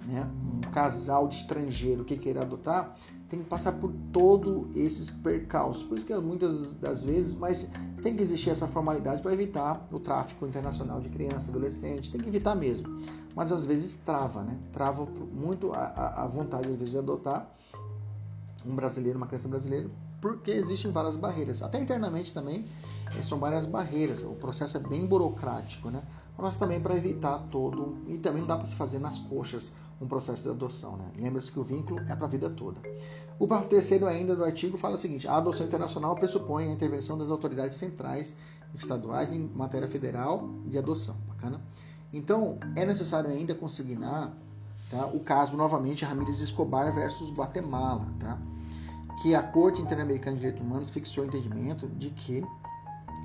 [0.06, 0.26] Né?
[0.66, 2.96] Um casal de estrangeiro que queira adotar
[3.30, 5.84] tem que passar por todos esses percalços.
[5.84, 7.68] Por isso que muitas das vezes, mas
[8.02, 12.30] tem que existir essa formalidade para evitar o tráfico internacional de criança, adolescente, tem que
[12.30, 12.88] evitar mesmo.
[13.36, 14.58] Mas às vezes trava, né?
[14.74, 17.50] Trava muito a, a vontade às vezes, de adotar
[18.66, 19.90] um brasileiro, uma criança brasileira,
[20.22, 21.62] porque existem várias barreiras.
[21.62, 22.68] Até internamente também
[23.16, 24.24] eh, são várias barreiras.
[24.24, 26.04] O processo é bem burocrático, né?
[26.38, 29.72] Mas também para evitar todo e também não dá para se fazer nas coxas
[30.02, 31.12] um processo de adoção, né?
[31.18, 32.82] Lembra-se que o vínculo é para a vida toda.
[33.38, 37.18] O parágrafo terceiro ainda do artigo fala o seguinte: a adoção internacional pressupõe a intervenção
[37.18, 38.36] das autoridades centrais
[38.76, 41.16] estaduais em matéria federal de adoção.
[41.28, 41.62] Bacana?
[42.14, 44.36] Então, é necessário ainda consignar
[44.92, 48.38] tá, o caso novamente Ramírez Escobar versus Guatemala, tá?
[49.22, 52.42] que a Corte Interamericana de Direitos Humanos fixou o entendimento de que,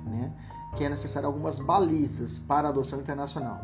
[0.05, 0.31] né,
[0.75, 3.61] que é necessário algumas balizas para a adoção internacional.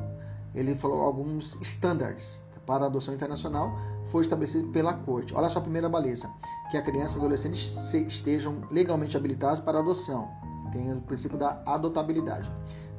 [0.54, 3.78] Ele falou alguns standards para a adoção internacional
[4.10, 5.34] foi estabelecido pela Corte.
[5.36, 6.30] Olha só a primeira baliza,
[6.72, 7.60] que a criança e adolescente
[8.08, 10.30] estejam legalmente habilitados para adoção.
[10.72, 12.50] Tem o princípio da adotabilidade.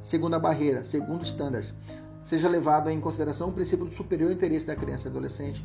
[0.01, 1.73] Segunda barreira, segundo standard,
[2.25, 5.63] seja levado em consideração o princípio do superior interesse da criança e adolescente.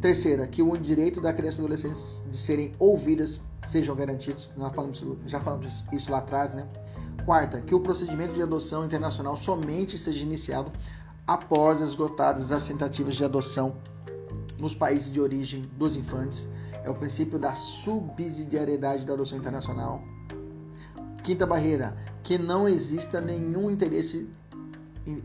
[0.00, 1.98] Terceira, que o direito da criança e adolescente
[2.28, 4.50] de serem ouvidas sejam garantidos.
[4.56, 6.66] Nós falamos, já falamos isso lá atrás, né?
[7.24, 10.72] Quarta, que o procedimento de adoção internacional somente seja iniciado
[11.24, 13.76] após esgotadas as tentativas de adoção
[14.58, 16.48] nos países de origem dos infantes.
[16.82, 20.02] É o princípio da subsidiariedade da adoção internacional.
[21.22, 24.28] Quinta barreira, que não exista nenhum interesse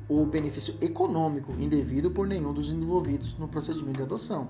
[0.07, 4.49] ou benefício econômico indevido por nenhum dos envolvidos no procedimento de adoção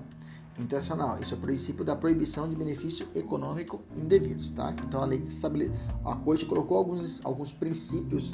[0.58, 1.18] internacional.
[1.20, 4.74] Isso é o princípio da proibição de benefício econômico indevidos, tá?
[4.86, 5.72] Então a lei estabelece,
[6.04, 8.30] a corte colocou alguns, alguns princípios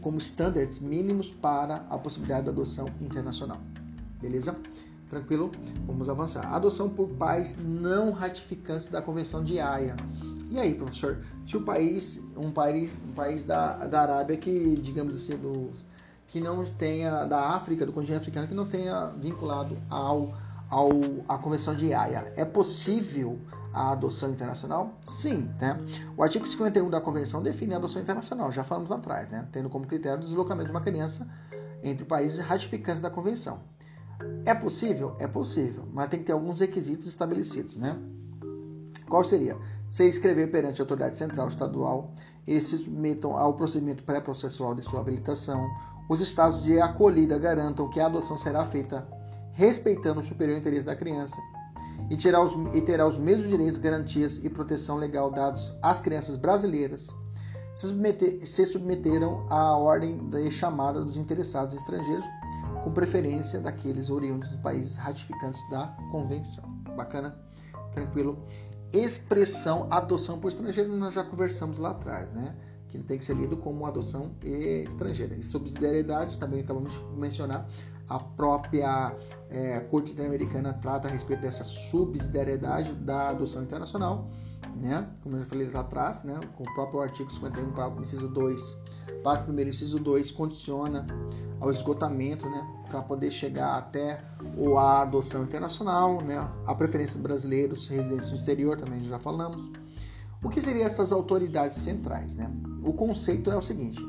[0.00, 3.58] como estándares mínimos para a possibilidade de adoção internacional.
[4.20, 4.56] Beleza?
[5.08, 5.50] Tranquilo?
[5.86, 6.46] Vamos avançar.
[6.52, 9.94] Adoção por pais não ratificantes da Convenção de Haia.
[10.50, 15.14] E aí, professor, se o país, um país, um país da, da Arábia que, digamos
[15.14, 15.70] assim, do,
[16.32, 20.34] que não tenha, da África, do continente africano, que não tenha vinculado ao,
[20.70, 20.88] ao,
[21.28, 23.38] à Convenção de Haia, é possível
[23.70, 24.94] a adoção internacional?
[25.04, 25.78] Sim, né?
[26.16, 29.46] O artigo 51 da Convenção define a adoção internacional, já falamos lá atrás, né?
[29.52, 31.28] Tendo como critério o deslocamento de uma criança
[31.82, 33.60] entre países ratificantes da Convenção.
[34.46, 35.14] É possível?
[35.18, 37.94] É possível, mas tem que ter alguns requisitos estabelecidos, né?
[39.06, 39.58] Qual seria?
[39.86, 42.14] Se escrever perante a autoridade central estadual
[42.46, 45.68] e se submetam ao procedimento pré-processual de sua habilitação,
[46.12, 49.06] os estados de acolhida garantam que a adoção será feita
[49.54, 51.36] respeitando o superior interesse da criança,
[52.10, 56.36] e terá, os, e terá os mesmos direitos, garantias e proteção legal dados às crianças
[56.36, 57.08] brasileiras
[57.74, 62.24] se, submeter, se submeteram à ordem de chamada dos interessados estrangeiros
[62.84, 66.68] com preferência daqueles oriundos dos países ratificantes da convenção.
[66.96, 67.38] Bacana?
[67.94, 68.38] Tranquilo?
[68.92, 72.54] Expressão adoção por estrangeiro, nós já conversamos lá atrás, né?
[72.92, 75.34] Que tem que ser lido como adoção estrangeira.
[75.34, 77.66] E subsidiariedade, também acabamos de mencionar,
[78.06, 79.16] a própria
[79.48, 84.28] é, Corte Interamericana trata a respeito dessa subsidiariedade da adoção internacional,
[84.76, 85.08] né?
[85.22, 86.38] Como eu já falei lá atrás, né?
[86.54, 88.76] Com o próprio artigo 51, inciso 2,
[89.24, 91.06] parte 1, inciso 2, condiciona
[91.58, 92.84] ao esgotamento, né?
[92.90, 94.22] Para poder chegar até
[94.58, 96.46] o, a adoção internacional, né?
[96.66, 99.81] A preferência dos brasileiros residentes no exterior, também já falamos.
[100.42, 102.50] O que seriam essas autoridades centrais, né?
[102.82, 104.00] O conceito é o seguinte: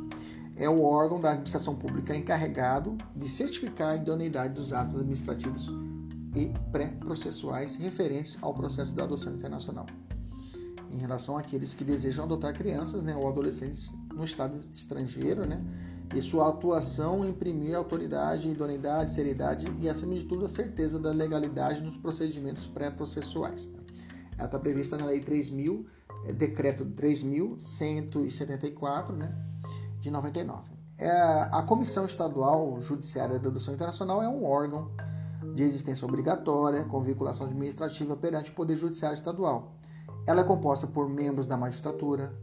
[0.56, 5.70] é o órgão da administração pública encarregado de certificar a idoneidade dos atos administrativos
[6.36, 9.86] e pré-processuais referentes ao processo da adoção internacional.
[10.90, 15.64] Em relação àqueles que desejam adotar crianças né, ou adolescentes no estado estrangeiro, né,
[16.16, 21.82] e sua atuação imprimir autoridade, idoneidade, seriedade e, acima de tudo, a certeza da legalidade
[21.82, 23.68] nos procedimentos pré-processuais.
[23.68, 23.83] Tá?
[24.38, 25.84] Ela está prevista na Lei 3.000,
[26.26, 29.36] é, Decreto 3.174, né,
[30.00, 30.72] de 99.
[30.98, 34.92] É, a Comissão Estadual Judiciária da Adoção Internacional é um órgão
[35.56, 39.74] de existência obrigatória com vinculação administrativa perante o Poder Judiciário Estadual.
[40.26, 42.34] Ela é composta por membros da magistratura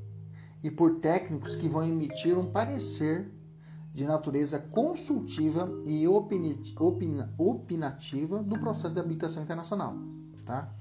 [0.63, 3.31] e por técnicos que vão emitir um parecer
[3.93, 7.23] de natureza consultiva e opinativa
[8.43, 9.97] do processo de habilitação internacional,
[10.45, 10.73] tá?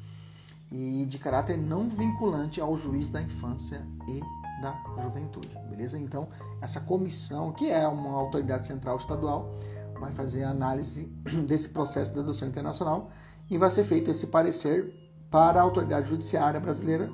[0.71, 4.19] E de caráter não vinculante ao juiz da infância e
[4.61, 5.97] da juventude, beleza?
[5.97, 6.27] Então,
[6.61, 9.57] essa comissão, que é uma autoridade central estadual,
[9.99, 11.05] vai fazer a análise
[11.47, 13.09] desse processo de adoção internacional
[13.49, 14.93] e vai ser feito esse parecer
[15.31, 17.09] para a autoridade judiciária brasileira,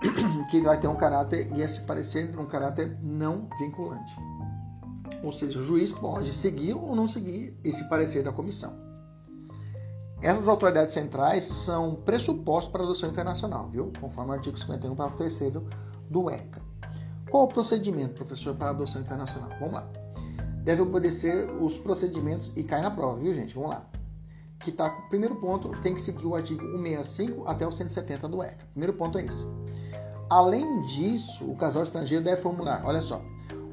[0.50, 4.14] que vai ter um caráter, e esse parecer um caráter não vinculante.
[5.22, 8.83] Ou seja, o juiz pode seguir ou não seguir esse parecer da comissão.
[10.24, 13.92] Essas autoridades centrais são pressupostos para a adoção internacional, viu?
[14.00, 15.52] Conforme o artigo 51, parágrafo 3
[16.08, 16.62] do ECA.
[17.30, 19.50] Qual o procedimento, professor, para a adoção internacional?
[19.60, 19.86] Vamos lá.
[20.62, 23.54] Deve obedecer os procedimentos e cai na prova, viu, gente?
[23.54, 23.84] Vamos lá.
[24.60, 28.64] Que tá, primeiro ponto, tem que seguir o artigo 165 até o 170 do ECA.
[28.70, 29.46] Primeiro ponto é esse.
[30.30, 33.20] Além disso, o casal estrangeiro deve formular, olha só,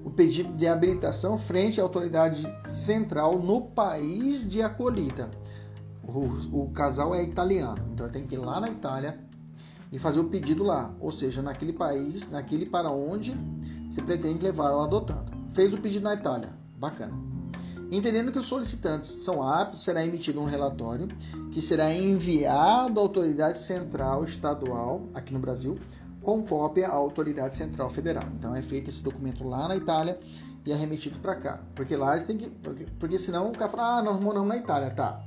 [0.04, 5.32] o pedido de habilitação frente à autoridade central no país de acolhida.
[6.04, 9.20] O, o casal é italiano, então tem que ir lá na Itália
[9.92, 13.36] e fazer o pedido lá, ou seja, naquele país, naquele para onde
[13.90, 15.32] se pretende levar o adotando.
[15.54, 17.14] Fez o pedido na Itália, bacana.
[17.92, 21.10] Entendendo que os solicitantes são aptos, será emitido um relatório
[21.52, 25.78] que será enviado à autoridade central estadual aqui no Brasil
[26.22, 28.24] com cópia à autoridade central federal.
[28.38, 30.18] Então é feito esse documento lá na Itália
[30.66, 33.98] e é remetido para cá, porque lá têm que, porque, porque senão o cara fala,
[33.98, 35.22] ah, nós moramos na Itália, tá?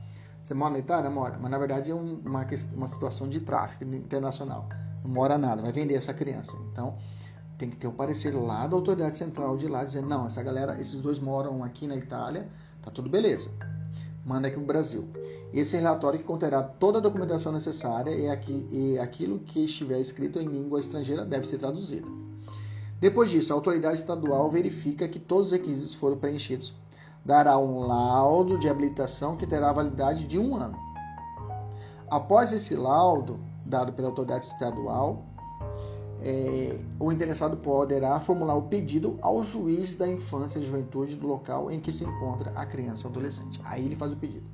[0.44, 1.10] Você mora na Itália?
[1.10, 1.38] Mora.
[1.40, 4.68] Mas na verdade é uma, uma situação de tráfico internacional.
[5.02, 6.54] Não mora nada, vai vender essa criança.
[6.70, 6.98] Então
[7.56, 10.78] tem que ter o parecer lá da autoridade central de lá dizendo: não, essa galera,
[10.78, 12.46] esses dois moram aqui na Itália,
[12.82, 13.50] tá tudo beleza.
[14.22, 15.08] Manda aqui para o Brasil.
[15.50, 20.38] Esse relatório que conterá toda a documentação necessária e, aqui, e aquilo que estiver escrito
[20.38, 22.10] em língua estrangeira deve ser traduzido.
[23.00, 26.74] Depois disso, a autoridade estadual verifica que todos os requisitos foram preenchidos
[27.24, 30.78] dará um laudo de habilitação que terá validade de um ano.
[32.10, 35.24] Após esse laudo, dado pela autoridade estadual,
[36.20, 41.70] é, o interessado poderá formular o pedido ao juiz da infância e juventude do local
[41.70, 43.60] em que se encontra a criança ou adolescente.
[43.64, 44.48] Aí ele faz o pedido.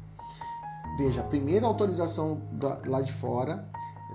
[0.96, 2.40] Veja, a primeira autorização
[2.86, 3.68] lá de fora,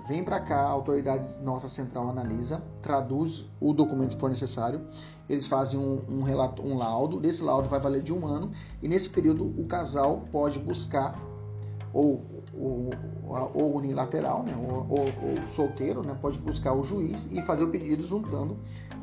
[0.06, 4.86] vem para cá, a autoridade nossa central analisa, traduz o documento se for necessário,
[5.28, 8.88] eles fazem um, um, relato, um laudo, desse laudo vai valer de um ano, e
[8.88, 11.18] nesse período o casal pode buscar,
[11.92, 12.24] ou,
[12.54, 12.90] ou,
[13.54, 17.68] ou unilateral, né, ou, ou, ou, solteiro, né, pode buscar o juiz e fazer o
[17.68, 18.56] pedido juntando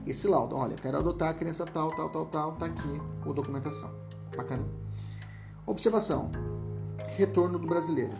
[0.07, 0.55] esse laudo.
[0.55, 3.89] Olha, quero adotar a criança tal, tal, tal, tal, tá aqui a documentação.
[4.35, 4.63] Bacana?
[5.65, 6.29] Observação.
[7.15, 8.13] Retorno do brasileiro.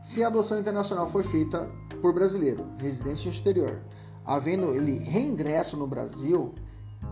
[0.00, 1.68] Se a adoção internacional foi feita
[2.00, 3.80] por brasileiro, residente no exterior,
[4.24, 6.54] havendo ele reingresso no Brasil,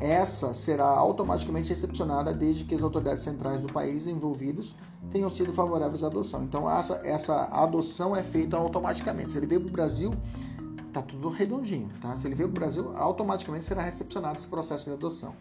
[0.00, 4.74] essa será automaticamente recepcionada desde que as autoridades centrais do país envolvidos
[5.10, 6.44] tenham sido favoráveis à adoção.
[6.44, 9.30] Então, essa, essa adoção é feita automaticamente.
[9.30, 10.12] Se ele veio para o Brasil,
[10.86, 11.88] está tudo redondinho.
[12.00, 12.14] Tá?
[12.16, 15.34] Se ele veio para o Brasil, automaticamente será recepcionado esse processo de adoção.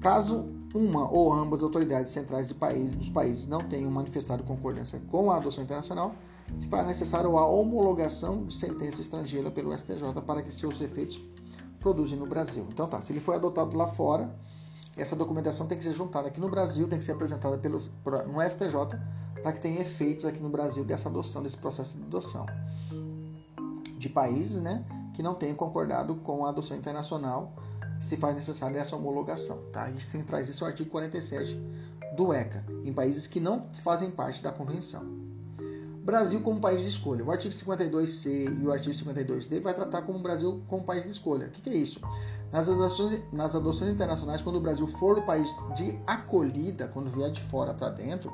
[0.00, 5.30] Caso uma ou ambas autoridades centrais do país, dos países não tenham manifestado concordância com
[5.30, 6.14] a adoção internacional,
[6.58, 11.20] se fará necessário a homologação de sentença estrangeira pelo STJ para que seus efeitos
[11.80, 12.66] produzem no Brasil.
[12.72, 14.34] Então tá, se ele foi adotado lá fora,
[14.96, 17.90] essa documentação tem que ser juntada aqui no Brasil, tem que ser apresentada pelos,
[18.26, 18.98] no STJ
[19.42, 22.44] para que tenha efeitos aqui no Brasil dessa adoção, desse processo de adoção.
[23.96, 24.84] De países né,
[25.14, 27.52] que não tenham concordado com a adoção internacional,
[28.00, 29.58] se faz necessária essa homologação.
[29.72, 29.88] Tá?
[29.90, 31.56] Isso traz isso o artigo 47
[32.16, 35.27] do ECA, em países que não fazem parte da convenção.
[36.08, 37.22] Brasil como país de escolha.
[37.22, 41.10] O artigo 52C e o artigo 52D vai tratar como o Brasil como país de
[41.10, 41.48] escolha.
[41.48, 42.00] O que, que é isso?
[42.50, 47.30] Nas adoções, nas adoções internacionais, quando o Brasil for o país de acolhida, quando vier
[47.30, 48.32] de fora para dentro,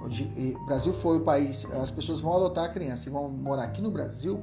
[0.00, 3.82] o Brasil foi o país, as pessoas vão adotar a criança e vão morar aqui
[3.82, 4.42] no Brasil,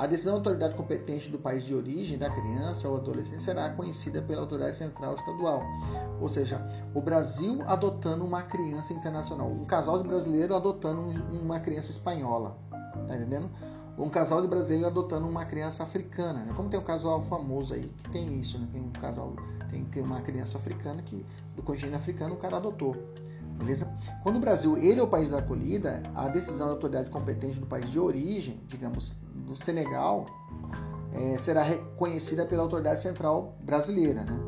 [0.00, 4.22] a decisão da autoridade competente do país de origem da criança ou adolescente será conhecida
[4.22, 5.62] pela autoridade central estadual.
[6.18, 6.58] Ou seja,
[6.94, 12.56] o Brasil adotando uma criança internacional, um casal de brasileiro adotando uma criança espanhola,
[13.06, 13.50] tá entendendo?
[13.98, 16.54] Um casal de brasileiro adotando uma criança africana, né?
[16.56, 18.66] Como tem um casal famoso aí que tem isso, né?
[18.72, 19.34] Tem um casal,
[19.70, 22.96] tem, uma criança africana que do continente africano o cara adotou
[23.60, 23.86] beleza?
[24.22, 27.66] Quando o Brasil ele é o país da acolhida, a decisão da autoridade competente do
[27.66, 29.14] país de origem, digamos,
[29.46, 30.24] do Senegal,
[31.12, 34.38] é, será reconhecida pela autoridade central brasileira, né?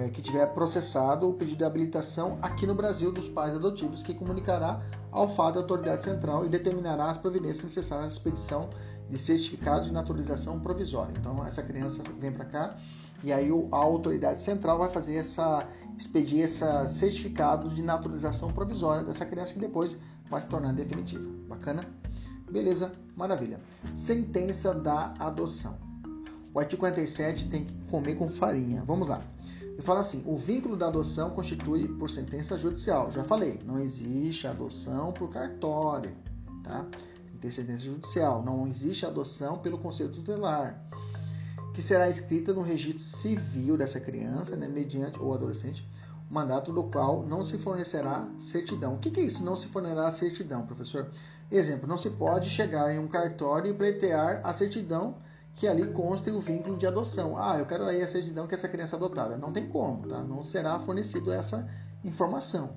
[0.00, 4.12] É, que tiver processado o pedido de habilitação aqui no Brasil dos pais adotivos, que
[4.12, 4.82] comunicará
[5.12, 8.68] ao FAD da autoridade central e determinará as providências necessárias à expedição
[9.08, 11.12] de certificado de naturalização provisória.
[11.16, 12.76] Então, essa criança vem para cá
[13.22, 15.64] e aí a autoridade central vai fazer essa
[15.96, 19.96] expedir esse certificado de naturalização provisória dessa criança que depois
[20.28, 21.24] vai se tornar definitiva.
[21.48, 21.82] Bacana?
[22.50, 23.60] Beleza, maravilha.
[23.94, 25.76] Sentença da adoção.
[26.54, 28.82] O artigo 47 tem que comer com farinha.
[28.86, 29.22] Vamos lá.
[29.62, 33.10] Ele fala assim: o vínculo da adoção constitui por sentença judicial.
[33.10, 36.16] Já falei, não existe adoção por cartório,
[36.62, 36.86] tá?
[37.40, 38.42] Tem sentença judicial.
[38.42, 40.85] Não existe adoção pelo conselho tutelar
[41.76, 45.86] que será escrita no registro civil dessa criança, né, mediante ou adolescente,
[46.30, 48.94] mandato do qual não se fornecerá certidão.
[48.94, 49.44] O que, que é isso?
[49.44, 51.10] Não se fornecerá certidão, professor?
[51.50, 55.16] Exemplo, não se pode chegar em um cartório e pleitear a certidão
[55.54, 57.36] que ali conste o vínculo de adoção.
[57.36, 59.36] Ah, eu quero aí a certidão que essa criança é adotada.
[59.36, 60.22] Não tem como, tá?
[60.22, 61.68] Não será fornecido essa
[62.02, 62.70] informação,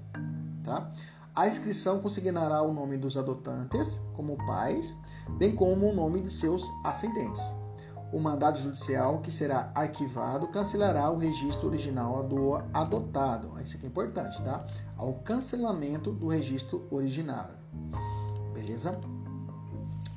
[0.61, 0.91] tá?
[1.33, 4.93] A inscrição consignará o nome dos adotantes como pais,
[5.37, 7.58] bem como o nome de seus ascendentes
[8.11, 13.59] o mandado judicial, que será arquivado, cancelará o registro original do adotado.
[13.61, 14.65] Isso aqui é importante, tá?
[14.97, 17.55] Ao cancelamento do registro originário.
[18.53, 18.99] Beleza?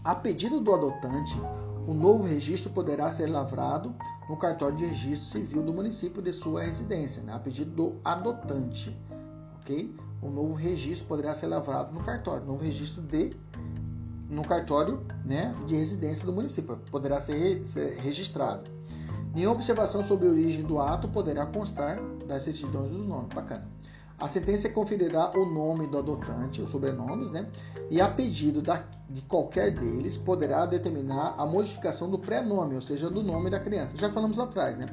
[0.05, 1.39] A pedido do adotante,
[1.87, 3.95] o novo registro poderá ser lavrado
[4.29, 7.35] no cartório de registro civil do município de sua residência, né?
[7.35, 8.97] a pedido do adotante,
[9.61, 9.95] ok?
[10.23, 13.31] O novo registro poderá ser lavrado no cartório, novo registro de
[14.33, 18.71] no cartório né, de residência do município, poderá ser, ser registrado.
[19.35, 23.33] Nenhuma observação sobre a origem do ato poderá constar das certidões dos nomes.
[23.35, 23.69] Bacana.
[24.19, 27.49] A sentença conferirá o nome do adotante, os sobrenomes, né?
[27.91, 33.11] E a pedido da, de qualquer deles, poderá determinar a modificação do pré-nome, ou seja,
[33.11, 33.97] do nome da criança.
[33.97, 34.87] Já falamos lá atrás, né?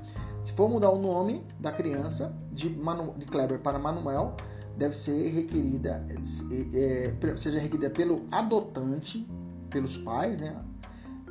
[0.44, 4.36] Se for mudar o nome da criança de, Manu, de Kleber para Manuel,
[4.80, 9.27] deve ser requerida, é, é, seja requerida pelo adotante,
[9.69, 10.56] pelos pais, né?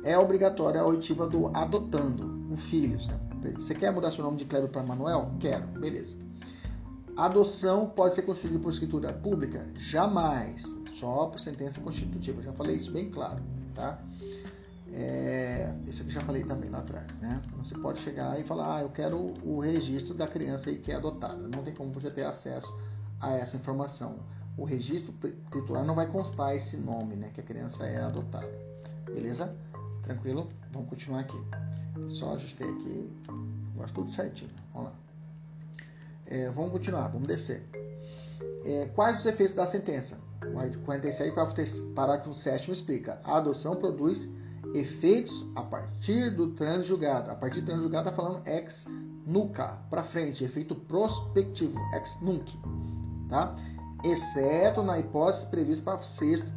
[0.03, 2.97] É obrigatória a oitiva do adotando, um filho.
[3.41, 3.53] Né?
[3.57, 5.31] Você quer mudar seu nome de Kleber para Manuel?
[5.39, 6.15] Quero, beleza.
[7.17, 9.67] Adoção pode ser constituída por escritura pública?
[9.77, 10.63] Jamais,
[10.93, 12.41] só por sentença constitutiva.
[12.41, 13.41] Já falei isso bem claro,
[13.75, 13.99] tá?
[14.93, 17.41] É, isso que já falei também lá atrás, né?
[17.57, 20.95] Você pode chegar e falar, ah, eu quero o registro da criança aí que é
[20.95, 21.49] adotada.
[21.53, 22.71] Não tem como você ter acesso
[23.19, 24.19] a essa informação.
[24.57, 25.13] O registro
[25.51, 28.51] titular não vai constar esse nome, né, que a criança é adotada.
[29.05, 29.55] Beleza?
[30.03, 30.49] Tranquilo?
[30.71, 31.37] Vamos continuar aqui.
[32.09, 33.09] Só ajustei aqui,
[33.73, 34.51] agora tudo certinho.
[34.73, 34.95] Vamos lá.
[36.25, 37.63] É, vamos continuar, vamos descer.
[38.65, 40.17] É, quais os efeitos da sentença?
[40.53, 41.33] O artigo 47,
[41.93, 43.19] parágrafo 7 explica.
[43.23, 44.27] A adoção produz
[44.73, 47.31] efeitos a partir do transjugado.
[47.31, 48.85] A partir do transjugado está falando ex
[49.25, 52.57] nuca, para frente, efeito prospectivo, ex nunc
[53.29, 53.55] tá?
[54.03, 56.51] exceto na hipótese prevista para o sexto,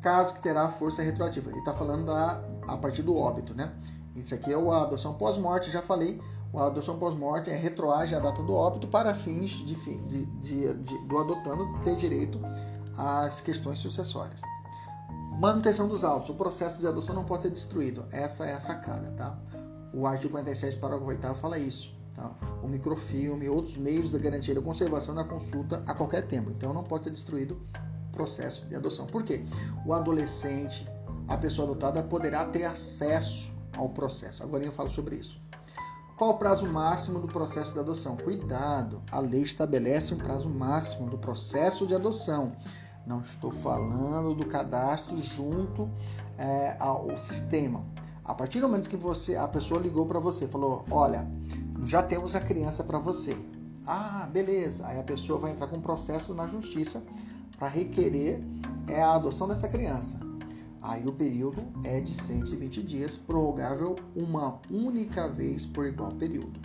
[0.00, 1.50] caso que terá força retroativa.
[1.50, 3.72] Ele está falando da, a partir do óbito, né?
[4.16, 6.20] Isso aqui é a adoção pós-morte, já falei.
[6.54, 10.98] A adoção pós-morte é retroage a data do óbito para fins de, de, de, de,
[11.06, 12.40] do adotando ter direito
[12.96, 14.40] às questões sucessórias.
[15.38, 16.30] Manutenção dos autos.
[16.30, 18.06] O processo de adoção não pode ser destruído.
[18.10, 19.38] Essa é a sacada, tá?
[19.92, 22.34] O artigo 47, parágrafo 8 fala isso tá?
[22.62, 26.50] o microfilme outros meios de garantir a conservação da consulta a qualquer tempo.
[26.50, 27.60] Então não pode ser destruído
[28.08, 29.06] o processo de adoção.
[29.06, 29.44] Por quê?
[29.86, 30.84] O adolescente,
[31.28, 34.42] a pessoa adotada poderá ter acesso ao processo.
[34.42, 35.40] Agora eu falo sobre isso.
[36.16, 38.16] Qual o prazo máximo do processo de adoção?
[38.16, 42.56] Cuidado, a lei estabelece um prazo máximo do processo de adoção.
[43.06, 45.88] Não estou falando do cadastro junto
[46.36, 47.84] é, ao sistema.
[48.24, 51.24] A partir do momento que você, a pessoa ligou para você, falou, olha,
[51.84, 53.36] já temos a criança para você.
[53.86, 54.86] Ah, beleza.
[54.86, 57.02] Aí a pessoa vai entrar com um processo na justiça
[57.58, 58.40] para requerer
[58.86, 60.18] é, a adoção dessa criança.
[60.80, 66.60] Aí o período é de 120 dias, prorrogável uma única vez por igual período.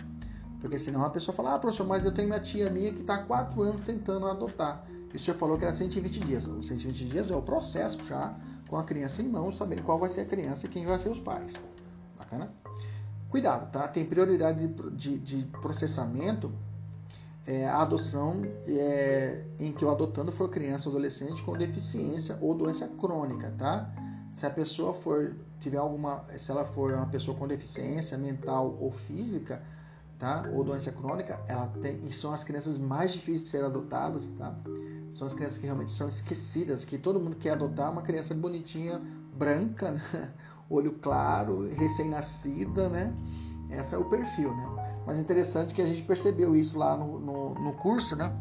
[0.60, 3.16] Porque senão a pessoa fala, ah, professor, mas eu tenho minha tia minha que está
[3.16, 4.86] há 4 anos tentando adotar.
[5.12, 6.46] E o senhor falou que era 120 dias.
[6.46, 8.34] Os 120 dias é o processo já
[8.68, 11.10] com a criança em mãos, sabendo qual vai ser a criança e quem vai ser
[11.10, 11.52] os pais.
[12.18, 12.52] Bacana?
[13.34, 13.88] Cuidado, tá?
[13.88, 16.52] Tem prioridade de, de, de processamento
[17.44, 22.54] é, a adoção é, em que o adotando for criança ou adolescente com deficiência ou
[22.54, 23.92] doença crônica, tá?
[24.32, 28.92] Se a pessoa for tiver alguma, se ela for uma pessoa com deficiência mental ou
[28.92, 29.60] física,
[30.16, 30.48] tá?
[30.54, 34.54] Ou doença crônica, ela tem, e são as crianças mais difíceis de ser adotadas, tá?
[35.10, 39.02] São as crianças que realmente são esquecidas, que todo mundo quer adotar uma criança bonitinha,
[39.36, 40.32] branca, né?
[40.68, 43.14] Olho claro, recém-nascida, né?
[43.70, 45.02] Esse é o perfil, né?
[45.06, 48.32] Mas interessante que a gente percebeu isso lá no, no, no curso, né?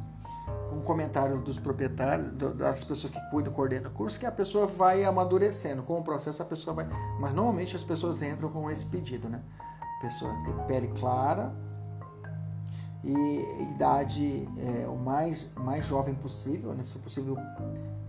[0.72, 5.04] Um comentário dos proprietários, das pessoas que cuidam, coordenam o curso, que a pessoa vai
[5.04, 5.84] amadurecendo.
[5.84, 6.88] Com o processo, a pessoa vai.
[7.20, 9.42] Mas normalmente as pessoas entram com esse pedido, né?
[10.02, 11.54] Pessoa tem pele clara
[13.04, 16.84] e idade é, o mais, mais jovem possível, né?
[16.84, 17.38] se possível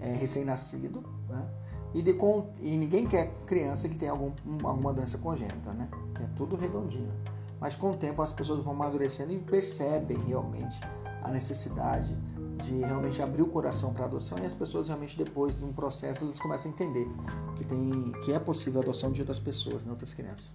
[0.01, 1.45] é, recém-nascido, né?
[1.95, 4.33] E, de, com, e ninguém quer criança que tenha algum,
[4.65, 5.89] alguma doença congênita, né?
[6.15, 7.13] Que é tudo redondinho.
[7.61, 10.79] Mas com o tempo as pessoas vão amadurecendo e percebem realmente
[11.23, 12.15] a necessidade
[12.63, 16.25] de realmente abrir o coração para adoção e as pessoas realmente depois de um processo
[16.25, 17.07] elas começam a entender
[17.57, 17.91] que tem
[18.25, 20.55] que é possível a adoção de outras pessoas, né, outras crianças.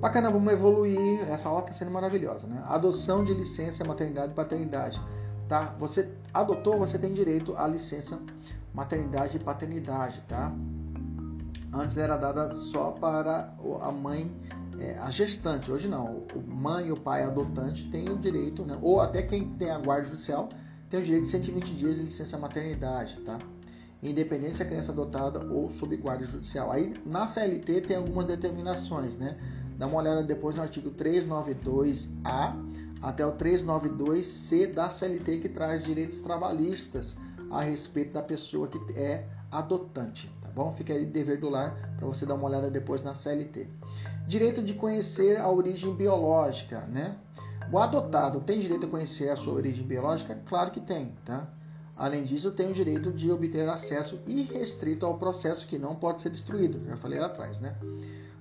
[0.00, 1.20] Bacana, vamos evoluir.
[1.30, 2.62] Essa aula está sendo maravilhosa, né?
[2.66, 5.00] Adoção de licença maternidade e paternidade,
[5.48, 5.74] tá?
[5.78, 8.18] Você adotou, você tem direito à licença
[8.74, 10.52] maternidade e paternidade, tá?
[11.72, 14.34] Antes era dada só para a mãe
[14.78, 16.24] é, a gestante, hoje não.
[16.34, 18.76] O mãe e o pai adotante têm o direito, né?
[18.82, 20.48] ou até quem tem a guarda judicial,
[20.90, 23.38] tem o direito de 120 dias de licença maternidade, tá?
[24.02, 26.70] Independente se a criança é adotada ou sob guarda judicial.
[26.70, 29.38] Aí na CLT tem algumas determinações, né?
[29.78, 32.54] Dá uma olhada depois no artigo 392A
[33.00, 37.16] até o 392C da CLT que traz direitos trabalhistas
[37.54, 40.74] a respeito da pessoa que é adotante, tá bom?
[40.74, 43.68] Fica aí dever do lar para você dar uma olhada depois na CLT.
[44.26, 47.16] Direito de conhecer a origem biológica, né?
[47.72, 50.38] O adotado tem direito a conhecer a sua origem biológica?
[50.46, 51.48] Claro que tem, tá?
[51.96, 56.30] Além disso, tem o direito de obter acesso irrestrito ao processo que não pode ser
[56.30, 57.76] destruído, já falei lá atrás, né?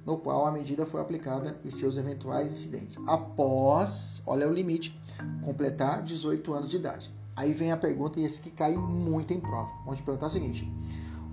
[0.03, 2.98] No qual a medida foi aplicada e seus eventuais incidentes.
[3.07, 4.99] Após, olha o limite,
[5.44, 7.14] completar 18 anos de idade.
[7.36, 9.72] Aí vem a pergunta, e esse que cai muito em prova.
[9.84, 10.72] Vamos te perguntar o seguinte: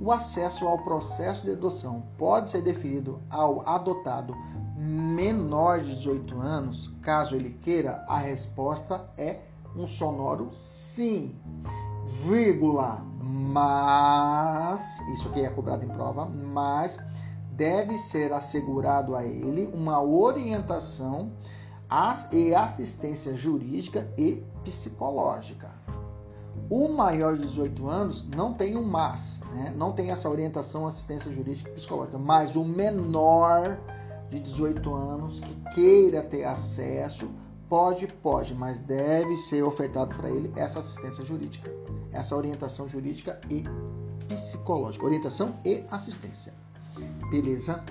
[0.01, 4.35] o acesso ao processo de adoção pode ser definido ao adotado
[4.77, 8.03] menor de 18 anos, caso ele queira?
[8.09, 9.41] A resposta é
[9.77, 11.37] um sonoro sim.
[12.25, 16.99] Vírgula, mas, isso aqui é cobrado em prova, mas
[17.53, 21.31] deve ser assegurado a ele uma orientação
[22.33, 25.70] e assistência jurídica e psicológica.
[26.71, 29.75] O maior de 18 anos não tem um MAS, né?
[29.77, 33.77] não tem essa orientação, assistência jurídica e psicológica, mas o menor
[34.31, 37.29] de 18 anos que queira ter acesso,
[37.69, 41.69] pode, pode, mas deve ser ofertado para ele essa assistência jurídica,
[42.13, 43.65] essa orientação jurídica e
[44.29, 46.55] psicológica, orientação e assistência.
[47.33, 47.83] Beleza?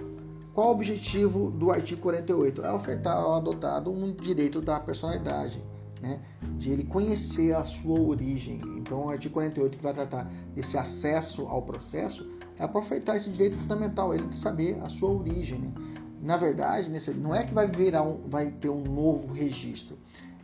[0.53, 2.63] Qual o objetivo do artigo 48?
[2.63, 5.61] É ofertar ao adotado um direito da personalidade
[6.01, 6.19] né,
[6.57, 8.61] de ele conhecer a sua origem.
[8.77, 12.27] Então, o artigo 48 que vai tratar desse acesso ao processo
[12.57, 15.59] é para ofertar esse direito fundamental, ele de saber a sua origem.
[15.59, 15.71] Né?
[16.21, 19.97] Na verdade, nesse, não é que vai virar um, vai ter um novo registro,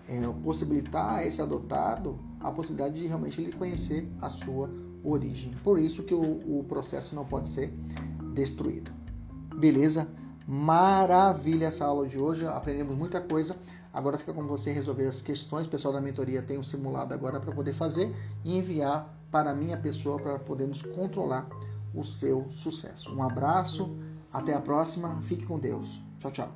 [0.08, 4.70] é possibilitar a esse adotado a possibilidade de realmente ele conhecer a sua
[5.04, 5.52] origem.
[5.64, 7.74] Por isso que o, o processo não pode ser
[8.34, 8.92] destruído.
[9.56, 10.08] Beleza?
[10.48, 13.56] Maravilha essa aula de hoje, aprendemos muita coisa.
[13.96, 15.66] Agora fica com você resolver as questões.
[15.66, 18.14] O pessoal da mentoria tem um simulado agora para poder fazer
[18.44, 21.48] e enviar para a minha pessoa para podermos controlar
[21.94, 23.10] o seu sucesso.
[23.16, 23.90] Um abraço,
[24.34, 26.02] até a próxima, fique com Deus.
[26.20, 26.52] Tchau, tchau.